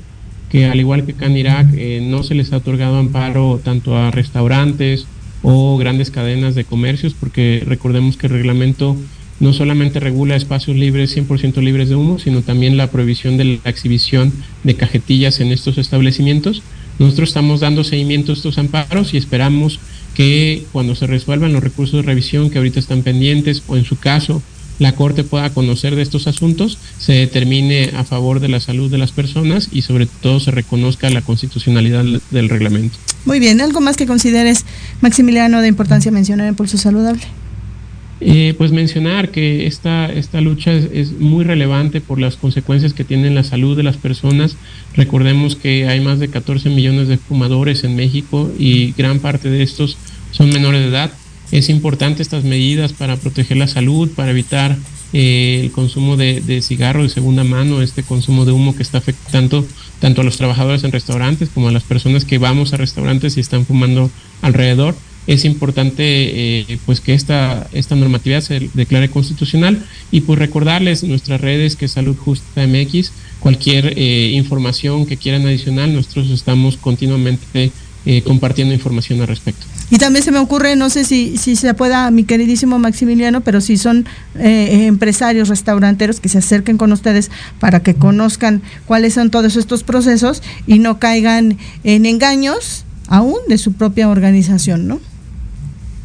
que 0.50 0.66
al 0.66 0.80
igual 0.80 1.06
que 1.06 1.14
Canirac, 1.14 1.68
no 2.04 2.24
se 2.24 2.36
les 2.36 2.54
ha 2.54 2.58
otorgado 2.58 2.98
amparo 2.98 3.60
tanto 3.62 3.98
a 3.98 4.12
restaurantes 4.12 5.08
o 5.44 5.78
grandes 5.78 6.10
cadenas 6.10 6.56
de 6.56 6.64
comercios, 6.64 7.14
porque 7.20 7.64
recordemos 7.66 8.16
que 8.16 8.28
el 8.28 8.34
reglamento 8.34 8.96
no 9.42 9.54
solamente 9.54 10.00
regula 10.00 10.36
espacios 10.36 10.78
libres, 10.78 11.18
100% 11.18 11.62
libres 11.62 11.89
de 11.89 11.96
humo, 11.96 12.20
sino 12.20 12.44
también 12.44 12.78
la 12.78 12.92
prohibición 12.92 13.38
de 13.38 13.60
la 13.64 13.70
exhibición 13.70 14.32
de 14.64 14.76
cajetillas 14.76 15.42
en 15.42 15.52
estos 15.52 15.78
establecimientos. 15.80 16.62
Nosotros 17.00 17.30
estamos 17.30 17.60
dando 17.60 17.84
seguimiento 17.84 18.32
a 18.32 18.36
estos 18.36 18.60
amparos 18.60 19.14
y 19.14 19.18
esperamos 19.18 19.80
que 20.14 20.64
cuando 20.72 20.94
se 20.94 21.08
resuelvan 21.08 21.54
los 21.54 21.64
recursos 21.64 22.02
de 22.02 22.08
revisión 22.08 22.52
que 22.52 22.60
ahorita 22.60 22.80
están 22.80 23.02
pendientes 23.02 23.64
o 23.68 23.76
en 23.76 23.84
su 23.84 23.98
caso 23.98 24.44
la 24.78 24.94
Corte 24.94 25.24
pueda 25.24 25.50
conocer 25.52 25.96
de 25.96 26.02
estos 26.02 26.28
asuntos, 26.28 26.78
se 26.98 27.14
determine 27.14 27.92
a 27.96 28.04
favor 28.04 28.39
de 28.39 28.48
la 28.48 28.60
salud 28.60 28.89
de 28.89 28.98
las 28.98 29.12
personas 29.12 29.70
y 29.72 29.84
sobre 29.84 30.08
todo 30.08 30.39
se 30.39 30.50
reconozca 30.50 31.10
la 31.10 31.22
constitucionalidad 31.22 32.04
del 32.04 32.50
reglamento. 32.50 32.98
Muy 33.26 33.39
bien, 33.39 33.62
¿algo 33.62 33.80
más 33.80 33.96
que 33.96 34.08
consideres, 34.08 34.66
Maximiliano, 35.02 35.62
de 35.62 35.68
importancia 35.68 36.12
mencionar 36.12 36.48
en 36.48 36.56
Pulso 36.56 36.78
Saludable? 36.78 37.22
Eh, 38.24 38.53
pues 38.55 38.72
mencionar 38.72 39.32
que 39.32 39.65
esta, 39.65 40.05
esta 40.05 40.41
lucha 40.41 40.72
es, 40.72 41.13
muy 41.13 41.43
relevante 41.43 42.01
por 42.01 42.19
las 42.19 42.36
consecuencias 42.36 42.93
que 42.93 43.03
tiene 43.03 43.28
en 43.28 43.34
la 43.36 43.43
salud 43.43 43.76
de 43.76 43.82
las 43.82 43.97
personas. 43.97 44.57
Recordemos 44.95 45.55
que 45.55 45.88
hay 45.88 46.01
más 46.01 46.19
de 46.19 46.28
14 46.28 46.69
millones 46.69 47.07
de 47.07 47.17
fumadores 47.17 47.84
en 47.84 47.95
México 47.95 48.51
y 48.59 48.91
gran 48.91 49.19
parte 49.19 49.49
de 49.49 49.63
estos 49.63 49.97
son 50.30 50.49
menores 50.49 50.82
de 50.82 50.89
edad. 50.89 51.11
Es 51.51 51.69
importante 51.69 52.22
estas 52.22 52.43
medidas 52.43 52.93
para 52.93 53.17
proteger 53.17 53.57
la 53.57 53.67
salud, 53.67 54.11
para 54.15 54.30
evitar 54.30 54.78
eh, 55.13 55.61
el 55.63 55.72
consumo 55.72 56.15
de, 56.15 56.41
de 56.41 56.61
cigarro 56.61 57.01
de 57.01 57.09
segunda 57.09 57.43
mano, 57.43 57.82
este 57.82 58.03
consumo 58.03 58.45
de 58.45 58.51
humo 58.51 58.76
que 58.76 58.84
está 58.84 58.99
afectando 58.99 59.65
tanto 59.99 60.22
a 60.22 60.24
los 60.24 60.38
trabajadores 60.38 60.84
en 60.84 60.91
restaurantes 60.91 61.49
como 61.49 61.69
a 61.69 61.72
las 61.72 61.84
personas 61.84 62.24
que 62.26 62.38
vamos 62.38 62.72
a 62.72 62.78
restaurantes 62.78 63.36
y 63.38 63.39
están 63.39 63.65
fumando 63.65 64.11
alrededor 64.43 64.95
es 65.28 65.45
importante 65.45 66.03
eh, 66.03 66.80
pues 66.86 66.99
que 66.99 67.13
esta, 67.13 67.67
esta 67.74 67.95
normatividad 67.95 68.41
se 68.41 68.69
declare 68.74 69.09
constitucional 69.09 69.84
y 70.11 70.22
pues 70.22 70.39
recordarles 70.39 71.03
nuestras 71.03 71.41
redes 71.41 71.76
que 71.76 71.86
es 71.86 71.91
Salud 71.91 72.17
Justa 72.17 72.65
MX, 72.65 73.11
cualquier 73.39 73.93
eh, 73.97 74.32
información 74.34 75.05
que 75.05 75.17
quieran 75.17 75.45
adicional, 75.45 75.93
nosotros 75.93 76.30
estamos 76.32 76.78
continuamente 76.78 77.72
eh, 78.03 78.24
compartiendo 78.24 78.74
información 78.74 79.22
al 79.22 79.28
respecto. 79.28 79.63
Y 79.91 79.97
también 79.97 80.26
se 80.26 80.32
me 80.32 80.39
ocurre, 80.39 80.76
no 80.76 80.89
sé 80.89 81.03
si, 81.03 81.38
si 81.38 81.55
se 81.55 81.72
pueda, 81.76 82.09
mi 82.09 82.24
queridísimo 82.24 82.80
Maximiliano, 82.80 83.41
pero 83.41 83.61
si 83.61 83.78
son 83.78 84.07
eh, 84.39 84.86
empresarios, 84.88 85.49
restauranteros 85.49 86.19
que 86.19 86.28
se 86.28 86.39
acerquen 86.39 86.78
con 86.78 86.91
ustedes 86.93 87.30
para 87.59 87.82
que 87.84 87.93
conozcan 87.93 88.63
cuáles 88.88 89.13
son 89.13 89.30
todos 89.30 89.55
estos 89.55 89.84
procesos 89.84 90.41
y 90.65 90.80
no 90.80 90.97
caigan 90.97 91.59
en 91.84 92.07
engaños 92.07 92.86
aún 93.07 93.38
de 93.47 93.59
su 93.59 93.74
propia 93.74 94.09
organización, 94.09 94.88
¿no? 94.88 94.99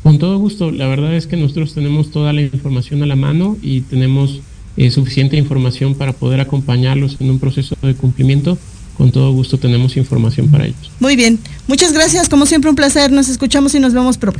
Con 0.07 0.21
todo 0.21 0.39
gusto, 0.39 0.71
la 0.71 0.87
verdad 0.87 1.17
es 1.17 1.27
que 1.27 1.37
nosotros 1.37 1.75
tenemos 1.75 2.13
toda 2.13 2.33
la 2.33 2.41
información 2.41 3.03
a 3.03 3.07
la 3.07 3.17
mano 3.17 3.57
y 3.61 3.81
tenemos 3.81 4.41
eh, 4.77 4.93
suficiente 4.93 5.37
información 5.37 5.97
para 5.97 6.13
poder 6.13 6.39
acompañarlos 6.39 7.17
en 7.19 7.29
un 7.29 7.41
proceso 7.41 7.75
de 7.83 7.93
cumplimiento. 7.97 8.57
Con 8.97 9.11
todo 9.11 9.33
gusto 9.33 9.59
tenemos 9.59 9.97
información 9.97 10.49
para 10.49 10.67
ellos. 10.67 10.93
Muy 11.01 11.17
bien, 11.17 11.41
muchas 11.67 11.93
gracias, 11.93 12.29
como 12.29 12.47
siempre 12.47 12.71
un 12.71 12.77
placer, 12.77 13.11
nos 13.11 13.29
escuchamos 13.29 13.75
y 13.75 13.81
nos 13.81 13.95
vemos 13.95 14.17
pronto. 14.17 14.39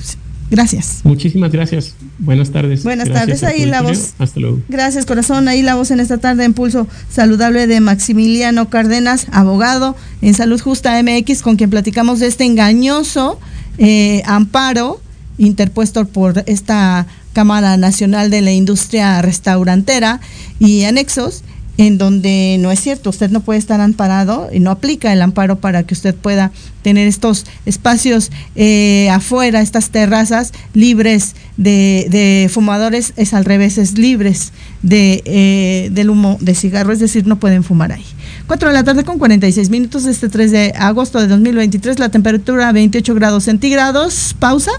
Gracias. 0.53 1.01
Muchísimas 1.03 1.51
gracias. 1.51 1.97
Buenas 2.21 2.53
tardes. 2.53 2.85
Buenas 2.85 3.09
Gracias 3.09 3.41
tardes, 3.41 3.59
ahí 3.59 3.67
la 3.67 3.83
voz. 3.83 4.15
Hasta 4.19 4.39
luego. 4.39 4.61
Gracias, 4.69 5.05
corazón. 5.05 5.49
Ahí 5.49 5.63
la 5.63 5.75
voz 5.75 5.91
en 5.91 5.99
esta 5.99 6.19
tarde 6.19 6.45
en 6.45 6.55
Pulso 6.55 6.87
Saludable 7.11 7.67
de 7.67 7.81
Maximiliano 7.81 8.71
Cárdenas, 8.71 9.27
abogado 9.33 9.97
en 10.23 10.35
Salud 10.35 10.61
Justa 10.61 11.03
MX, 11.03 11.43
con 11.43 11.57
quien 11.57 11.71
platicamos 11.71 12.21
de 12.21 12.29
este 12.29 12.45
engañoso 12.45 13.41
eh, 13.79 14.23
amparo 14.27 15.01
interpuesto 15.39 16.07
por 16.07 16.43
esta 16.47 17.07
Cámara 17.33 17.77
Nacional 17.77 18.31
de 18.31 18.41
la 18.41 18.53
Industria 18.53 19.21
Restaurantera 19.21 20.21
y 20.59 20.85
anexos, 20.85 21.43
en 21.79 21.99
donde 21.99 22.57
no 22.59 22.71
es 22.71 22.81
cierto, 22.81 23.11
usted 23.11 23.31
no 23.31 23.41
puede 23.41 23.59
estar 23.59 23.81
amparado 23.83 24.49
y 24.51 24.61
no 24.61 24.71
aplica 24.71 25.13
el 25.13 25.21
amparo 25.21 25.57
para 25.57 25.83
que 25.83 25.93
usted 25.93 26.15
pueda 26.15 26.51
tener 26.81 27.07
estos 27.07 27.45
espacios 27.67 28.31
eh, 28.55 29.11
afuera, 29.11 29.61
estas 29.61 29.91
terrazas 29.91 30.53
libres 30.73 31.35
de, 31.59 32.49
fumadores, 32.51 33.13
es 33.17 33.35
al 33.35 33.45
revés, 33.45 33.77
es 33.77 33.99
libres 33.99 34.53
de, 34.83 35.23
eh, 35.27 35.91
del 35.93 36.09
humo 36.09 36.39
de 36.41 36.55
cigarro, 36.55 36.93
es 36.93 37.01
decir, 37.01 37.27
no 37.27 37.39
pueden 37.39 37.63
fumar 37.63 37.93
ahí. 37.93 38.05
4 38.47 38.69
de 38.69 38.75
la 38.75 38.85
tarde 38.85 39.05
con 39.05 39.19
46 39.19 39.69
minutos, 39.69 40.07
este 40.07 40.29
3 40.29 40.51
de 40.51 40.73
agosto 40.79 41.21
de 41.21 41.27
2023, 41.27 41.99
la 41.99 42.09
temperatura 42.09 42.73
28 42.73 43.15
grados 43.15 43.45
centígrados, 43.45 44.35
pausa. 44.39 44.73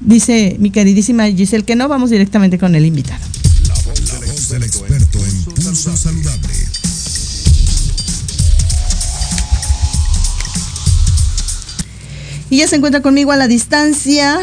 Dice 0.00 0.56
mi 0.58 0.70
queridísima 0.70 1.26
Giselle 1.26 1.64
que 1.64 1.76
no, 1.76 1.88
vamos 1.88 2.10
directamente 2.10 2.58
con 2.58 2.74
el 2.74 2.86
invitado. 2.86 3.24
La 3.68 3.74
voz 3.74 4.48
del 4.48 4.62
experto 4.62 5.18
en 5.18 5.44
pulso 5.44 5.96
saludable. 5.96 6.54
Y 12.50 12.58
ya 12.58 12.68
se 12.68 12.76
encuentra 12.76 13.02
conmigo 13.02 13.32
a 13.32 13.36
la 13.36 13.46
distancia 13.46 14.38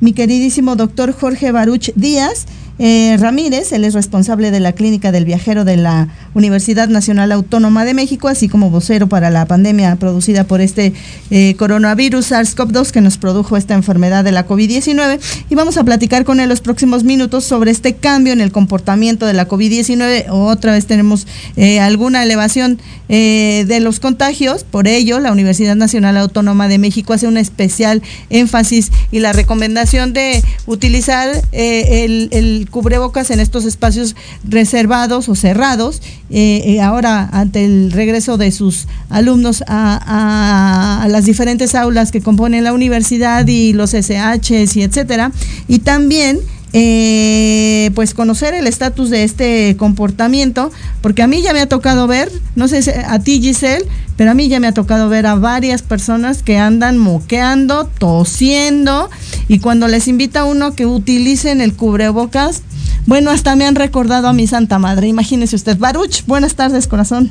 mi 0.00 0.12
queridísimo 0.12 0.76
doctor 0.76 1.12
Jorge 1.12 1.52
Baruch 1.52 1.92
Díaz. 1.94 2.46
Eh, 2.78 3.16
Ramírez, 3.18 3.72
él 3.72 3.84
es 3.84 3.94
responsable 3.94 4.50
de 4.50 4.60
la 4.60 4.72
Clínica 4.72 5.12
del 5.12 5.24
Viajero 5.24 5.64
de 5.64 5.76
la 5.76 6.08
Universidad 6.34 6.88
Nacional 6.88 7.30
Autónoma 7.32 7.84
de 7.84 7.94
México, 7.94 8.28
así 8.28 8.48
como 8.48 8.70
vocero 8.70 9.08
para 9.08 9.30
la 9.30 9.46
pandemia 9.46 9.96
producida 9.96 10.44
por 10.44 10.60
este 10.60 10.94
eh, 11.30 11.54
coronavirus 11.58 12.32
SARS-CoV-2 12.32 12.90
que 12.90 13.00
nos 13.00 13.18
produjo 13.18 13.56
esta 13.56 13.74
enfermedad 13.74 14.24
de 14.24 14.32
la 14.32 14.46
COVID-19. 14.46 15.20
Y 15.50 15.54
vamos 15.54 15.76
a 15.76 15.84
platicar 15.84 16.24
con 16.24 16.40
él 16.40 16.48
los 16.48 16.60
próximos 16.60 17.04
minutos 17.04 17.44
sobre 17.44 17.70
este 17.70 17.94
cambio 17.94 18.32
en 18.32 18.40
el 18.40 18.52
comportamiento 18.52 19.26
de 19.26 19.34
la 19.34 19.46
COVID-19. 19.46 20.26
Otra 20.30 20.72
vez 20.72 20.86
tenemos 20.86 21.26
eh, 21.56 21.80
alguna 21.80 22.22
elevación 22.22 22.80
eh, 23.08 23.64
de 23.68 23.80
los 23.80 24.00
contagios, 24.00 24.64
por 24.64 24.88
ello 24.88 25.20
la 25.20 25.32
Universidad 25.32 25.76
Nacional 25.76 26.16
Autónoma 26.16 26.68
de 26.68 26.78
México 26.78 27.12
hace 27.12 27.26
un 27.26 27.36
especial 27.36 28.02
énfasis 28.30 28.90
y 29.10 29.20
la 29.20 29.32
recomendación 29.32 30.12
de 30.14 30.42
utilizar 30.66 31.30
el, 31.52 32.61
cubrebocas 32.66 33.30
en 33.30 33.40
estos 33.40 33.64
espacios 33.64 34.14
reservados 34.44 35.28
o 35.28 35.34
cerrados. 35.34 36.00
eh, 36.30 36.62
eh, 36.66 36.80
ahora, 36.80 37.28
ante 37.32 37.64
el 37.64 37.92
regreso 37.92 38.36
de 38.38 38.50
sus 38.52 38.86
alumnos 39.10 39.62
a, 39.66 39.98
a- 40.06 41.02
a 41.02 41.08
las 41.08 41.24
diferentes 41.26 41.74
aulas 41.74 42.10
que 42.10 42.20
componen 42.22 42.64
la 42.64 42.72
universidad 42.72 43.46
y 43.46 43.72
los 43.72 43.92
SHs 43.94 44.76
y 44.76 44.82
etcétera, 44.82 45.32
y 45.68 45.80
también 45.80 46.38
eh, 46.72 47.90
pues 47.94 48.14
conocer 48.14 48.54
el 48.54 48.66
estatus 48.66 49.10
de 49.10 49.24
este 49.24 49.76
comportamiento, 49.76 50.70
porque 51.00 51.22
a 51.22 51.26
mí 51.26 51.42
ya 51.42 51.52
me 51.52 51.60
ha 51.60 51.68
tocado 51.68 52.06
ver, 52.06 52.32
no 52.56 52.68
sé 52.68 52.82
si 52.82 52.90
a 52.90 53.18
ti 53.18 53.40
Giselle, 53.40 53.86
pero 54.16 54.30
a 54.30 54.34
mí 54.34 54.48
ya 54.48 54.60
me 54.60 54.66
ha 54.66 54.72
tocado 54.72 55.08
ver 55.08 55.26
a 55.26 55.34
varias 55.34 55.82
personas 55.82 56.42
que 56.42 56.58
andan 56.58 56.98
moqueando, 56.98 57.90
tosiendo, 57.98 59.10
y 59.48 59.58
cuando 59.58 59.88
les 59.88 60.08
invita 60.08 60.40
a 60.40 60.44
uno 60.44 60.74
que 60.74 60.86
utilicen 60.86 61.60
el 61.60 61.74
cubrebocas, 61.74 62.62
bueno, 63.06 63.30
hasta 63.30 63.56
me 63.56 63.66
han 63.66 63.74
recordado 63.74 64.28
a 64.28 64.32
mi 64.32 64.46
Santa 64.46 64.78
Madre, 64.78 65.08
imagínese 65.08 65.56
usted. 65.56 65.76
Baruch, 65.76 66.24
buenas 66.26 66.54
tardes, 66.54 66.86
corazón. 66.86 67.30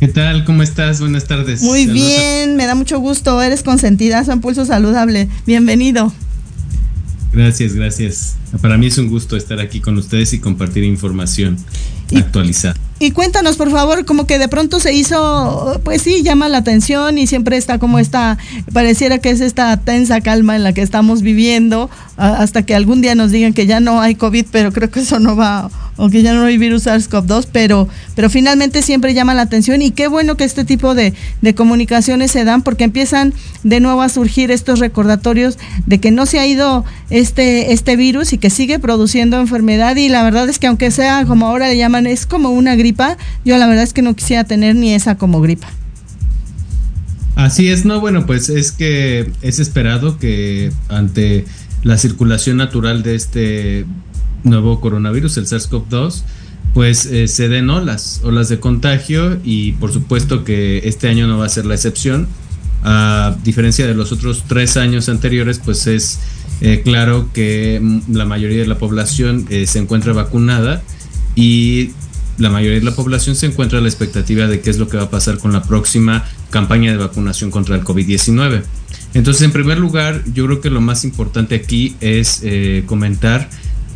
¿Qué 0.00 0.08
tal? 0.08 0.46
¿Cómo 0.46 0.62
estás? 0.62 0.98
Buenas 0.98 1.26
tardes. 1.26 1.60
Muy 1.60 1.84
Saludos 1.84 1.94
bien, 1.94 2.56
me 2.56 2.64
da 2.64 2.74
mucho 2.74 2.98
gusto, 3.00 3.40
eres 3.42 3.62
consentida, 3.62 4.24
en 4.26 4.40
Pulso 4.40 4.64
Saludable, 4.64 5.28
bienvenido. 5.46 6.10
Gracias, 7.32 7.74
gracias. 7.74 8.36
Para 8.60 8.76
mí 8.76 8.86
es 8.86 8.98
un 8.98 9.08
gusto 9.08 9.36
estar 9.36 9.60
aquí 9.60 9.80
con 9.80 9.96
ustedes 9.96 10.32
y 10.32 10.40
compartir 10.40 10.84
información 10.84 11.56
actualizada. 12.16 12.74
Y 13.02 13.12
cuéntanos, 13.12 13.56
por 13.56 13.70
favor, 13.70 14.04
como 14.04 14.26
que 14.26 14.38
de 14.38 14.46
pronto 14.48 14.78
se 14.78 14.92
hizo, 14.92 15.80
pues 15.84 16.02
sí, 16.02 16.22
llama 16.22 16.50
la 16.50 16.58
atención 16.58 17.16
y 17.16 17.26
siempre 17.26 17.56
está 17.56 17.78
como 17.78 17.98
esta, 17.98 18.36
pareciera 18.74 19.16
que 19.18 19.30
es 19.30 19.40
esta 19.40 19.74
tensa 19.78 20.20
calma 20.20 20.54
en 20.54 20.64
la 20.64 20.74
que 20.74 20.82
estamos 20.82 21.22
viviendo, 21.22 21.88
hasta 22.20 22.64
que 22.64 22.74
algún 22.74 23.00
día 23.00 23.14
nos 23.14 23.30
digan 23.30 23.54
que 23.54 23.66
ya 23.66 23.80
no 23.80 24.00
hay 24.00 24.14
COVID, 24.14 24.46
pero 24.52 24.72
creo 24.72 24.90
que 24.90 25.00
eso 25.00 25.18
no 25.18 25.36
va, 25.36 25.70
o 25.96 26.10
que 26.10 26.22
ya 26.22 26.34
no 26.34 26.44
hay 26.44 26.58
virus 26.58 26.86
SARS-CoV-2, 26.86 27.48
pero, 27.50 27.88
pero 28.14 28.28
finalmente 28.28 28.82
siempre 28.82 29.14
llama 29.14 29.32
la 29.34 29.42
atención 29.42 29.80
y 29.80 29.90
qué 29.90 30.06
bueno 30.06 30.36
que 30.36 30.44
este 30.44 30.64
tipo 30.64 30.94
de, 30.94 31.14
de 31.40 31.54
comunicaciones 31.54 32.30
se 32.30 32.44
dan 32.44 32.62
porque 32.62 32.84
empiezan 32.84 33.32
de 33.62 33.80
nuevo 33.80 34.02
a 34.02 34.10
surgir 34.10 34.50
estos 34.50 34.80
recordatorios 34.80 35.58
de 35.86 35.98
que 35.98 36.10
no 36.10 36.26
se 36.26 36.38
ha 36.38 36.46
ido 36.46 36.84
este, 37.08 37.72
este 37.72 37.96
virus 37.96 38.34
y 38.34 38.38
que 38.38 38.50
sigue 38.50 38.78
produciendo 38.78 39.40
enfermedad 39.40 39.96
y 39.96 40.08
la 40.08 40.22
verdad 40.22 40.48
es 40.48 40.58
que 40.58 40.66
aunque 40.66 40.90
sea 40.90 41.24
como 41.24 41.46
ahora 41.46 41.68
le 41.68 41.76
llaman, 41.78 42.06
es 42.06 42.26
como 42.26 42.50
una 42.50 42.76
gripa, 42.76 43.16
yo 43.46 43.56
la 43.56 43.66
verdad 43.66 43.84
es 43.84 43.94
que 43.94 44.02
no 44.02 44.14
quisiera 44.14 44.44
tener 44.44 44.76
ni 44.76 44.92
esa 44.92 45.16
como 45.16 45.40
gripa. 45.40 45.68
Así 47.36 47.68
es, 47.68 47.86
no, 47.86 48.00
bueno, 48.00 48.26
pues 48.26 48.50
es 48.50 48.70
que 48.70 49.32
es 49.40 49.60
esperado 49.60 50.18
que 50.18 50.70
ante 50.88 51.46
la 51.82 51.96
circulación 51.96 52.58
natural 52.58 53.02
de 53.02 53.14
este 53.14 53.86
nuevo 54.44 54.80
coronavirus, 54.80 55.36
el 55.38 55.46
SARS-CoV-2, 55.46 56.22
pues 56.74 57.06
eh, 57.06 57.26
se 57.26 57.48
den 57.48 57.68
olas, 57.70 58.20
olas 58.24 58.48
de 58.48 58.60
contagio 58.60 59.38
y 59.44 59.72
por 59.72 59.92
supuesto 59.92 60.44
que 60.44 60.82
este 60.84 61.08
año 61.08 61.26
no 61.26 61.38
va 61.38 61.46
a 61.46 61.48
ser 61.48 61.66
la 61.66 61.74
excepción. 61.74 62.28
A 62.82 63.36
diferencia 63.44 63.86
de 63.86 63.94
los 63.94 64.10
otros 64.12 64.44
tres 64.48 64.76
años 64.76 65.08
anteriores, 65.08 65.60
pues 65.62 65.86
es 65.86 66.18
eh, 66.62 66.80
claro 66.82 67.28
que 67.32 68.00
la 68.08 68.24
mayoría 68.24 68.60
de 68.60 68.66
la 68.66 68.78
población 68.78 69.46
eh, 69.50 69.66
se 69.66 69.78
encuentra 69.78 70.12
vacunada 70.12 70.82
y 71.34 71.90
la 72.38 72.48
mayoría 72.48 72.78
de 72.78 72.84
la 72.84 72.94
población 72.94 73.36
se 73.36 73.46
encuentra 73.46 73.78
a 73.78 73.82
la 73.82 73.88
expectativa 73.88 74.46
de 74.46 74.60
qué 74.60 74.70
es 74.70 74.78
lo 74.78 74.88
que 74.88 74.96
va 74.96 75.04
a 75.04 75.10
pasar 75.10 75.38
con 75.38 75.52
la 75.52 75.62
próxima 75.62 76.24
campaña 76.50 76.90
de 76.90 76.96
vacunación 76.96 77.50
contra 77.50 77.76
el 77.76 77.84
COVID-19. 77.84 78.62
Entonces, 79.14 79.42
en 79.42 79.52
primer 79.52 79.78
lugar, 79.78 80.22
yo 80.32 80.46
creo 80.46 80.60
que 80.60 80.70
lo 80.70 80.80
más 80.80 81.04
importante 81.04 81.54
aquí 81.56 81.96
es 82.00 82.40
eh, 82.42 82.84
comentar 82.86 83.48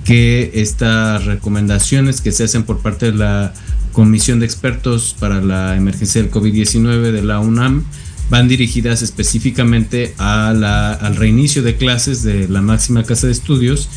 que 0.05 0.51
estas 0.55 1.25
recomendaciones 1.25 2.21
que 2.21 2.33
se 2.33 2.45
hacen 2.45 2.65
por 2.65 2.81
parte 2.81 3.07
de 3.13 3.19
la 3.19 3.55
Comisión 3.93 4.41
de 4.41 4.47
Expertos 4.47 5.15
para 5.19 5.41
la 5.41 5.77
Emergencia 5.77 6.21
del 6.21 6.31
COVID-19 6.31 7.13
de 7.13 7.23
la 7.23 7.39
UNAM 7.39 7.85
van 8.29 8.49
dirigidas 8.49 9.03
específicamente 9.03 10.15
a 10.19 10.53
la- 10.53 10.93
al 10.93 11.15
reinicio 11.17 11.63
de 11.63 11.77
clases 11.77 12.23
de 12.25 12.49
la 12.49 12.61
máxima 12.61 13.05
casa 13.05 13.27
de 13.29 13.33
estudios 13.33 13.89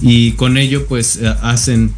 y 0.00 0.32
con 0.32 0.56
ello 0.56 0.86
pues 0.86 1.16
eh, 1.16 1.32
hacen 1.42 1.92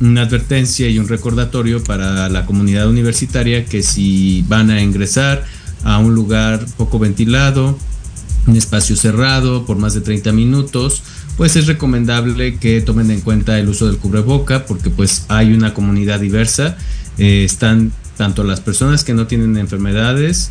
una 0.00 0.22
advertencia 0.22 0.88
y 0.88 0.98
un 0.98 1.06
recordatorio 1.08 1.82
para 1.84 2.28
la 2.28 2.44
comunidad 2.44 2.88
universitaria 2.88 3.64
que 3.66 3.82
si 3.82 4.44
van 4.48 4.70
a 4.70 4.82
ingresar 4.82 5.44
a 5.84 5.98
un 5.98 6.14
lugar 6.14 6.66
poco 6.76 6.98
ventilado, 6.98 7.78
un 8.46 8.56
espacio 8.56 8.96
cerrado 8.96 9.66
por 9.66 9.76
más 9.76 9.94
de 9.94 10.00
30 10.00 10.32
minutos, 10.32 11.02
pues 11.36 11.56
es 11.56 11.66
recomendable 11.66 12.56
que 12.58 12.80
tomen 12.80 13.10
en 13.10 13.20
cuenta 13.20 13.58
el 13.58 13.68
uso 13.68 13.86
del 13.86 13.98
cubreboca 13.98 14.66
porque 14.66 14.90
pues 14.90 15.26
hay 15.28 15.52
una 15.52 15.74
comunidad 15.74 16.20
diversa, 16.20 16.76
eh, 17.18 17.44
están 17.44 17.92
tanto 18.16 18.44
las 18.44 18.60
personas 18.60 19.04
que 19.04 19.14
no 19.14 19.26
tienen 19.26 19.56
enfermedades, 19.56 20.50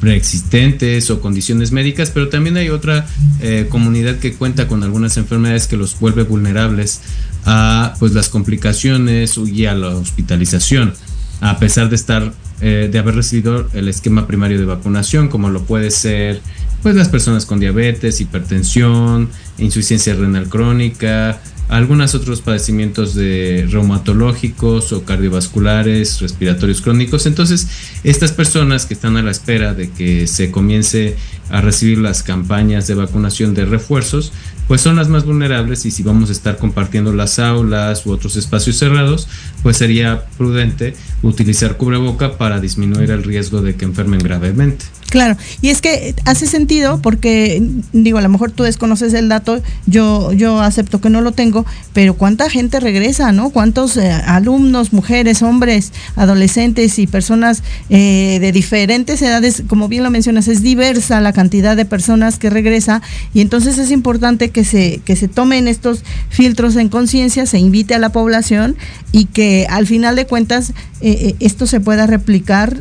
preexistentes 0.00 1.10
o 1.10 1.20
condiciones 1.20 1.72
médicas, 1.72 2.10
pero 2.10 2.28
también 2.28 2.56
hay 2.56 2.68
otra 2.68 3.06
eh, 3.40 3.66
comunidad 3.68 4.16
que 4.18 4.34
cuenta 4.34 4.68
con 4.68 4.82
algunas 4.82 5.16
enfermedades 5.16 5.66
que 5.66 5.76
los 5.76 5.98
vuelve 5.98 6.24
vulnerables 6.24 7.00
a 7.46 7.94
pues 7.98 8.12
las 8.12 8.28
complicaciones 8.28 9.38
y 9.38 9.66
a 9.66 9.74
la 9.74 9.88
hospitalización, 9.88 10.94
a 11.40 11.58
pesar 11.58 11.88
de 11.88 11.96
estar 11.96 12.32
eh, 12.60 12.88
de 12.90 12.98
haber 12.98 13.16
recibido 13.16 13.68
el 13.72 13.88
esquema 13.88 14.26
primario 14.26 14.58
de 14.58 14.64
vacunación, 14.64 15.28
como 15.28 15.50
lo 15.50 15.62
puede 15.64 15.90
ser 15.90 16.40
pues 16.84 16.96
las 16.96 17.08
personas 17.08 17.46
con 17.46 17.60
diabetes, 17.60 18.20
hipertensión, 18.20 19.30
insuficiencia 19.56 20.14
renal 20.14 20.50
crónica, 20.50 21.40
algunos 21.70 22.14
otros 22.14 22.42
padecimientos 22.42 23.14
de 23.14 23.66
reumatológicos 23.70 24.92
o 24.92 25.02
cardiovasculares, 25.02 26.20
respiratorios 26.20 26.82
crónicos. 26.82 27.24
Entonces, 27.24 27.68
estas 28.04 28.32
personas 28.32 28.84
que 28.84 28.92
están 28.92 29.16
a 29.16 29.22
la 29.22 29.30
espera 29.30 29.72
de 29.72 29.92
que 29.92 30.26
se 30.26 30.50
comience 30.50 31.16
a 31.48 31.62
recibir 31.62 31.96
las 31.96 32.22
campañas 32.22 32.86
de 32.86 32.92
vacunación 32.92 33.54
de 33.54 33.64
refuerzos, 33.64 34.32
pues 34.68 34.82
son 34.82 34.96
las 34.96 35.08
más 35.08 35.24
vulnerables 35.24 35.86
y 35.86 35.90
si 35.90 36.02
vamos 36.02 36.28
a 36.28 36.32
estar 36.32 36.58
compartiendo 36.58 37.14
las 37.14 37.38
aulas 37.38 38.04
u 38.04 38.10
otros 38.10 38.36
espacios 38.36 38.76
cerrados, 38.76 39.26
pues 39.62 39.78
sería 39.78 40.26
prudente 40.36 40.94
utilizar 41.22 41.78
cubreboca 41.78 42.36
para 42.36 42.60
disminuir 42.60 43.10
el 43.10 43.22
riesgo 43.22 43.62
de 43.62 43.74
que 43.74 43.86
enfermen 43.86 44.20
gravemente. 44.20 44.84
Claro, 45.14 45.36
y 45.62 45.68
es 45.68 45.80
que 45.80 46.12
hace 46.24 46.44
sentido 46.44 47.00
porque, 47.00 47.62
digo, 47.92 48.18
a 48.18 48.20
lo 48.20 48.28
mejor 48.28 48.50
tú 48.50 48.64
desconoces 48.64 49.14
el 49.14 49.28
dato, 49.28 49.62
yo, 49.86 50.32
yo 50.32 50.60
acepto 50.60 51.00
que 51.00 51.08
no 51.08 51.20
lo 51.20 51.30
tengo, 51.30 51.64
pero 51.92 52.14
cuánta 52.14 52.50
gente 52.50 52.80
regresa, 52.80 53.30
¿no? 53.30 53.50
Cuántos 53.50 53.96
eh, 53.96 54.10
alumnos, 54.10 54.92
mujeres, 54.92 55.42
hombres, 55.42 55.92
adolescentes 56.16 56.98
y 56.98 57.06
personas 57.06 57.62
eh, 57.90 58.38
de 58.40 58.50
diferentes 58.50 59.22
edades, 59.22 59.62
como 59.68 59.86
bien 59.86 60.02
lo 60.02 60.10
mencionas, 60.10 60.48
es 60.48 60.62
diversa 60.62 61.20
la 61.20 61.32
cantidad 61.32 61.76
de 61.76 61.84
personas 61.84 62.40
que 62.40 62.50
regresa 62.50 63.00
y 63.32 63.40
entonces 63.40 63.78
es 63.78 63.92
importante 63.92 64.50
que 64.50 64.64
se, 64.64 65.00
que 65.04 65.14
se 65.14 65.28
tomen 65.28 65.68
estos 65.68 66.02
filtros 66.28 66.74
en 66.74 66.88
conciencia, 66.88 67.46
se 67.46 67.60
invite 67.60 67.94
a 67.94 68.00
la 68.00 68.08
población 68.08 68.74
y 69.12 69.26
que 69.26 69.68
al 69.70 69.86
final 69.86 70.16
de 70.16 70.26
cuentas 70.26 70.72
eh, 71.00 71.36
esto 71.38 71.66
se 71.66 71.78
pueda 71.78 72.08
replicar 72.08 72.80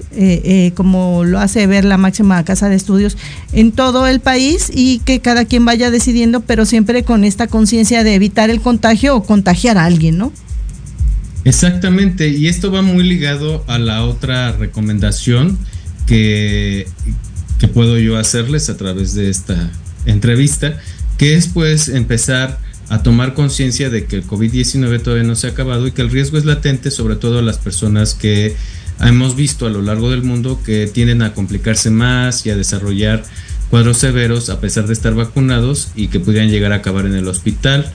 como 0.76 1.26
lo 1.26 1.40
hace 1.40 1.68
ver 1.68 1.84
la 1.84 1.98
máxima 1.98 2.22
casa 2.43 2.69
de 2.69 2.76
estudios 2.76 3.17
en 3.51 3.71
todo 3.71 4.07
el 4.07 4.19
país 4.19 4.71
y 4.74 4.99
que 4.99 5.19
cada 5.19 5.45
quien 5.45 5.65
vaya 5.65 5.91
decidiendo, 5.91 6.41
pero 6.41 6.65
siempre 6.65 7.03
con 7.03 7.24
esta 7.24 7.47
conciencia 7.47 8.03
de 8.03 8.15
evitar 8.15 8.49
el 8.49 8.61
contagio 8.61 9.15
o 9.15 9.24
contagiar 9.24 9.78
a 9.78 9.86
alguien, 9.86 10.17
¿no? 10.17 10.32
Exactamente, 11.45 12.30
y 12.30 12.47
esto 12.47 12.71
va 12.71 12.82
muy 12.82 13.03
ligado 13.03 13.63
a 13.67 13.78
la 13.78 14.03
otra 14.03 14.53
recomendación 14.53 15.57
que, 16.07 16.88
que 17.59 17.67
puedo 17.67 17.99
yo 17.99 18.17
hacerles 18.17 18.69
a 18.69 18.78
través 18.78 19.13
de 19.13 19.30
esta 19.30 19.69
entrevista, 20.05 20.80
que 21.17 21.36
es 21.36 21.47
pues 21.47 21.89
empezar 21.89 22.59
a 22.89 23.03
tomar 23.03 23.34
conciencia 23.34 23.89
de 23.89 24.05
que 24.05 24.17
el 24.17 24.28
COVID-19 24.28 25.01
todavía 25.01 25.26
no 25.26 25.36
se 25.36 25.47
ha 25.47 25.51
acabado 25.51 25.88
y 25.88 25.91
que 25.91 26.01
el 26.01 26.09
riesgo 26.09 26.38
es 26.38 26.45
latente, 26.45 26.91
sobre 26.91 27.15
todo 27.15 27.39
a 27.39 27.41
las 27.41 27.57
personas 27.57 28.13
que 28.13 28.55
hemos 29.02 29.36
visto 29.36 29.66
a 29.66 29.70
lo 29.70 29.82
largo 29.82 30.10
del 30.12 30.24
mundo 30.24 30.60
que 30.64 30.88
tienden 30.88 31.22
a 31.22 31.34
complicarse 31.34 31.89
más 31.89 32.46
y 32.46 32.50
a 32.50 32.56
desarrollar 32.56 33.24
cuadros 33.70 33.98
severos 33.98 34.50
a 34.50 34.60
pesar 34.60 34.88
de 34.88 34.94
estar 34.94 35.16
vacunados 35.16 35.89
y 35.96 36.08
que 36.08 36.20
pudieran 36.20 36.50
llegar 36.50 36.72
a 36.74 36.78
acabar 36.78 37.06
en 37.06 37.16
el 37.16 37.28
hospital 37.28 37.91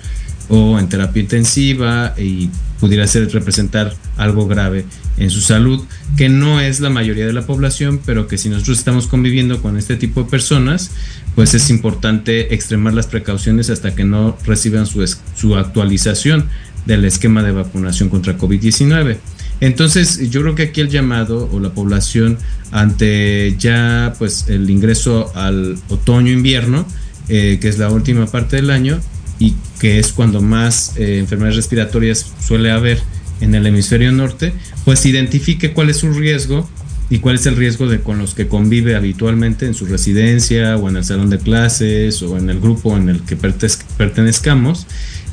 o 0.49 0.79
en 0.79 0.89
terapia 0.89 1.23
intensiva 1.23 2.15
y 2.19 2.51
pudiera 2.81 3.07
ser 3.07 3.31
representar 3.31 3.95
algo 4.17 4.47
grave 4.47 4.87
en 5.19 5.31
su 5.31 5.41
salud, 5.41 5.85
que 6.17 6.29
no 6.29 6.61
es 6.61 6.81
la 6.81 6.91
mayoría 6.91 7.27
de 7.27 7.33
la 7.33 7.47
población, 7.47 8.01
pero 8.05 8.29
que 8.29 8.39
si 8.39 8.49
nosotros 8.49 8.79
estamos 8.79 9.07
conviviendo 9.09 9.61
con 9.61 9.77
este 9.77 9.97
tipo 9.97 10.23
de 10.23 10.31
personas, 10.31 10.91
pues 11.35 11.55
es 11.55 11.71
importante 11.71 12.55
extremar 12.55 12.95
las 12.95 13.07
precauciones 13.07 13.69
hasta 13.71 13.95
que 13.95 14.05
no 14.05 14.37
reciban 14.47 14.87
su, 14.87 15.07
su 15.37 15.57
actualización 15.57 16.47
del 16.87 17.05
esquema 17.05 17.43
de 17.43 17.53
vacunación 17.53 18.09
contra 18.09 18.39
COVID-19. 18.39 19.19
Entonces, 19.61 20.31
yo 20.31 20.43
creo 20.43 20.55
que 20.55 20.63
aquí 20.65 20.81
el 20.81 20.89
llamado 20.89 21.49
o 21.53 21.59
la 21.61 21.71
población 21.71 22.39
ante 22.71 23.57
ya 23.59 24.15
pues 24.19 24.47
el 24.49 24.69
ingreso 24.71 25.33
al 25.35 25.77
otoño-invierno, 25.89 26.87
eh, 27.29 27.59
que 27.61 27.69
es 27.69 27.79
la 27.79 27.91
última 27.91 28.27
parte 28.27 28.57
del 28.57 28.71
año 28.71 29.01
y 29.39 29.55
que 29.81 29.99
es 29.99 30.13
cuando 30.13 30.41
más 30.41 30.95
eh, 30.97 31.19
enfermedades 31.19 31.57
respiratorias 31.57 32.27
suele 32.45 32.71
haber 32.71 33.01
en 33.41 33.55
el 33.55 33.67
hemisferio 33.67 34.11
norte, 34.13 34.53
pues 34.85 35.05
identifique 35.07 35.73
cuál 35.73 35.91
es 35.91 35.99
su 35.99 36.11
riesgo 36.13 36.69
y 37.11 37.21
cuál 37.21 37.37
es 37.37 37.47
el 37.47 37.57
riesgo 37.57 37.87
de 37.87 38.01
con 38.01 38.19
los 38.19 38.35
que 38.35 38.49
convive 38.49 38.95
habitualmente 38.95 39.67
en 39.67 39.75
su 39.75 39.87
residencia 39.87 40.77
o 40.77 40.89
en 40.89 40.97
el 40.97 41.05
salón 41.05 41.31
de 41.31 41.39
clases 41.39 42.23
o 42.23 42.37
en 42.37 42.51
el 42.51 42.61
grupo 42.61 42.97
en 42.97 43.09
el 43.09 43.23
que 43.23 43.39
pertez- 43.39 43.79
pertenezcamos 43.99 44.87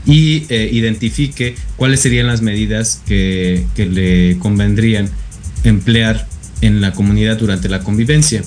y 0.05 0.45
eh, 0.49 0.69
identifique 0.71 1.55
cuáles 1.77 2.01
serían 2.01 2.27
las 2.27 2.41
medidas 2.41 3.01
que, 3.05 3.65
que 3.75 3.85
le 3.85 4.37
convendrían 4.39 5.09
emplear 5.63 6.27
en 6.61 6.81
la 6.81 6.91
comunidad 6.91 7.37
durante 7.37 7.69
la 7.69 7.79
convivencia. 7.79 8.43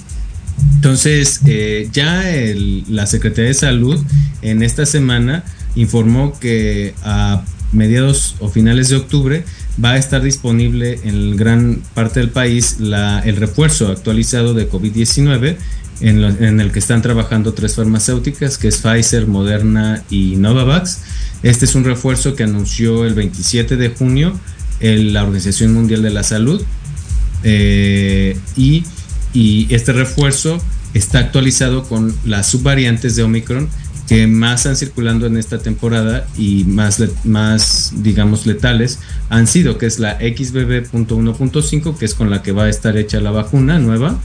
Entonces, 0.75 1.41
eh, 1.47 1.89
ya 1.93 2.25
la 2.89 3.07
Secretaría 3.07 3.49
de 3.49 3.55
Salud 3.55 4.05
en 4.43 4.62
esta 4.62 4.87
semana 4.87 5.45
informó 5.77 6.39
que 6.39 6.95
a 7.03 7.45
mediados 7.73 8.35
o 8.41 8.49
finales 8.49 8.89
de 8.89 8.97
octubre 8.97 9.45
va 9.83 9.93
a 9.93 9.99
estar 9.99 10.23
disponible 10.23 10.99
en 11.05 11.37
gran 11.37 11.81
parte 11.95 12.21
del 12.21 12.31
país 12.31 12.77
la- 12.81 13.21
el 13.25 13.37
refuerzo 13.37 13.89
actualizado 13.89 14.55
de 14.55 14.69
COVID-19 14.69 15.57
en, 16.01 16.61
el 16.61 16.70
que 16.72 16.78
están 16.78 17.03
trabajando 17.03 17.55
tres 17.55 17.74
farmacéuticas, 17.76 18.59
que 18.59 18.68
es 18.68 18.78
Pfizer, 18.78 19.26
Moderna 19.26 20.03
y 20.11 20.36
Novavax. 20.36 20.99
Este 21.42 21.64
es 21.64 21.74
un 21.74 21.84
refuerzo 21.84 22.34
que 22.34 22.44
anunció 22.44 23.05
el 23.05 23.14
27 23.14 23.76
de 23.76 23.88
junio 23.90 24.32
el- 24.80 25.12
la 25.12 25.24
Organización 25.24 25.74
Mundial 25.74 26.03
de 26.03 26.11
la 26.11 26.22
Salud 26.22 26.62
eh, 27.44 28.36
y, 28.57 28.84
este 29.70 29.92
refuerzo 29.92 30.59
está 30.94 31.18
actualizado 31.20 31.84
con 31.84 32.12
las 32.24 32.49
subvariantes 32.49 33.14
de 33.14 33.22
Omicron 33.22 33.68
que 34.09 34.26
más 34.26 34.61
están 34.61 34.74
circulando 34.76 35.26
en 35.26 35.36
esta 35.36 35.59
temporada 35.59 36.26
y 36.36 36.64
más, 36.64 37.01
más 37.24 37.92
digamos, 37.99 38.46
letales 38.46 38.99
han 39.28 39.46
sido, 39.46 39.76
que 39.78 39.86
es 39.86 39.99
la 40.01 40.18
XBB.1.5, 40.18 41.99
que 41.99 42.05
es 42.07 42.14
con 42.14 42.30
la 42.30 42.42
que 42.42 42.53
va 42.53 42.64
a 42.64 42.68
estar 42.70 42.96
hecha 42.96 43.20
la 43.20 43.30
vacuna 43.30 43.78
nueva, 43.78 44.18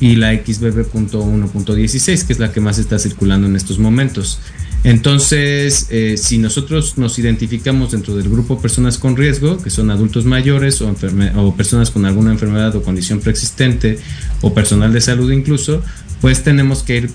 y 0.00 0.16
la 0.16 0.32
XBB.1.16, 0.32 2.26
que 2.26 2.32
es 2.32 2.38
la 2.38 2.52
que 2.52 2.60
más 2.60 2.78
está 2.78 2.98
circulando 2.98 3.46
en 3.46 3.56
estos 3.56 3.78
momentos. 3.78 4.40
Entonces, 4.82 5.88
eh, 5.90 6.16
si 6.16 6.38
nosotros 6.38 6.96
nos 6.96 7.18
identificamos 7.18 7.92
dentro 7.92 8.16
del 8.16 8.30
grupo 8.30 8.60
personas 8.62 8.96
con 8.96 9.14
riesgo, 9.14 9.62
que 9.62 9.68
son 9.68 9.90
adultos 9.90 10.24
mayores 10.24 10.80
o, 10.80 10.94
o 11.36 11.54
personas 11.54 11.90
con 11.90 12.06
alguna 12.06 12.32
enfermedad 12.32 12.74
o 12.76 12.82
condición 12.82 13.20
preexistente 13.20 13.98
o 14.40 14.54
personal 14.54 14.92
de 14.92 15.02
salud 15.02 15.30
incluso, 15.30 15.82
pues 16.22 16.42
tenemos 16.42 16.82
que 16.82 16.96
ir 16.96 17.10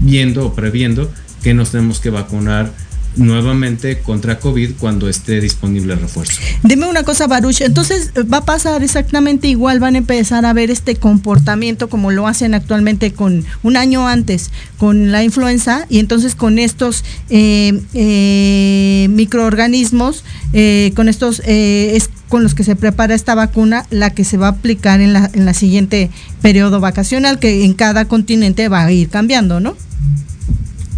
viendo 0.00 0.46
o 0.46 0.54
previendo 0.54 1.10
que 1.42 1.54
nos 1.54 1.70
tenemos 1.70 2.00
que 2.00 2.10
vacunar 2.10 2.70
nuevamente 3.16 3.98
contra 3.98 4.38
COVID 4.38 4.72
cuando 4.78 5.08
esté 5.08 5.40
disponible 5.40 5.94
el 5.94 6.00
refuerzo. 6.00 6.40
Dime 6.62 6.86
una 6.88 7.02
cosa, 7.02 7.26
Baruch. 7.26 7.60
Entonces 7.60 8.12
va 8.32 8.38
a 8.38 8.44
pasar 8.44 8.82
exactamente 8.82 9.48
igual, 9.48 9.80
van 9.80 9.94
a 9.94 9.98
empezar 9.98 10.46
a 10.46 10.52
ver 10.52 10.70
este 10.70 10.96
comportamiento 10.96 11.88
como 11.88 12.10
lo 12.10 12.26
hacen 12.26 12.54
actualmente 12.54 13.12
con 13.12 13.44
un 13.62 13.76
año 13.76 14.06
antes 14.08 14.50
con 14.78 15.12
la 15.12 15.22
influenza 15.22 15.86
y 15.88 15.98
entonces 15.98 16.34
con 16.34 16.58
estos 16.58 17.04
eh, 17.28 17.80
eh, 17.94 19.08
microorganismos, 19.10 20.24
eh, 20.52 20.92
con 20.96 21.08
estos 21.08 21.42
eh, 21.44 21.92
es 21.94 22.10
con 22.28 22.42
los 22.42 22.54
que 22.54 22.64
se 22.64 22.76
prepara 22.76 23.14
esta 23.14 23.34
vacuna, 23.34 23.86
la 23.90 24.10
que 24.10 24.24
se 24.24 24.36
va 24.36 24.46
a 24.46 24.50
aplicar 24.50 25.00
en 25.00 25.12
la, 25.12 25.28
en 25.34 25.44
la 25.44 25.52
siguiente 25.52 26.10
periodo 26.40 26.80
vacacional, 26.80 27.38
que 27.38 27.64
en 27.64 27.74
cada 27.74 28.06
continente 28.06 28.68
va 28.68 28.84
a 28.84 28.92
ir 28.92 29.08
cambiando, 29.08 29.60
¿no? 29.60 29.76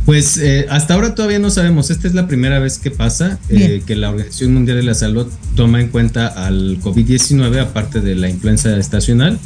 Pues 0.04 0.36
eh, 0.38 0.66
hasta 0.68 0.94
ahora 0.94 1.14
todavía 1.14 1.38
no 1.38 1.50
sabemos. 1.50 1.90
Esta 1.90 2.08
es 2.08 2.14
la 2.14 2.26
primera 2.26 2.58
vez 2.58 2.78
que 2.78 2.90
pasa 2.90 3.38
eh, 3.48 3.82
que 3.86 3.94
la 3.94 4.10
Organización 4.10 4.52
Mundial 4.52 4.76
de 4.78 4.82
la 4.82 4.94
Salud 4.94 5.28
toma 5.54 5.80
en 5.80 5.88
cuenta 5.88 6.26
al 6.26 6.80
COVID-19, 6.80 7.60
aparte 7.60 8.00
de 8.00 8.16
la 8.16 8.28
influenza 8.28 8.76
estacional, 8.78 9.38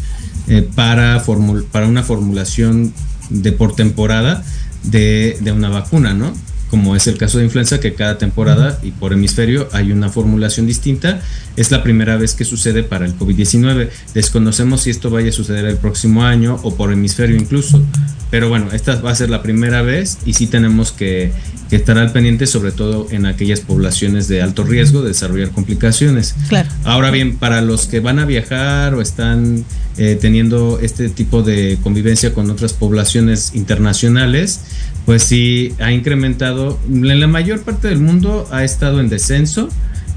eh, 0.48 0.66
para, 0.74 1.22
formul- 1.22 1.64
para 1.64 1.86
una 1.86 2.02
formulación 2.02 2.92
de 3.28 3.52
por 3.52 3.76
temporada 3.76 4.44
de, 4.84 5.36
de 5.40 5.52
una 5.52 5.68
vacuna, 5.68 6.14
¿no? 6.14 6.32
Como 6.70 6.96
es 6.96 7.06
el 7.06 7.16
caso 7.16 7.38
de 7.38 7.44
influenza, 7.44 7.80
que 7.80 7.94
cada 7.94 8.18
temporada 8.18 8.78
y 8.82 8.90
por 8.90 9.12
hemisferio 9.12 9.68
hay 9.72 9.92
una 9.92 10.08
formulación 10.08 10.66
distinta. 10.66 11.20
Es 11.56 11.70
la 11.70 11.82
primera 11.82 12.16
vez 12.16 12.34
que 12.34 12.44
sucede 12.44 12.82
para 12.82 13.06
el 13.06 13.16
COVID-19. 13.16 13.88
Desconocemos 14.14 14.82
si 14.82 14.90
esto 14.90 15.10
vaya 15.10 15.30
a 15.30 15.32
suceder 15.32 15.64
el 15.64 15.76
próximo 15.76 16.24
año 16.24 16.58
o 16.62 16.74
por 16.74 16.92
hemisferio 16.92 17.36
incluso. 17.36 17.82
Pero 18.30 18.48
bueno, 18.48 18.68
esta 18.72 19.00
va 19.00 19.12
a 19.12 19.14
ser 19.14 19.30
la 19.30 19.42
primera 19.42 19.82
vez 19.82 20.18
y 20.26 20.32
sí 20.32 20.48
tenemos 20.48 20.90
que, 20.90 21.32
que 21.70 21.76
estar 21.76 21.96
al 21.98 22.12
pendiente, 22.12 22.46
sobre 22.46 22.72
todo 22.72 23.06
en 23.10 23.26
aquellas 23.26 23.60
poblaciones 23.60 24.28
de 24.28 24.42
alto 24.42 24.64
riesgo 24.64 25.02
de 25.02 25.08
desarrollar 25.08 25.50
complicaciones. 25.50 26.34
Claro. 26.48 26.68
Ahora 26.84 27.10
bien, 27.10 27.36
para 27.38 27.60
los 27.60 27.86
que 27.86 28.00
van 28.00 28.18
a 28.18 28.24
viajar 28.24 28.94
o 28.94 29.00
están 29.00 29.64
eh, 29.98 30.18
teniendo 30.20 30.78
este 30.82 31.08
tipo 31.08 31.42
de 31.42 31.78
convivencia 31.82 32.34
con 32.34 32.50
otras 32.50 32.72
poblaciones 32.72 33.54
internacionales, 33.54 34.60
pues 35.06 35.22
sí 35.22 35.72
ha 35.78 35.92
incrementado. 35.92 36.78
En 36.90 37.20
la 37.20 37.26
mayor 37.28 37.62
parte 37.62 37.88
del 37.88 38.00
mundo 38.00 38.46
ha 38.50 38.64
estado 38.64 39.00
en 39.00 39.08
descenso. 39.08 39.68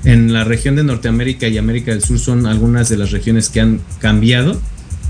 En 0.03 0.33
la 0.33 0.43
región 0.43 0.75
de 0.75 0.83
Norteamérica 0.83 1.47
y 1.47 1.57
América 1.57 1.91
del 1.91 2.03
Sur 2.03 2.19
son 2.19 2.47
algunas 2.47 2.89
de 2.89 2.97
las 2.97 3.11
regiones 3.11 3.49
que 3.49 3.61
han 3.61 3.79
cambiado 3.99 4.59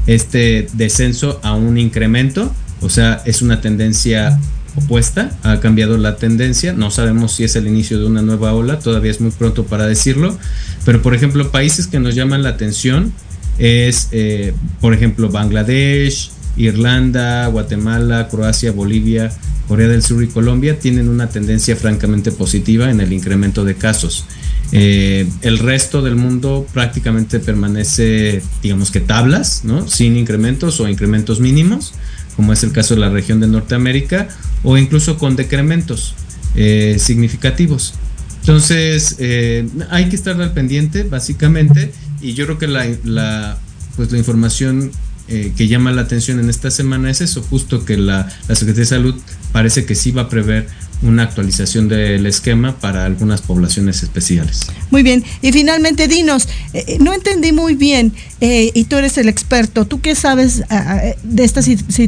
este 0.06 0.68
descenso 0.74 1.40
a 1.44 1.54
un 1.54 1.78
incremento. 1.78 2.54
O 2.82 2.90
sea, 2.90 3.22
es 3.26 3.42
una 3.42 3.62
tendencia 3.62 4.38
opuesta, 4.76 5.32
ha 5.44 5.60
cambiado 5.60 5.98
la 5.98 6.18
tendencia, 6.18 6.74
no 6.74 6.92
sabemos 6.92 7.34
si 7.34 7.44
es 7.44 7.56
el 7.56 7.68
inicio 7.68 8.00
de 8.00 8.06
una 8.06 8.22
nueva 8.22 8.54
ola, 8.54 8.80
todavía 8.80 9.12
es 9.12 9.20
muy 9.20 9.32
pronto 9.32 9.66
para 9.66 9.88
decirlo, 9.88 10.38
pero 10.86 11.02
por 11.02 11.16
ejemplo, 11.16 11.52
países 11.52 11.88
que 11.88 12.00
nos 12.00 12.16
llaman 12.16 12.44
la 12.44 12.50
atención 12.50 13.12
es, 13.58 14.10
eh, 14.12 14.54
por 14.80 14.94
ejemplo, 14.94 15.30
Bangladesh, 15.30 16.32
Irlanda, 16.56 17.48
Guatemala, 17.48 18.28
Croacia, 18.30 18.72
Bolivia, 18.72 19.32
Corea 19.70 19.88
del 19.88 20.02
Sur 20.02 20.24
y 20.24 20.28
Colombia 20.28 20.80
tienen 20.80 21.08
una 21.08 21.30
tendencia 21.30 21.76
francamente 21.76 22.32
positiva 22.32 22.90
en 22.90 23.02
el 23.02 23.14
incremento 23.14 23.64
de 23.64 23.76
casos. 23.76 24.26
Eh, 24.72 25.30
el 25.44 25.60
resto 25.60 26.02
del 26.02 26.16
mundo 26.16 26.66
prácticamente 26.74 27.40
permanece, 27.40 28.42
digamos 28.64 28.90
que 28.90 29.00
tablas, 29.00 29.62
¿no? 29.64 29.88
Sin 29.88 30.18
incrementos 30.18 30.80
o 30.80 30.90
incrementos 30.90 31.40
mínimos, 31.40 31.94
como 32.36 32.52
es 32.52 32.64
el 32.64 32.72
caso 32.72 32.96
de 32.96 33.02
la 33.02 33.12
región 33.12 33.40
de 33.42 33.48
Norteamérica, 33.48 34.28
o 34.64 34.76
incluso 34.76 35.20
con 35.20 35.36
decrementos 35.36 36.16
eh, 36.56 36.98
significativos. 37.00 37.94
Entonces, 38.40 39.18
eh, 39.20 39.68
hay 39.92 40.10
que 40.10 40.16
estar 40.16 40.42
al 40.42 40.52
pendiente, 40.52 41.04
básicamente, 41.04 41.92
y 42.22 42.34
yo 42.34 42.46
creo 42.46 42.58
que 42.58 42.68
la, 42.68 42.88
la, 43.04 43.60
pues 43.96 44.12
la 44.12 44.18
información 44.18 44.92
eh, 45.30 45.52
que 45.56 45.68
llama 45.68 45.92
la 45.92 46.02
atención 46.02 46.40
en 46.40 46.50
esta 46.50 46.72
semana 46.72 47.10
es 47.10 47.22
eso, 47.22 47.42
justo 47.42 47.86
que 47.86 47.98
la, 47.98 48.28
la 48.48 48.56
Secretaría 48.56 48.82
de 48.82 48.86
Salud 48.86 49.16
parece 49.52 49.86
que 49.86 49.96
sí 49.96 50.12
va 50.12 50.24
a 50.24 50.30
prever 50.30 50.68
una 51.02 51.24
actualización 51.24 51.88
del 51.88 52.26
esquema 52.26 52.76
para 52.78 53.06
algunas 53.06 53.42
poblaciones 53.42 54.04
especiales. 54.04 54.68
Muy 54.92 55.02
bien. 55.02 55.24
Y 55.42 55.54
finalmente, 55.54 56.10
dinos, 56.10 56.50
eh, 56.74 56.84
eh, 56.88 56.98
no 57.00 57.14
entendí 57.14 57.54
muy 57.54 57.76
bien, 57.76 58.12
eh, 58.42 58.72
y 58.74 58.84
tú 58.84 58.98
eres 58.98 59.18
el 59.18 59.30
experto, 59.30 59.86
¿tú 59.86 60.02
qué 60.02 60.14
sabes 60.16 60.62
de 61.24 61.44
esta 61.46 61.62
si- 61.62 61.78
situación? 61.78 62.08